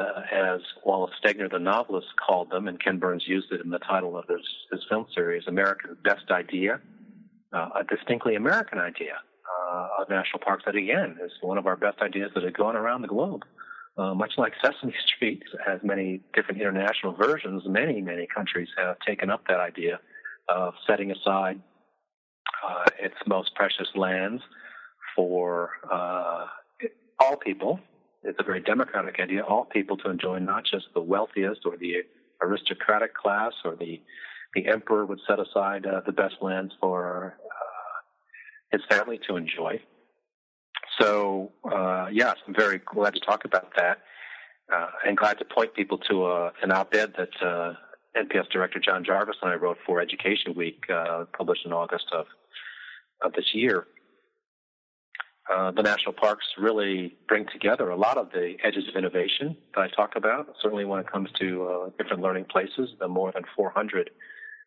uh, 0.00 0.22
as 0.32 0.60
Wallace 0.84 1.12
Stegner, 1.22 1.50
the 1.50 1.58
novelist, 1.58 2.08
called 2.24 2.50
them, 2.50 2.68
and 2.68 2.82
Ken 2.82 2.98
Burns 2.98 3.24
used 3.26 3.52
it 3.52 3.60
in 3.64 3.70
the 3.70 3.78
title 3.78 4.16
of 4.16 4.24
his, 4.28 4.40
his 4.72 4.80
film 4.88 5.06
series, 5.14 5.44
America's 5.46 5.96
Best 6.02 6.30
Idea, 6.30 6.80
uh, 7.52 7.68
a 7.80 7.84
distinctly 7.84 8.34
American 8.34 8.78
idea 8.78 9.14
uh, 9.14 9.88
of 10.00 10.08
national 10.08 10.40
parks 10.40 10.64
that, 10.66 10.74
again, 10.74 11.16
is 11.24 11.30
one 11.40 11.58
of 11.58 11.66
our 11.66 11.76
best 11.76 12.00
ideas 12.00 12.30
that 12.34 12.42
have 12.42 12.54
gone 12.54 12.76
around 12.76 13.02
the 13.02 13.08
globe. 13.08 13.42
Uh, 13.96 14.14
much 14.14 14.32
like 14.36 14.52
Sesame 14.64 14.94
Street 15.16 15.42
has 15.64 15.80
many 15.84 16.20
different 16.34 16.60
international 16.60 17.14
versions, 17.14 17.62
many, 17.66 18.00
many 18.00 18.26
countries 18.34 18.68
have 18.76 18.96
taken 19.06 19.30
up 19.30 19.44
that 19.48 19.60
idea 19.60 20.00
of 20.48 20.74
setting 20.86 21.12
aside 21.12 21.60
uh, 22.66 22.84
its 22.98 23.16
most 23.26 23.54
precious 23.54 23.88
lands 23.94 24.42
for 25.16 25.70
uh, 25.90 26.46
all 27.20 27.36
people. 27.36 27.80
It's 28.22 28.38
a 28.40 28.44
very 28.44 28.60
democratic 28.60 29.20
idea, 29.20 29.42
all 29.42 29.66
people 29.66 29.96
to 29.98 30.10
enjoy, 30.10 30.38
not 30.38 30.64
just 30.64 30.86
the 30.94 31.00
wealthiest 31.00 31.60
or 31.66 31.76
the 31.76 31.96
aristocratic 32.42 33.14
class 33.14 33.52
or 33.64 33.76
the 33.76 34.00
the 34.54 34.68
emperor 34.68 35.04
would 35.04 35.18
set 35.26 35.40
aside 35.40 35.84
uh, 35.84 36.00
the 36.06 36.12
best 36.12 36.36
lands 36.40 36.72
for 36.80 37.34
his 38.70 38.82
family 38.88 39.18
to 39.28 39.36
enjoy. 39.36 39.80
So, 41.00 41.52
uh, 41.70 42.06
yes, 42.12 42.36
I'm 42.46 42.54
very 42.54 42.78
glad 42.78 43.14
to 43.14 43.20
talk 43.20 43.44
about 43.44 43.72
that, 43.76 43.98
uh, 44.72 44.86
and 45.06 45.16
glad 45.16 45.38
to 45.38 45.44
point 45.44 45.74
people 45.74 45.98
to 46.10 46.24
uh, 46.24 46.50
an 46.62 46.70
op-ed 46.70 47.14
that 47.18 47.46
uh, 47.46 47.74
NPS 48.16 48.50
Director 48.50 48.78
John 48.78 49.04
Jarvis 49.04 49.36
and 49.42 49.50
I 49.50 49.54
wrote 49.54 49.78
for 49.84 50.00
Education 50.00 50.54
Week, 50.54 50.84
uh, 50.92 51.24
published 51.36 51.66
in 51.66 51.72
August 51.72 52.06
of 52.12 52.26
of 53.22 53.32
this 53.32 53.54
year. 53.54 53.86
Uh, 55.52 55.70
the 55.72 55.82
national 55.82 56.14
parks 56.14 56.46
really 56.58 57.16
bring 57.28 57.44
together 57.52 57.90
a 57.90 57.96
lot 57.96 58.16
of 58.16 58.30
the 58.32 58.56
edges 58.64 58.88
of 58.88 58.96
innovation 58.96 59.56
that 59.74 59.82
I 59.82 59.88
talk 59.88 60.16
about. 60.16 60.54
Certainly, 60.62 60.86
when 60.86 61.00
it 61.00 61.10
comes 61.10 61.28
to 61.38 61.92
different 61.98 62.22
learning 62.22 62.46
places, 62.46 62.90
the 62.98 63.08
more 63.08 63.30
than 63.32 63.44
400 63.54 64.10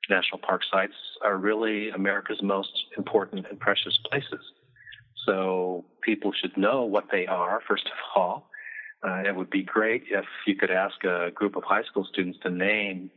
national 0.10 0.40
park 0.40 0.62
sites 0.72 0.94
are 1.24 1.38
really 1.38 1.90
America's 1.90 2.42
most 2.42 2.86
important 2.96 3.46
and 3.50 3.60
precious 3.60 3.98
places. 4.10 4.40
So 5.26 5.86
people 6.02 6.32
should 6.32 6.56
know 6.58 6.84
what 6.84 7.06
they 7.12 7.28
are, 7.28 7.62
first 7.68 7.86
of 7.86 7.92
all. 8.16 8.50
Uh, 9.06 9.24
it 9.28 9.36
would 9.36 9.50
be 9.50 9.64
great 9.64 10.04
if 10.10 10.26
you 10.46 10.56
could 10.56 10.72
ask 10.72 11.04
a 11.04 11.32
group 11.32 11.56
of 11.56 11.64
high 11.64 11.84
school 11.84 12.06
students 12.12 12.40
to 12.44 12.50
name, 12.50 13.12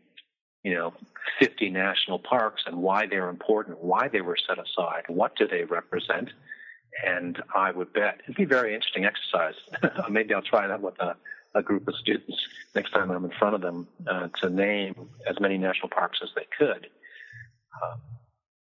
you 0.62 0.74
know, 0.74 0.92
50 1.38 1.70
national 1.70 2.18
parks 2.18 2.62
and 2.66 2.76
why 2.76 3.06
they're 3.06 3.28
important, 3.28 3.82
why 3.82 4.08
they 4.08 4.20
were 4.20 4.36
set 4.36 4.58
aside, 4.58 5.04
what 5.08 5.36
do 5.36 5.46
they 5.46 5.64
represent. 5.64 6.30
And 7.06 7.40
I 7.54 7.70
would 7.70 7.92
bet 7.92 8.20
it'd 8.24 8.36
be 8.36 8.42
a 8.42 8.46
very 8.48 8.74
interesting 8.74 9.04
exercise. 9.04 9.54
Maybe 10.10 10.34
I'll 10.34 10.42
try 10.42 10.66
that 10.66 10.82
with 10.82 11.00
a 11.00 11.16
a 11.54 11.62
group 11.62 11.88
of 11.88 11.94
students 11.96 12.36
next 12.74 12.90
time 12.92 13.10
I'm 13.10 13.24
in 13.24 13.32
front 13.38 13.54
of 13.54 13.60
them 13.60 13.88
uh, 14.06 14.28
to 14.40 14.50
name 14.50 14.94
as 15.28 15.40
many 15.40 15.58
national 15.58 15.88
parks 15.88 16.20
as 16.22 16.30
they 16.36 16.46
could. 16.56 16.86
Uh, 17.82 17.96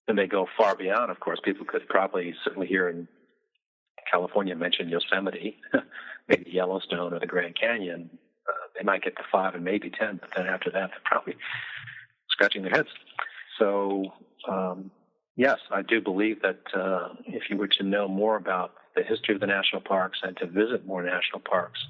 and 0.07 0.18
they 0.18 0.26
go 0.26 0.47
far 0.57 0.76
beyond, 0.76 1.11
of 1.11 1.20
course. 1.20 1.40
People 1.42 1.64
could 1.64 1.88
probably, 1.88 2.34
certainly 2.45 2.66
here 2.66 2.88
in 2.88 3.09
California, 4.11 4.55
mention 4.55 4.88
Yosemite, 4.88 5.57
maybe 6.28 6.51
Yellowstone 6.51 7.14
or 7.14 7.18
the 7.18 7.26
Grand 7.26 7.59
Canyon. 7.59 8.11
Uh, 8.47 8.53
they 8.76 8.84
might 8.84 9.03
get 9.03 9.16
to 9.16 9.22
five 9.32 9.55
and 9.55 9.64
maybe 9.64 9.88
ten, 9.88 10.18
but 10.20 10.30
then 10.36 10.47
after 10.47 10.70
that, 10.70 10.90
they're 10.90 11.01
probably 11.05 11.36
scratching 12.35 12.62
their 12.62 12.72
heads. 12.72 12.89
So, 13.59 14.12
um, 14.51 14.91
yes, 15.37 15.59
I 15.70 15.82
do 15.82 16.01
believe 16.01 16.43
that 16.43 16.61
uh, 16.74 17.09
if 17.26 17.45
you 17.49 17.57
were 17.57 17.68
to 17.78 17.82
know 17.82 18.07
more 18.09 18.37
about 18.37 18.72
the 18.97 19.03
history 19.03 19.35
of 19.35 19.41
the 19.41 19.47
national 19.47 19.82
parks 19.82 20.18
and 20.22 20.37
to 20.39 20.47
visit 20.47 20.87
more 20.87 21.03
national 21.03 21.41
parks, 21.41 21.80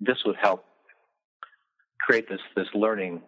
this 0.00 0.18
would 0.26 0.36
help 0.36 0.64
create 2.00 2.28
this 2.28 2.40
this 2.54 2.68
learning 2.74 3.22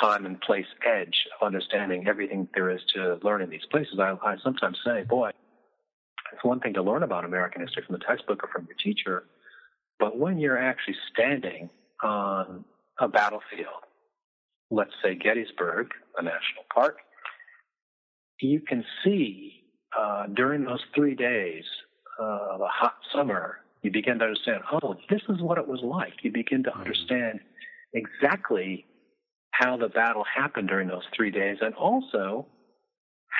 time 0.00 0.24
and 0.24 0.40
place 0.40 0.66
edge 0.86 1.26
of 1.40 1.46
understanding 1.46 2.06
everything 2.08 2.48
there 2.54 2.70
is 2.70 2.80
to 2.94 3.18
learn 3.22 3.42
in 3.42 3.50
these 3.50 3.66
places. 3.70 3.98
I, 3.98 4.16
I 4.24 4.36
sometimes 4.42 4.78
say, 4.84 5.02
boy, 5.02 5.30
it's 6.32 6.44
one 6.44 6.60
thing 6.60 6.74
to 6.74 6.82
learn 6.82 7.02
about 7.02 7.24
American 7.24 7.62
history 7.62 7.82
from 7.86 7.94
the 7.98 8.04
textbook 8.04 8.42
or 8.44 8.48
from 8.52 8.66
your 8.66 8.76
teacher, 8.82 9.24
but 9.98 10.16
when 10.16 10.38
you're 10.38 10.58
actually 10.58 10.96
standing 11.12 11.70
on 12.02 12.64
a 12.98 13.08
battlefield, 13.08 13.82
let's 14.70 14.92
say 15.02 15.14
Gettysburg, 15.14 15.88
a 16.16 16.22
national 16.22 16.64
park, 16.72 16.98
you 18.40 18.60
can 18.60 18.84
see 19.04 19.64
uh, 19.98 20.26
during 20.34 20.64
those 20.64 20.82
three 20.94 21.14
days 21.14 21.64
uh, 22.20 22.54
of 22.54 22.60
a 22.60 22.68
hot 22.68 22.94
summer 23.12 23.58
you 23.82 23.90
begin 23.90 24.18
to 24.18 24.24
understand, 24.26 24.62
oh, 24.72 24.94
this 25.08 25.22
is 25.28 25.40
what 25.40 25.58
it 25.58 25.66
was 25.66 25.80
like. 25.82 26.12
You 26.22 26.32
begin 26.32 26.62
to 26.64 26.70
mm-hmm. 26.70 26.80
understand 26.80 27.40
exactly 27.94 28.86
how 29.52 29.76
the 29.76 29.88
battle 29.88 30.24
happened 30.24 30.68
during 30.68 30.88
those 30.88 31.04
three 31.14 31.30
days 31.30 31.58
and 31.60 31.74
also 31.74 32.46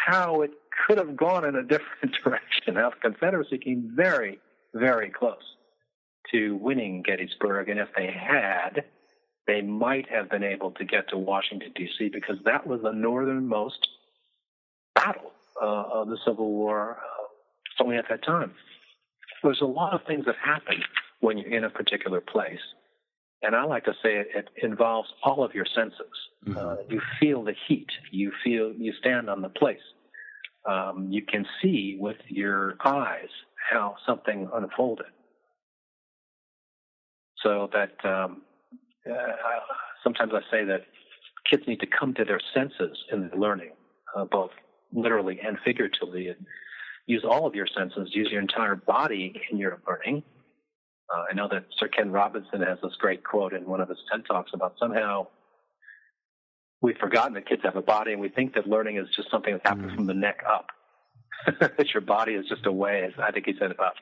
how 0.06 0.42
it 0.42 0.50
could 0.86 0.98
have 0.98 1.16
gone 1.16 1.44
in 1.44 1.56
a 1.56 1.62
different 1.68 2.16
direction. 2.24 2.76
How 2.76 2.90
the 2.90 2.96
Confederacy 3.02 3.58
came 3.58 3.92
very, 3.94 4.38
very 4.74 5.10
close 5.10 5.42
to 6.32 6.56
winning 6.56 7.02
Gettysburg. 7.02 7.68
And 7.68 7.80
if 7.80 7.88
they 7.96 8.06
had, 8.06 8.84
they 9.46 9.62
might 9.62 10.08
have 10.08 10.30
been 10.30 10.44
able 10.44 10.70
to 10.72 10.84
get 10.84 11.08
to 11.08 11.18
Washington, 11.18 11.72
D.C., 11.74 12.10
because 12.12 12.36
that 12.44 12.66
was 12.66 12.80
the 12.82 12.92
northernmost 12.92 13.86
battle 14.94 15.32
uh, 15.60 15.84
of 15.92 16.08
the 16.08 16.18
Civil 16.24 16.50
War, 16.50 16.98
uh, 16.98 17.24
certainly 17.76 17.96
at 17.96 18.04
that 18.08 18.24
time 18.24 18.52
there's 19.42 19.60
a 19.60 19.66
lot 19.66 19.94
of 19.94 20.00
things 20.06 20.24
that 20.26 20.36
happen 20.42 20.82
when 21.20 21.38
you're 21.38 21.52
in 21.52 21.64
a 21.64 21.70
particular 21.70 22.20
place. 22.20 22.60
And 23.42 23.54
I 23.56 23.64
like 23.64 23.84
to 23.84 23.92
say 24.02 24.16
it, 24.16 24.28
it 24.34 24.48
involves 24.62 25.08
all 25.24 25.42
of 25.42 25.54
your 25.54 25.66
senses. 25.74 25.96
Mm-hmm. 26.46 26.58
Uh, 26.58 26.76
you 26.88 27.00
feel 27.18 27.42
the 27.42 27.54
heat. 27.68 27.88
You 28.10 28.32
feel, 28.44 28.72
you 28.72 28.92
stand 29.00 29.30
on 29.30 29.40
the 29.40 29.48
place. 29.48 29.78
Um, 30.68 31.08
you 31.10 31.22
can 31.22 31.46
see 31.62 31.96
with 31.98 32.18
your 32.28 32.76
eyes 32.84 33.28
how 33.70 33.96
something 34.06 34.48
unfolded. 34.52 35.06
So 37.42 37.70
that 37.72 38.04
um, 38.04 38.42
uh, 39.06 39.32
sometimes 40.02 40.32
I 40.34 40.40
say 40.50 40.64
that 40.64 40.82
kids 41.48 41.62
need 41.66 41.80
to 41.80 41.86
come 41.86 42.14
to 42.14 42.24
their 42.24 42.40
senses 42.54 42.96
in 43.12 43.28
their 43.28 43.38
learning, 43.38 43.70
uh, 44.16 44.24
both 44.24 44.50
literally 44.92 45.40
and 45.44 45.58
figuratively. 45.64 46.28
And 46.28 46.46
use 47.06 47.24
all 47.28 47.46
of 47.46 47.54
your 47.54 47.66
senses, 47.66 48.10
use 48.12 48.28
your 48.30 48.40
entire 48.40 48.76
body 48.76 49.40
in 49.50 49.58
your 49.58 49.80
learning. 49.86 50.22
Uh, 51.12 51.24
I 51.30 51.34
know 51.34 51.48
that 51.50 51.64
Sir 51.78 51.88
Ken 51.88 52.10
Robinson 52.10 52.62
has 52.62 52.78
this 52.82 52.94
great 52.98 53.24
quote 53.24 53.52
in 53.52 53.66
one 53.66 53.80
of 53.80 53.88
his 53.88 53.98
TED 54.10 54.24
Talks 54.26 54.52
about 54.54 54.74
somehow 54.78 55.26
we've 56.82 56.96
forgotten 56.96 57.34
that 57.34 57.48
kids 57.48 57.62
have 57.64 57.76
a 57.76 57.82
body 57.82 58.12
and 58.12 58.20
we 58.20 58.28
think 58.28 58.54
that 58.54 58.66
learning 58.66 58.96
is 58.96 59.06
just 59.14 59.30
something 59.30 59.54
that 59.54 59.66
happens 59.66 59.92
mm. 59.92 59.96
from 59.96 60.06
the 60.06 60.14
neck 60.14 60.42
up. 60.48 60.66
that 61.60 61.94
your 61.94 62.02
body 62.02 62.34
is 62.34 62.46
just 62.48 62.66
a 62.66 62.72
way, 62.72 63.02
as 63.02 63.12
I 63.18 63.30
think 63.30 63.46
he 63.46 63.54
said 63.58 63.70
about, 63.70 63.94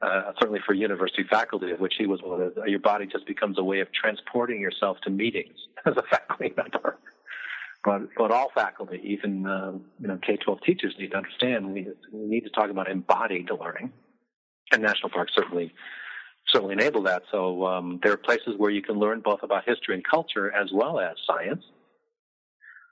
uh, 0.00 0.32
certainly 0.38 0.60
for 0.64 0.74
university 0.74 1.24
faculty, 1.28 1.70
of 1.70 1.80
which 1.80 1.94
he 1.98 2.06
was 2.06 2.20
one 2.22 2.40
of, 2.40 2.52
your 2.66 2.80
body 2.80 3.06
just 3.06 3.26
becomes 3.26 3.58
a 3.58 3.64
way 3.64 3.80
of 3.80 3.88
transporting 3.92 4.60
yourself 4.60 4.98
to 5.02 5.10
meetings 5.10 5.56
as 5.86 5.96
a 5.96 6.02
faculty 6.02 6.52
member 6.56 6.98
but 7.84 8.02
but 8.16 8.30
all 8.30 8.50
faculty, 8.54 9.00
even 9.02 9.46
um, 9.46 9.84
you 10.00 10.08
know 10.08 10.18
K-12 10.24 10.62
teachers, 10.62 10.94
need 10.98 11.10
to 11.10 11.16
understand 11.16 11.72
we, 11.72 11.88
we 12.12 12.26
need 12.26 12.44
to 12.44 12.50
talk 12.50 12.70
about 12.70 12.90
embodied 12.90 13.50
learning, 13.58 13.92
and 14.72 14.82
national 14.82 15.10
parks 15.10 15.32
certainly 15.34 15.72
certainly 16.48 16.74
enable 16.74 17.02
that. 17.04 17.22
So 17.30 17.66
um, 17.66 18.00
there 18.02 18.12
are 18.12 18.16
places 18.16 18.54
where 18.56 18.70
you 18.70 18.82
can 18.82 18.98
learn 18.98 19.20
both 19.20 19.42
about 19.42 19.64
history 19.66 19.94
and 19.94 20.04
culture 20.04 20.52
as 20.52 20.70
well 20.72 20.98
as 21.00 21.16
science. 21.26 21.64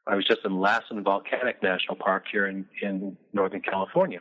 I 0.07 0.17
was 0.17 0.27
just 0.27 0.41
in 0.45 0.59
Lassen 0.59 1.03
Volcanic 1.05 1.63
National 1.63 1.95
Park 1.95 2.25
here 2.33 2.47
in, 2.47 2.67
in 2.83 3.17
Northern 3.33 3.61
California. 3.61 4.21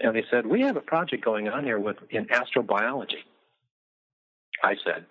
And 0.00 0.14
they 0.14 0.24
said, 0.30 0.46
we 0.46 0.60
have 0.62 0.76
a 0.76 0.80
project 0.80 1.24
going 1.24 1.48
on 1.48 1.64
here 1.64 1.78
with 1.78 1.96
in 2.10 2.26
astrobiology. 2.26 3.24
I 4.62 4.76
said, 4.84 5.06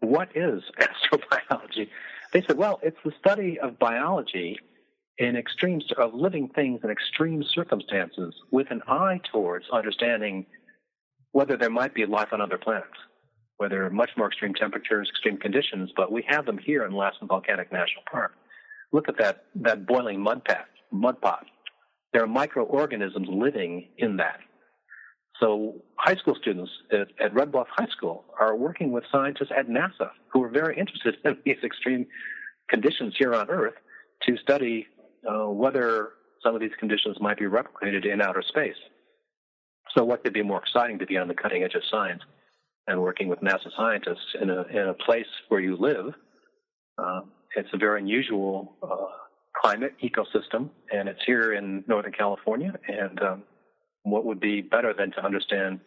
what 0.00 0.30
is 0.34 0.62
astrobiology? 0.80 1.88
They 2.32 2.42
said, 2.42 2.56
well, 2.56 2.80
it's 2.82 2.98
the 3.04 3.12
study 3.20 3.58
of 3.60 3.78
biology 3.78 4.58
in 5.18 5.36
extreme 5.36 5.80
of 5.98 6.14
living 6.14 6.48
things 6.48 6.80
in 6.82 6.90
extreme 6.90 7.44
circumstances 7.54 8.34
with 8.50 8.70
an 8.70 8.82
eye 8.88 9.20
towards 9.30 9.66
understanding 9.70 10.46
whether 11.32 11.56
there 11.56 11.70
might 11.70 11.94
be 11.94 12.04
life 12.06 12.28
on 12.32 12.40
other 12.40 12.58
planets, 12.58 12.88
whether 13.58 13.88
much 13.90 14.10
more 14.16 14.26
extreme 14.26 14.54
temperatures, 14.54 15.08
extreme 15.10 15.36
conditions, 15.36 15.90
but 15.96 16.10
we 16.10 16.24
have 16.26 16.46
them 16.46 16.58
here 16.58 16.84
in 16.84 16.92
Lassen 16.92 17.28
Volcanic 17.28 17.70
National 17.72 18.02
Park. 18.10 18.32
Look 18.92 19.08
at 19.08 19.16
that, 19.18 19.44
that 19.56 19.86
boiling 19.86 20.20
mud 20.20 20.44
pot, 20.44 20.66
mud 20.90 21.20
pot. 21.20 21.46
There 22.12 22.22
are 22.22 22.28
microorganisms 22.28 23.28
living 23.30 23.88
in 23.98 24.16
that. 24.18 24.40
So 25.40 25.82
high 25.96 26.16
school 26.16 26.36
students 26.40 26.70
at, 26.92 27.08
at 27.24 27.34
Red 27.34 27.50
Bluff 27.52 27.66
High 27.74 27.88
School 27.88 28.24
are 28.38 28.54
working 28.54 28.92
with 28.92 29.04
scientists 29.10 29.50
at 29.56 29.68
NASA 29.68 30.10
who 30.32 30.42
are 30.44 30.50
very 30.50 30.78
interested 30.78 31.16
in 31.24 31.38
these 31.44 31.56
extreme 31.64 32.06
conditions 32.68 33.14
here 33.18 33.34
on 33.34 33.50
Earth 33.50 33.74
to 34.26 34.36
study 34.36 34.86
uh, 35.28 35.48
whether 35.48 36.10
some 36.42 36.54
of 36.54 36.60
these 36.60 36.72
conditions 36.78 37.16
might 37.20 37.38
be 37.38 37.44
replicated 37.44 38.10
in 38.10 38.20
outer 38.20 38.42
space. 38.42 38.76
So 39.96 40.04
what 40.04 40.22
could 40.22 40.32
be 40.32 40.42
more 40.42 40.60
exciting 40.60 40.98
to 41.00 41.06
be 41.06 41.16
on 41.16 41.28
the 41.28 41.34
cutting 41.34 41.62
edge 41.62 41.74
of 41.74 41.82
science 41.90 42.22
and 42.86 43.00
working 43.00 43.28
with 43.28 43.40
NASA 43.40 43.68
scientists 43.76 44.36
in 44.40 44.50
a, 44.50 44.62
in 44.62 44.88
a 44.88 44.94
place 44.94 45.26
where 45.48 45.60
you 45.60 45.76
live? 45.76 46.14
Uh, 46.98 47.20
it's 47.56 47.68
a 47.72 47.76
very 47.76 48.00
unusual 48.00 48.76
uh, 48.82 49.06
climate 49.62 49.94
ecosystem, 50.02 50.70
and 50.92 51.08
it's 51.08 51.20
here 51.24 51.52
in 51.52 51.84
Northern 51.86 52.12
California. 52.12 52.74
And 52.88 53.22
um, 53.22 53.42
what 54.02 54.24
would 54.24 54.40
be 54.40 54.60
better 54.60 54.92
than 54.92 55.12
to 55.12 55.24
understand 55.24 55.80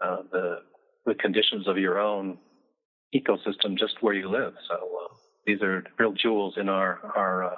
uh, 0.00 0.18
the 0.30 0.58
the 1.06 1.14
conditions 1.14 1.68
of 1.68 1.76
your 1.76 1.98
own 1.98 2.38
ecosystem 3.14 3.76
just 3.78 4.00
where 4.00 4.14
you 4.14 4.30
live? 4.30 4.54
So 4.68 4.74
uh, 4.74 5.14
these 5.46 5.60
are 5.62 5.84
real 5.98 6.12
jewels 6.12 6.54
in 6.56 6.68
our 6.68 7.00
our 7.16 7.44
uh, 7.44 7.56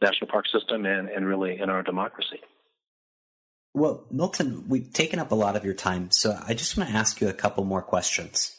national 0.00 0.30
park 0.30 0.46
system 0.48 0.86
and, 0.86 1.08
and 1.08 1.26
really 1.26 1.58
in 1.58 1.68
our 1.68 1.82
democracy. 1.82 2.40
Well, 3.74 4.04
Milton, 4.10 4.64
we've 4.68 4.92
taken 4.92 5.18
up 5.18 5.30
a 5.30 5.36
lot 5.36 5.56
of 5.56 5.64
your 5.64 5.74
time, 5.74 6.10
so 6.10 6.36
I 6.46 6.54
just 6.54 6.76
want 6.76 6.90
to 6.90 6.96
ask 6.96 7.20
you 7.20 7.28
a 7.28 7.32
couple 7.32 7.64
more 7.64 7.82
questions. 7.82 8.56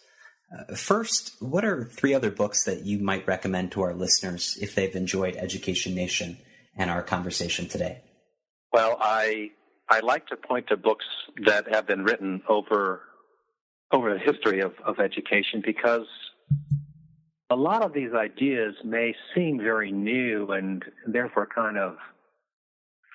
Uh, 0.52 0.76
first, 0.76 1.36
what 1.40 1.64
are 1.64 1.86
three 1.86 2.14
other 2.14 2.30
books 2.32 2.66
that 2.66 2.86
you 2.86 3.00
might 3.00 3.26
recommend 3.28 3.72
to 3.72 3.82
our 3.82 3.94
listeners 3.94 4.58
if 4.62 4.76
they've 4.76 4.96
enjoyed 4.96 5.36
Education 5.38 5.96
Nation 5.96 6.38
and 6.76 6.90
our 6.90 7.02
conversation 7.02 7.68
today? 7.68 8.02
Well, 8.74 8.98
I 9.00 9.52
I 9.90 10.00
like 10.00 10.28
to 10.28 10.38
point 10.38 10.68
to 10.68 10.78
books 10.78 11.06
that 11.46 11.74
have 11.74 11.88
been 11.88 12.04
written 12.04 12.42
over 12.50 13.02
over 13.92 14.14
the 14.14 14.20
history 14.20 14.62
of, 14.62 14.74
of 14.86 15.00
education 15.00 15.62
because 15.66 16.08
a 17.50 17.56
lot 17.56 17.84
of 17.84 17.94
these 17.94 18.14
ideas 18.14 18.76
may 18.86 19.14
seem 19.36 19.58
very 19.58 19.92
new 19.92 20.50
and 20.52 20.84
therefore 21.06 21.48
kind 21.54 21.78
of 21.78 21.98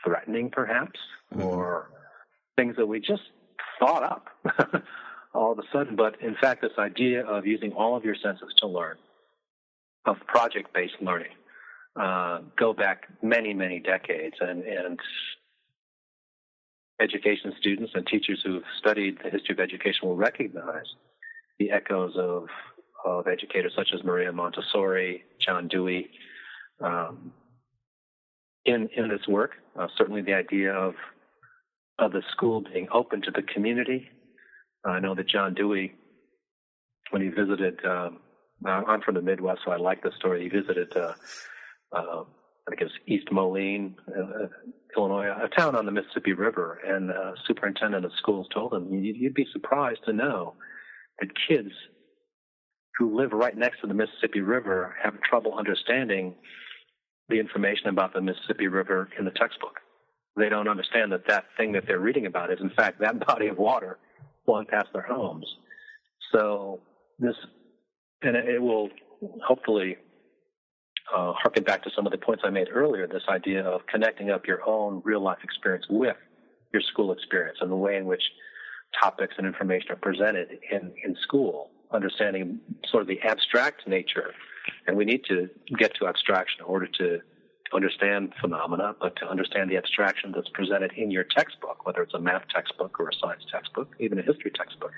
threatening, 0.05 0.51
perhaps, 0.51 1.01
mm-hmm. 1.32 1.43
or 1.43 1.91
things 2.57 2.76
that 2.76 2.87
we 2.87 3.01
just 3.01 3.22
thought 3.78 4.03
up 4.03 4.26
all 5.37 5.53
of 5.53 5.59
a 5.59 5.68
sudden. 5.72 5.97
But 5.97 6.20
in 6.20 6.37
fact, 6.41 6.62
this 6.62 6.72
idea 6.78 7.24
of 7.24 7.47
using 7.47 7.72
all 7.72 7.97
of 7.97 8.05
your 8.05 8.16
senses 8.16 8.49
to 8.59 8.66
learn, 8.66 8.97
of 10.07 10.16
project 10.26 10.72
based 10.74 10.95
learning, 11.01 11.34
uh, 12.01 12.41
go 12.59 12.72
back 12.72 13.07
many, 13.22 13.55
many 13.55 13.78
decades. 13.80 14.37
And, 14.41 14.62
and 14.64 14.99
education 17.01 17.53
students 17.59 17.93
and 17.95 18.07
teachers 18.07 18.41
who've 18.45 18.62
studied 18.78 19.18
the 19.22 19.30
history 19.30 19.53
of 19.55 19.61
education 19.61 20.09
will 20.09 20.16
recognize 20.16 20.87
the 21.59 21.70
echoes 21.70 22.14
of 22.16 22.47
of 23.05 23.28
educators 23.28 23.72
such 23.76 23.91
as 23.95 24.03
Maria 24.03 24.32
Montessori, 24.32 25.22
John 25.39 25.68
Dewey, 25.68 26.11
um, 26.80 27.32
in 28.64 28.89
in 28.97 29.09
this 29.09 29.26
work. 29.28 29.53
Uh, 29.78 29.87
certainly, 29.97 30.22
the 30.22 30.34
idea 30.34 30.72
of 30.72 30.95
of 31.99 32.12
the 32.12 32.22
school 32.32 32.62
being 32.62 32.89
open 32.93 33.22
to 33.22 33.30
the 33.30 33.43
community. 33.43 34.11
I 34.87 35.01
know 35.01 35.14
that 35.14 35.28
John 35.28 35.55
Dewey, 35.55 35.95
when 37.11 37.22
he 37.22 37.28
visited, 37.28 37.84
um, 37.84 38.20
I'm 38.64 39.03
from 39.03 39.14
the 39.14 39.22
Midwest, 39.22 39.61
so 39.64 39.72
I 39.72 39.76
like 39.76 40.03
the 40.03 40.12
story. 40.18 40.43
He 40.45 40.49
visited, 40.49 40.97
uh, 40.97 41.12
uh, 41.93 42.24
I 42.24 42.70
think 42.70 42.80
it 42.80 42.84
was 42.84 42.93
East 43.07 43.30
Moline, 43.30 43.97
uh, 44.09 44.47
Illinois, 44.97 45.28
a 45.43 45.49
town 45.49 45.76
on 45.76 45.87
the 45.87 45.93
Mississippi 45.93 46.32
River, 46.32 46.80
and 46.87 47.11
the 47.11 47.34
superintendent 47.47 48.05
of 48.05 48.12
schools 48.18 48.49
told 48.53 48.72
him, 48.72 48.93
"You'd 48.93 49.34
be 49.34 49.47
surprised 49.53 50.05
to 50.05 50.12
know 50.12 50.55
that 51.20 51.28
kids 51.49 51.72
who 52.99 53.14
live 53.14 53.32
right 53.32 53.57
next 53.57 53.80
to 53.80 53.87
the 53.87 53.95
Mississippi 53.95 54.41
River 54.41 54.97
have 55.03 55.20
trouble 55.20 55.55
understanding 55.55 56.34
the 57.28 57.39
information 57.39 57.89
about 57.89 58.14
the 58.14 58.20
Mississippi 58.20 58.68
River 58.68 59.11
in 59.18 59.24
the 59.24 59.30
textbook. 59.32 59.80
They 60.37 60.49
don't 60.49 60.68
understand 60.68 61.12
that 61.12 61.26
that 61.28 61.47
thing 61.57 61.72
that 61.72 61.87
they're 61.87 61.99
reading 62.01 62.26
about 62.26 62.53
is, 62.53 62.61
in 62.61 62.70
fact, 62.70 63.01
that 63.01 63.24
body 63.26 63.49
of 63.49 63.59
water 63.59 63.99
flowing 64.47 64.67
past 64.67 64.87
their 64.93 65.03
homes. 65.03 65.47
So 66.33 66.81
this, 67.19 67.35
and 68.23 68.37
it 68.37 68.63
will 68.63 68.89
hopefully 69.47 69.97
uh, 71.15 71.33
harken 71.35 71.65
back 71.65 71.83
to 71.85 71.91
some 71.95 72.07
of 72.07 72.13
the 72.13 72.19
points 72.19 72.43
I 72.47 72.51
made 72.51 72.69
earlier. 72.73 73.07
This 73.07 73.23
idea 73.29 73.63
of 73.63 73.87
connecting 73.87 74.31
up 74.31 74.47
your 74.47 74.67
own 74.67 75.03
real 75.05 75.21
life 75.21 75.39
experience 75.45 75.87
with 75.91 76.17
your 76.73 76.83
school 76.83 77.13
experience 77.13 77.59
and 77.61 77.71
the 77.71 77.77
way 77.77 77.97
in 77.97 78.07
which 78.07 78.23
topics 79.03 79.35
and 79.39 79.47
information 79.47 79.93
are 79.93 79.97
presented 79.97 80.59
in 80.71 80.93
in 81.05 81.17
school 81.23 81.71
understanding 81.93 82.59
sort 82.91 83.03
of 83.03 83.07
the 83.07 83.21
abstract 83.23 83.87
nature. 83.87 84.33
And 84.87 84.97
we 84.97 85.05
need 85.05 85.25
to 85.29 85.49
get 85.79 85.95
to 85.97 86.09
abstraction 86.09 86.61
in 86.61 86.67
order 86.67 86.89
to 86.99 87.21
understand 87.73 88.33
phenomena, 88.41 88.95
but 89.01 89.17
to 89.17 89.29
understand 89.29 89.71
the 89.71 89.77
abstraction 89.77 90.33
that's 90.35 90.49
presented 90.51 90.93
in 90.93 91.11
your 91.11 91.25
textbook, 91.25 91.85
whether 91.87 92.03
it's 92.03 92.14
a 92.14 92.19
math 92.19 92.45
textbook 92.55 92.99
or 93.01 93.09
a 93.09 93.14
science 93.21 93.45
textbook, 93.51 93.95
even 93.99 94.19
a 94.19 94.23
history 94.23 94.53
textbook, 94.55 94.93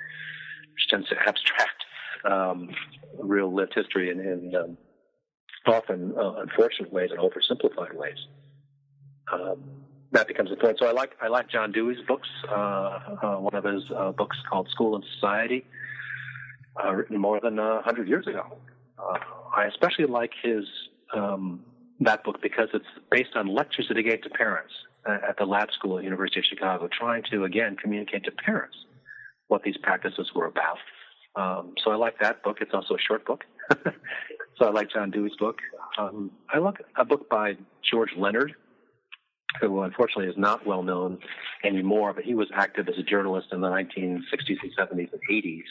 which 0.74 0.88
tends 0.90 1.08
to 1.08 1.16
abstract 1.26 1.84
um, 2.24 2.70
real 3.18 3.52
lived 3.54 3.74
history 3.74 4.10
in, 4.10 4.20
in 4.20 4.54
um, 4.54 4.78
often 5.66 6.14
uh, 6.16 6.34
unfortunate 6.40 6.92
ways 6.92 7.10
and 7.10 7.20
oversimplified 7.20 7.94
ways. 7.94 8.18
Um, 9.32 9.62
that 10.12 10.26
becomes 10.26 10.50
point. 10.60 10.78
So 10.78 10.86
I 10.86 10.92
like 10.92 11.12
I 11.20 11.28
like 11.28 11.50
John 11.50 11.70
Dewey's 11.70 11.98
books. 12.06 12.28
Uh, 12.50 12.54
uh, 12.54 13.36
one 13.36 13.54
of 13.54 13.64
his 13.64 13.82
uh, 13.94 14.12
books 14.12 14.38
called 14.48 14.68
School 14.70 14.94
and 14.94 15.04
Society 15.14 15.66
uh, 16.82 16.94
written 16.94 17.18
more 17.18 17.40
than 17.40 17.58
a 17.58 17.82
hundred 17.82 18.08
years 18.08 18.26
ago. 18.26 18.56
Uh, 18.98 19.18
I 19.54 19.66
especially 19.66 20.06
like 20.06 20.32
his 20.42 20.64
um, 21.14 21.62
that 22.00 22.24
book 22.24 22.40
because 22.42 22.68
it's 22.72 22.86
based 23.10 23.34
on 23.34 23.52
lectures 23.52 23.86
that 23.88 23.96
he 23.96 24.02
gave 24.02 24.22
to 24.22 24.30
parents 24.30 24.72
at 25.06 25.36
the 25.38 25.44
lab 25.44 25.68
school 25.72 25.98
at 25.98 26.04
University 26.04 26.40
of 26.40 26.44
Chicago, 26.44 26.88
trying 26.88 27.22
to 27.30 27.44
again 27.44 27.76
communicate 27.76 28.24
to 28.24 28.30
parents 28.30 28.76
what 29.48 29.62
these 29.62 29.76
practices 29.82 30.30
were 30.34 30.46
about. 30.46 30.78
Um, 31.36 31.74
so 31.82 31.90
I 31.90 31.96
like 31.96 32.18
that 32.20 32.42
book. 32.42 32.58
It's 32.60 32.72
also 32.74 32.94
a 32.94 33.00
short 33.00 33.24
book. 33.24 33.44
so 34.58 34.66
I 34.66 34.70
like 34.70 34.90
John 34.90 35.10
Dewey's 35.10 35.36
book. 35.38 35.58
Um, 35.98 36.30
I 36.52 36.58
like 36.58 36.82
a 36.96 37.04
book 37.04 37.28
by 37.30 37.54
George 37.90 38.10
Leonard, 38.16 38.54
who 39.60 39.82
unfortunately 39.82 40.26
is 40.26 40.38
not 40.38 40.66
well 40.66 40.82
known 40.82 41.18
anymore, 41.64 42.12
but 42.12 42.24
he 42.24 42.34
was 42.34 42.48
active 42.54 42.88
as 42.88 42.98
a 42.98 43.02
journalist 43.02 43.48
in 43.52 43.60
the 43.60 43.68
1960s 43.68 44.58
and 44.62 44.76
70s 44.78 45.12
and 45.12 45.20
80s 45.30 45.62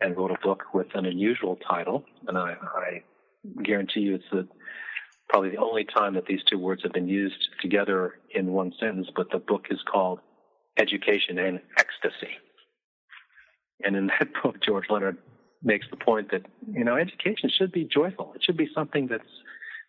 and 0.00 0.16
wrote 0.16 0.30
a 0.30 0.38
book 0.42 0.64
with 0.74 0.88
an 0.94 1.06
unusual 1.06 1.56
title. 1.68 2.04
And 2.26 2.36
I, 2.36 2.54
I 2.76 3.02
guarantee 3.62 4.00
you 4.00 4.16
it's 4.16 4.24
the, 4.30 4.48
probably 5.28 5.50
the 5.50 5.58
only 5.58 5.84
time 5.84 6.14
that 6.14 6.26
these 6.26 6.42
two 6.50 6.58
words 6.58 6.82
have 6.82 6.92
been 6.92 7.08
used 7.08 7.48
together 7.60 8.14
in 8.34 8.52
one 8.52 8.72
sentence, 8.80 9.08
but 9.14 9.30
the 9.30 9.38
book 9.38 9.66
is 9.70 9.78
called 9.90 10.20
Education 10.78 11.38
and 11.38 11.60
Ecstasy. 11.76 12.32
And 13.84 13.96
in 13.96 14.06
that 14.08 14.28
book, 14.42 14.56
George 14.64 14.86
Leonard 14.90 15.18
makes 15.62 15.86
the 15.90 15.96
point 15.96 16.30
that, 16.30 16.42
you 16.70 16.84
know, 16.84 16.96
education 16.96 17.50
should 17.50 17.72
be 17.72 17.84
joyful. 17.84 18.32
It 18.34 18.42
should 18.44 18.56
be 18.56 18.68
something 18.74 19.08
that's 19.08 19.24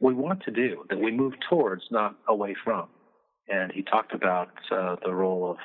we 0.02 0.14
want 0.14 0.44
to 0.44 0.52
do, 0.52 0.86
that 0.90 1.00
we 1.00 1.12
move 1.12 1.34
towards, 1.50 1.84
not 1.92 2.16
away 2.28 2.56
from. 2.64 2.88
And 3.50 3.72
he 3.72 3.82
talked 3.82 4.14
about 4.14 4.50
uh, 4.72 4.96
the 5.04 5.14
role 5.14 5.52
of 5.52 5.58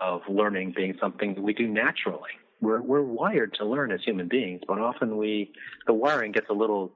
of 0.00 0.22
learning 0.28 0.72
being 0.74 0.96
something 1.00 1.34
that 1.34 1.42
we 1.42 1.52
do 1.52 1.68
naturally 1.68 2.30
we're 2.62 2.80
we're 2.80 3.02
wired 3.02 3.52
to 3.54 3.66
learn 3.66 3.92
as 3.92 4.00
human 4.02 4.28
beings, 4.28 4.62
but 4.66 4.78
often 4.78 5.18
we 5.18 5.52
the 5.86 5.92
wiring 5.92 6.32
gets 6.32 6.48
a 6.48 6.54
little 6.54 6.92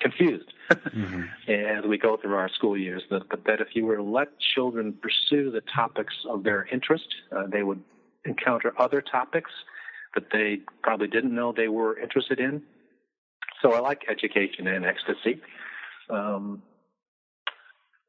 confused 0.00 0.52
mm-hmm. 0.70 1.22
as 1.50 1.84
we 1.84 1.98
go 1.98 2.16
through 2.16 2.34
our 2.34 2.48
school 2.48 2.76
years. 2.76 3.02
But, 3.08 3.28
but 3.28 3.44
that 3.46 3.60
if 3.60 3.68
you 3.74 3.86
were 3.86 3.96
to 3.96 4.02
let 4.02 4.28
children 4.54 4.94
pursue 5.00 5.50
the 5.50 5.62
topics 5.74 6.14
of 6.28 6.42
their 6.42 6.66
interest, 6.72 7.06
uh, 7.34 7.46
they 7.50 7.62
would 7.62 7.82
encounter 8.24 8.72
other 8.78 9.02
topics 9.02 9.50
that 10.14 10.24
they 10.32 10.60
probably 10.82 11.08
didn't 11.08 11.34
know 11.34 11.52
they 11.52 11.68
were 11.68 11.98
interested 11.98 12.40
in. 12.40 12.62
So 13.62 13.72
I 13.72 13.80
like 13.80 14.02
education 14.08 14.66
and 14.66 14.84
ecstasy. 14.84 15.40
Um, 16.10 16.62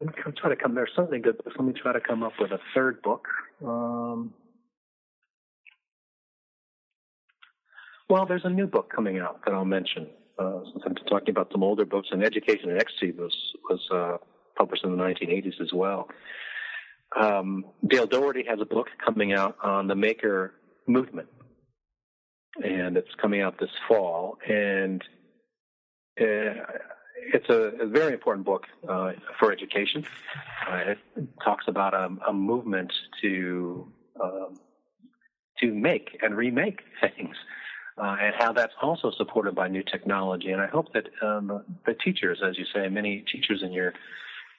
let 0.02 0.16
me 0.16 0.34
try 0.38 0.50
to 0.50 0.56
come. 0.56 0.76
There's 0.76 0.92
something 0.96 1.22
good. 1.22 1.40
Let 1.46 1.66
me 1.66 1.74
try 1.74 1.94
to 1.94 2.02
come 2.02 2.22
up 2.24 2.34
with 2.40 2.52
a 2.52 2.60
third 2.74 3.02
book. 3.02 3.28
Um, 3.66 4.34
Well, 8.10 8.26
there's 8.26 8.46
a 8.46 8.50
new 8.50 8.68
book 8.68 8.92
coming 8.94 9.18
out 9.20 9.44
that 9.46 9.54
I'll 9.54 9.66
mention. 9.66 10.08
Uh, 10.38 10.60
since 10.72 10.84
I'm 10.86 10.96
talking 11.08 11.30
about 11.30 11.52
some 11.52 11.64
older 11.64 11.86
books, 11.86 12.10
and 12.12 12.24
Education 12.24 12.70
in 12.70 12.78
Ecstasy 12.78 13.12
was 13.12 13.34
was 13.70 13.80
uh, 13.92 14.18
published 14.58 14.84
in 14.84 14.92
the 14.92 15.02
1980s 15.02 15.62
as 15.62 15.72
well. 15.74 16.10
Um, 17.20 17.66
Dale 17.88 18.08
Dougherty 18.08 18.44
has 18.48 18.60
a 18.62 18.66
book 18.66 18.88
coming 19.04 19.34
out 19.34 19.56
on 19.64 19.88
the 19.88 19.96
maker 19.96 20.54
movement, 20.88 21.30
and 22.64 22.98
it's 22.98 23.14
coming 23.22 23.42
out 23.42 23.60
this 23.60 23.70
fall. 23.88 24.38
And 24.48 25.02
uh, 26.20 26.64
it's 27.34 27.50
a, 27.50 27.84
a, 27.84 27.88
very 27.88 28.14
important 28.14 28.46
book 28.46 28.64
uh, 28.88 29.14
for 29.40 29.52
education. 29.52 30.06
Uh, 30.70 30.78
it 30.78 30.98
talks 31.44 31.66
about 31.68 31.94
a, 31.94 32.10
a 32.28 32.34
movement 32.34 32.92
to 33.22 33.92
um, 34.22 34.60
to 35.60 35.74
make 35.74 36.18
and 36.22 36.36
remake 36.36 36.82
things, 37.02 37.36
uh, 37.98 38.16
and 38.22 38.36
how 38.38 38.52
that's 38.52 38.74
also 38.82 39.12
supported 39.18 39.56
by 39.56 39.68
new 39.68 39.84
technology. 39.84 40.52
And 40.52 40.62
I 40.62 40.68
hope 40.68 40.94
that 40.94 41.08
um, 41.22 41.64
the 41.86 41.94
teachers, 41.94 42.40
as 42.46 42.58
you 42.58 42.66
say, 42.74 42.90
many 42.90 43.24
teachers 43.32 43.62
in 43.64 43.72
your 43.72 43.94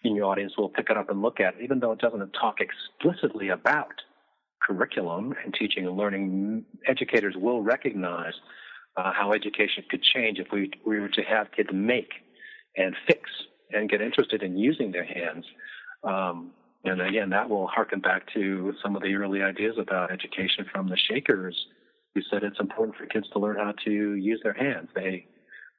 in 0.05 0.14
your 0.14 0.26
audience 0.26 0.53
will 0.57 0.68
pick 0.68 0.89
it 0.91 0.97
up 0.97 1.11
and 1.11 1.20
look 1.22 1.41
at 1.41 1.55
it, 1.55 1.62
even 1.64 1.80
though 1.80 1.93
it 1.93 1.99
doesn't 1.99 2.30
talk 2.32 2.57
explicitly 2.61 3.49
about 3.49 3.93
curriculum 4.62 5.34
and 5.45 5.55
teaching 5.55 5.87
and 5.87 5.97
learning. 5.97 6.64
Educators 6.87 7.34
will 7.37 7.62
recognize 7.62 8.34
uh, 8.97 9.12
how 9.12 9.32
education 9.32 9.84
could 9.91 10.03
change 10.03 10.39
if 10.39 10.49
we, 10.53 10.70
we 10.87 11.01
were 11.01 11.09
to 11.09 11.22
have 11.22 11.51
kids 11.53 11.70
make 11.72 12.11
and 12.76 12.95
fix 13.07 13.22
and 13.72 13.91
get 13.91 14.01
interested 14.01 14.43
in 14.43 14.57
using 14.57 14.93
their 14.93 15.05
hands. 15.05 15.45
Um, 16.05 16.53
and 16.84 17.01
again, 17.01 17.30
that 17.30 17.49
will 17.49 17.66
harken 17.66 18.01
back 18.01 18.32
to 18.34 18.74
some 18.82 18.95
of 18.95 19.03
the 19.03 19.14
early 19.14 19.43
ideas 19.43 19.74
about 19.78 20.12
education 20.12 20.66
from 20.70 20.89
the 20.89 20.97
Shakers, 20.97 21.57
who 22.16 22.22
said 22.30 22.42
it's 22.42 22.58
important 22.58 22.96
for 22.96 23.04
kids 23.04 23.28
to 23.30 23.38
learn 23.38 23.56
how 23.56 23.74
to 23.84 24.14
use 24.14 24.40
their 24.42 24.54
hands. 24.54 24.88
They, 24.94 25.26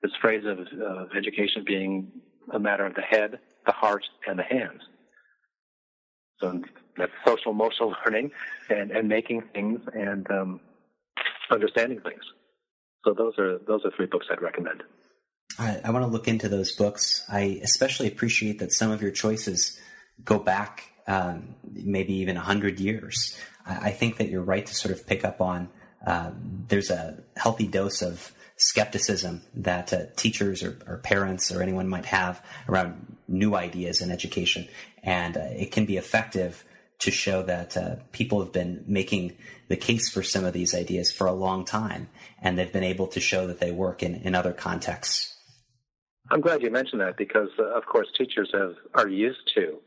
this 0.03 0.11
phrase 0.21 0.43
of, 0.45 0.59
of 0.79 1.09
education 1.17 1.63
being 1.65 2.11
a 2.53 2.59
matter 2.59 2.85
of 2.85 2.93
the 2.93 3.01
head, 3.01 3.39
the 3.65 3.71
heart, 3.71 4.03
and 4.27 4.38
the 4.38 4.43
hands. 4.43 4.81
So 6.39 6.61
that's 6.95 7.11
social 7.25 7.51
emotional 7.51 7.95
learning 8.05 8.29
and, 8.69 8.91
and 8.91 9.09
making 9.09 9.41
things 9.51 9.81
and 9.93 10.29
um, 10.29 10.59
understanding 11.49 12.01
things. 12.01 12.21
So 13.03 13.15
those 13.15 13.33
are 13.39 13.57
those 13.65 13.83
are 13.83 13.91
three 13.95 14.05
books 14.05 14.27
I'd 14.31 14.41
recommend. 14.41 14.83
I, 15.57 15.81
I 15.85 15.89
want 15.89 16.05
to 16.05 16.11
look 16.11 16.27
into 16.27 16.49
those 16.49 16.71
books. 16.71 17.25
I 17.27 17.59
especially 17.63 18.07
appreciate 18.07 18.59
that 18.59 18.71
some 18.71 18.91
of 18.91 19.01
your 19.01 19.09
choices 19.09 19.79
go 20.23 20.38
back 20.38 20.91
um, 21.07 21.55
maybe 21.63 22.13
even 22.13 22.38
a 22.38 22.41
hundred 22.41 22.79
years. 22.79 23.35
I, 23.65 23.88
I, 23.88 23.91
think 23.91 24.17
that 24.17 24.29
you're 24.29 24.43
right 24.43 24.65
to 24.65 24.75
sort 24.75 24.93
of 24.93 25.07
pick 25.07 25.23
up 25.25 25.41
on. 25.41 25.69
Uh, 26.08 26.32
there's 26.70 26.89
a 26.89 27.18
healthy 27.36 27.68
dose 27.68 28.01
of 28.01 28.32
skepticism 28.55 29.41
that 29.53 29.91
uh, 29.91 30.03
teachers 30.16 30.64
or, 30.64 30.80
or, 30.88 30.97
parents 30.99 31.51
or 31.51 31.62
anyone 31.62 31.88
might 31.88 32.05
have 32.05 32.41
around 32.70 33.18
new 33.28 33.55
ideas 33.55 34.01
in 34.01 34.10
education, 34.10 34.66
and 35.03 35.36
uh, 35.36 35.41
it 35.51 35.70
can 35.70 35.86
be 35.86 35.97
effective 35.97 36.64
to 36.99 37.12
show 37.12 37.43
that 37.43 37.76
uh, 37.76 37.97
people 38.14 38.39
have 38.39 38.53
been 38.53 38.86
making 38.88 39.36
the 39.68 39.76
case 39.76 40.10
for 40.10 40.24
some 40.24 40.45
of 40.45 40.53
these 40.53 40.74
ideas 40.74 41.12
for 41.12 41.28
a 41.28 41.34
long 41.34 41.66
time, 41.66 42.08
and 42.41 42.58
they've 42.58 42.72
been 42.72 42.86
able 42.86 43.08
to 43.08 43.20
show 43.20 43.45
that 43.45 43.60
they 43.60 43.72
work 43.72 44.01
in, 44.01 44.16
in 44.16 44.34
other 44.34 44.53
contexts. 44.53 45.36
I'm 46.32 46.39
glad 46.39 46.62
you 46.62 46.72
mentioned 46.72 47.01
that 47.01 47.18
because, 47.18 47.49
uh, 47.60 47.78
of 47.78 47.86
course, 47.86 48.08
teachers 48.18 48.49
have 48.53 48.76
are 48.93 49.10
used 49.10 49.51
to 49.55 49.80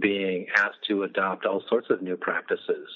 being 0.00 0.46
asked 0.56 0.84
to 0.88 1.02
adopt 1.02 1.46
all 1.46 1.62
sorts 1.68 1.88
of 1.90 2.00
new 2.00 2.16
practices. 2.16 2.88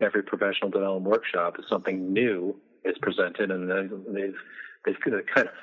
Every 0.00 0.22
professional 0.22 0.70
development 0.70 1.10
workshop 1.10 1.56
is 1.58 1.64
something 1.68 2.12
new 2.12 2.56
is 2.84 2.96
presented, 3.00 3.50
and 3.50 3.70
they've 4.14 4.34
they've 4.84 4.96
kind 5.02 5.48
of 5.48 5.54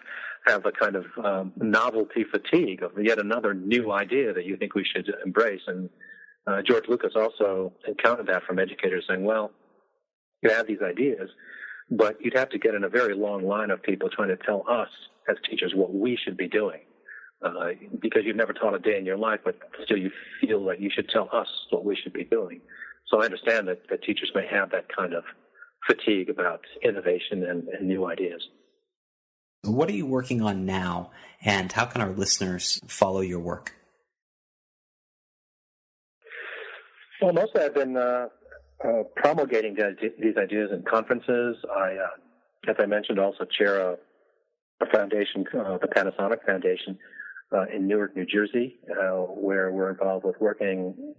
have 0.47 0.65
a 0.65 0.71
kind 0.71 0.95
of 0.95 1.05
um, 1.23 1.53
novelty 1.57 2.23
fatigue 2.23 2.81
of 2.83 2.91
yet 3.01 3.19
another 3.19 3.53
new 3.53 3.91
idea 3.91 4.33
that 4.33 4.45
you 4.45 4.57
think 4.57 4.73
we 4.73 4.83
should 4.83 5.11
embrace. 5.25 5.61
And 5.67 5.89
uh, 6.47 6.61
George 6.63 6.85
Lucas 6.87 7.13
also 7.15 7.73
encountered 7.87 8.27
that 8.27 8.43
from 8.43 8.59
educators 8.59 9.05
saying, 9.07 9.23
well, 9.23 9.51
you 10.41 10.49
have 10.49 10.65
these 10.65 10.81
ideas, 10.81 11.29
but 11.91 12.17
you'd 12.19 12.37
have 12.37 12.49
to 12.49 12.57
get 12.57 12.73
in 12.73 12.83
a 12.83 12.89
very 12.89 13.13
long 13.13 13.43
line 13.43 13.69
of 13.69 13.83
people 13.83 14.09
trying 14.09 14.29
to 14.29 14.37
tell 14.37 14.65
us 14.67 14.89
as 15.29 15.37
teachers 15.47 15.73
what 15.75 15.93
we 15.93 16.17
should 16.23 16.37
be 16.37 16.47
doing. 16.47 16.79
Uh, 17.43 17.71
because 17.99 18.21
you've 18.23 18.35
never 18.35 18.53
taught 18.53 18.75
a 18.75 18.79
day 18.79 18.97
in 18.99 19.05
your 19.05 19.17
life, 19.17 19.39
but 19.43 19.57
still 19.83 19.97
you 19.97 20.11
feel 20.39 20.63
that 20.65 20.79
you 20.79 20.91
should 20.93 21.09
tell 21.09 21.27
us 21.33 21.47
what 21.71 21.83
we 21.83 21.95
should 21.95 22.13
be 22.13 22.23
doing. 22.23 22.61
So 23.11 23.21
I 23.21 23.25
understand 23.25 23.67
that, 23.67 23.89
that 23.89 24.03
teachers 24.03 24.31
may 24.33 24.47
have 24.49 24.71
that 24.71 24.85
kind 24.95 25.13
of 25.13 25.23
fatigue 25.85 26.29
about 26.29 26.61
innovation 26.81 27.43
and, 27.43 27.67
and 27.67 27.87
new 27.87 28.05
ideas. 28.05 28.41
What 29.63 29.89
are 29.89 29.93
you 29.93 30.07
working 30.07 30.41
on 30.41 30.65
now, 30.65 31.11
and 31.43 31.71
how 31.71 31.85
can 31.85 32.01
our 32.01 32.13
listeners 32.13 32.79
follow 32.87 33.19
your 33.21 33.39
work? 33.39 33.75
Well, 37.21 37.33
mostly 37.33 37.61
I've 37.61 37.75
been 37.75 37.95
uh, 37.95 38.27
uh, 38.83 39.03
promulgating 39.15 39.75
these 40.01 40.37
ideas 40.37 40.71
in 40.73 40.83
conferences. 40.89 41.57
I, 41.69 41.95
uh, 41.95 42.69
as 42.71 42.77
I 42.79 42.87
mentioned, 42.87 43.19
also 43.19 43.45
chair 43.59 43.79
a, 43.79 43.97
a 44.81 44.85
foundation, 44.91 45.45
uh, 45.53 45.77
the 45.77 45.87
Panasonic 45.87 46.43
Foundation, 46.45 46.97
uh, 47.51 47.65
in 47.75 47.87
Newark, 47.87 48.15
New 48.15 48.25
Jersey, 48.25 48.77
uh, 48.89 49.17
where 49.17 49.71
we're 49.71 49.91
involved 49.91 50.25
with 50.25 50.39
working. 50.39 51.13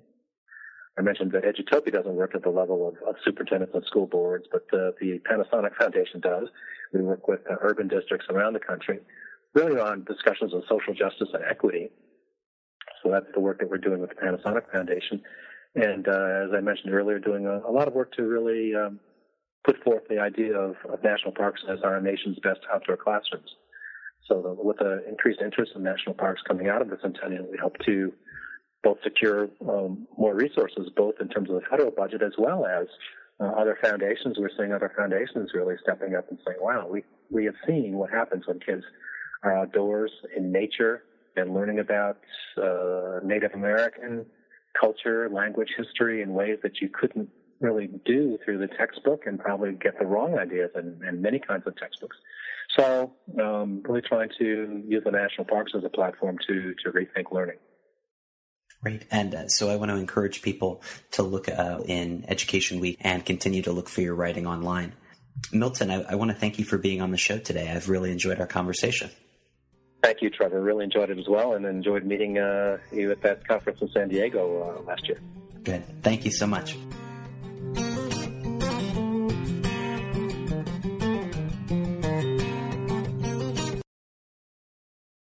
I 0.99 1.03
mentioned 1.03 1.33
that 1.33 1.45
Edutopia 1.45 1.93
doesn't 1.93 2.15
work 2.15 2.35
at 2.35 2.43
the 2.43 2.51
level 2.51 2.87
of, 2.89 2.95
of 3.09 3.17
superintendents 3.25 3.75
and 3.75 3.85
school 3.87 4.07
boards, 4.07 4.47
but 4.53 4.67
the 4.71 5.21
Panasonic 5.31 5.75
Foundation 5.77 6.21
does. 6.21 6.49
We 6.93 7.01
work 7.01 7.29
with 7.29 7.41
urban 7.63 7.89
districts 7.89 8.27
around 8.29 8.53
the 8.53 8.61
country, 8.61 8.99
really 9.55 9.81
on 9.81 10.05
discussions 10.05 10.53
of 10.53 10.63
social 10.69 10.93
justice 10.93 11.29
and 11.33 11.43
equity. 11.45 11.89
So 13.03 13.11
that's 13.11 13.27
the 13.35 13.41
work 13.41 13.59
that 13.61 13.71
we're 13.71 13.79
doing 13.79 14.01
with 14.01 14.11
the 14.11 14.17
Panasonic 14.17 14.71
Foundation 14.71 15.23
and 15.75 16.07
uh, 16.07 16.45
as 16.45 16.51
I 16.55 16.61
mentioned 16.61 16.93
earlier, 16.93 17.19
doing 17.19 17.47
a, 17.47 17.61
a 17.69 17.73
lot 17.73 17.89
of 17.89 17.95
work 17.95 18.13
to 18.17 18.23
really 18.23 18.75
um, 18.75 19.01
put 19.65 19.83
forth 19.83 20.03
the 20.09 20.19
idea 20.19 20.55
of, 20.55 20.77
of, 20.91 21.03
national 21.03 21.33
parks 21.33 21.63
as 21.71 21.79
our 21.83 22.01
nation's 22.01 22.39
best 22.43 22.61
outdoor 22.73 22.97
classrooms. 22.97 23.49
So 24.29 24.43
the, 24.43 24.55
with 24.63 24.79
the 24.79 25.09
increased 25.09 25.41
interest 25.41 25.73
in 25.75 25.83
national 25.83 26.15
parks 26.15 26.43
coming 26.47 26.69
out 26.69 26.83
of 26.83 26.91
the 26.91 26.99
centennial, 27.01 27.47
we 27.51 27.57
hope 27.57 27.77
to 27.87 28.13
both 28.83 28.99
secure 29.03 29.49
um, 29.69 30.07
more 30.17 30.35
resources, 30.35 30.91
both 30.97 31.15
in 31.21 31.29
terms 31.29 31.51
of 31.51 31.57
the 31.57 31.67
federal 31.71 31.91
budget 31.91 32.23
as 32.23 32.33
well 32.39 32.67
as 32.67 32.87
uh, 33.41 33.45
other 33.45 33.79
foundations. 33.83 34.37
We're 34.39 34.51
seeing 34.57 34.73
other 34.73 34.93
foundations 34.97 35.51
really 35.55 35.77
stepping 35.83 36.15
up 36.15 36.29
and 36.29 36.39
saying, 36.47 36.59
"Wow, 36.61 36.89
we 36.91 37.05
we 37.31 37.45
have 37.45 37.55
seen 37.67 37.95
what 37.95 38.11
happens 38.11 38.47
when 38.47 38.61
kids 38.61 38.85
are 39.43 39.57
outdoors 39.57 40.13
in 40.37 40.53
nature 40.53 41.05
and 41.37 41.55
learning 41.55 41.79
about 41.79 42.19
uh, 42.57 43.21
Native 43.25 43.53
American." 43.55 44.27
culture, 44.79 45.29
language, 45.31 45.69
history 45.77 46.23
in 46.23 46.35
ways 46.35 46.59
that 46.63 46.81
you 46.81 46.89
couldn't 46.89 47.29
really 47.61 47.89
do 48.05 48.39
through 48.45 48.59
the 48.59 48.67
textbook 48.67 49.27
and 49.27 49.39
probably 49.39 49.73
get 49.73 49.99
the 49.99 50.07
wrong 50.07 50.37
ideas 50.39 50.71
in, 50.75 51.01
in 51.09 51.23
many 51.23 51.39
kinds 51.39 51.63
of 51.67 51.77
textbooks. 51.77 52.17
So, 52.79 53.13
um, 53.41 53.83
really 53.85 54.01
trying 54.01 54.31
to 54.39 54.83
use 54.87 55.03
the 55.05 55.11
national 55.11 55.47
parks 55.47 55.73
as 55.77 55.85
a 55.85 55.89
platform 55.89 56.39
to 56.49 56.75
to 56.85 56.91
rethink 56.91 57.31
learning. 57.31 57.59
Great. 58.83 59.05
And 59.11 59.35
uh, 59.35 59.49
so 59.49 59.71
I 59.71 59.77
want 59.77 59.91
to 59.91 59.97
encourage 59.97 60.43
people 60.43 60.83
to 61.13 61.23
look 61.23 61.49
uh, 61.49 61.81
in 61.87 62.25
Education 62.27 62.81
Week 62.81 62.99
and 63.01 63.25
continue 63.25 63.63
to 63.63 63.73
look 63.73 63.89
for 63.89 64.01
your 64.01 64.15
writing 64.15 64.47
online. 64.47 64.93
Milton, 65.53 65.91
I, 65.91 66.03
I 66.03 66.15
want 66.17 66.31
to 66.31 66.37
thank 66.37 66.59
you 66.59 66.65
for 66.65 66.79
being 66.79 67.01
on 67.01 67.11
the 67.11 67.17
show 67.17 67.39
today. 67.39 67.71
I've 67.71 67.89
really 67.89 68.11
enjoyed 68.11 68.41
our 68.41 68.47
conversation. 68.47 69.11
Thank 70.03 70.21
you, 70.21 70.31
Trevor. 70.31 70.61
Really 70.61 70.85
enjoyed 70.85 71.11
it 71.11 71.19
as 71.19 71.29
well, 71.29 71.55
and 71.55 71.65
enjoyed 71.65 72.05
meeting 72.05 72.39
uh, 72.39 72.79
you 72.91 73.13
at 73.13 73.23
that 73.23 73.47
conference 73.47 73.81
in 73.81 73.89
San 73.91 74.09
Diego 74.09 74.81
uh, 74.81 74.83
last 74.83 75.07
year. 75.07 75.21
Good. 75.63 75.85
Thank 76.03 76.25
you 76.25 76.33
so 76.33 76.47
much. 76.47 76.77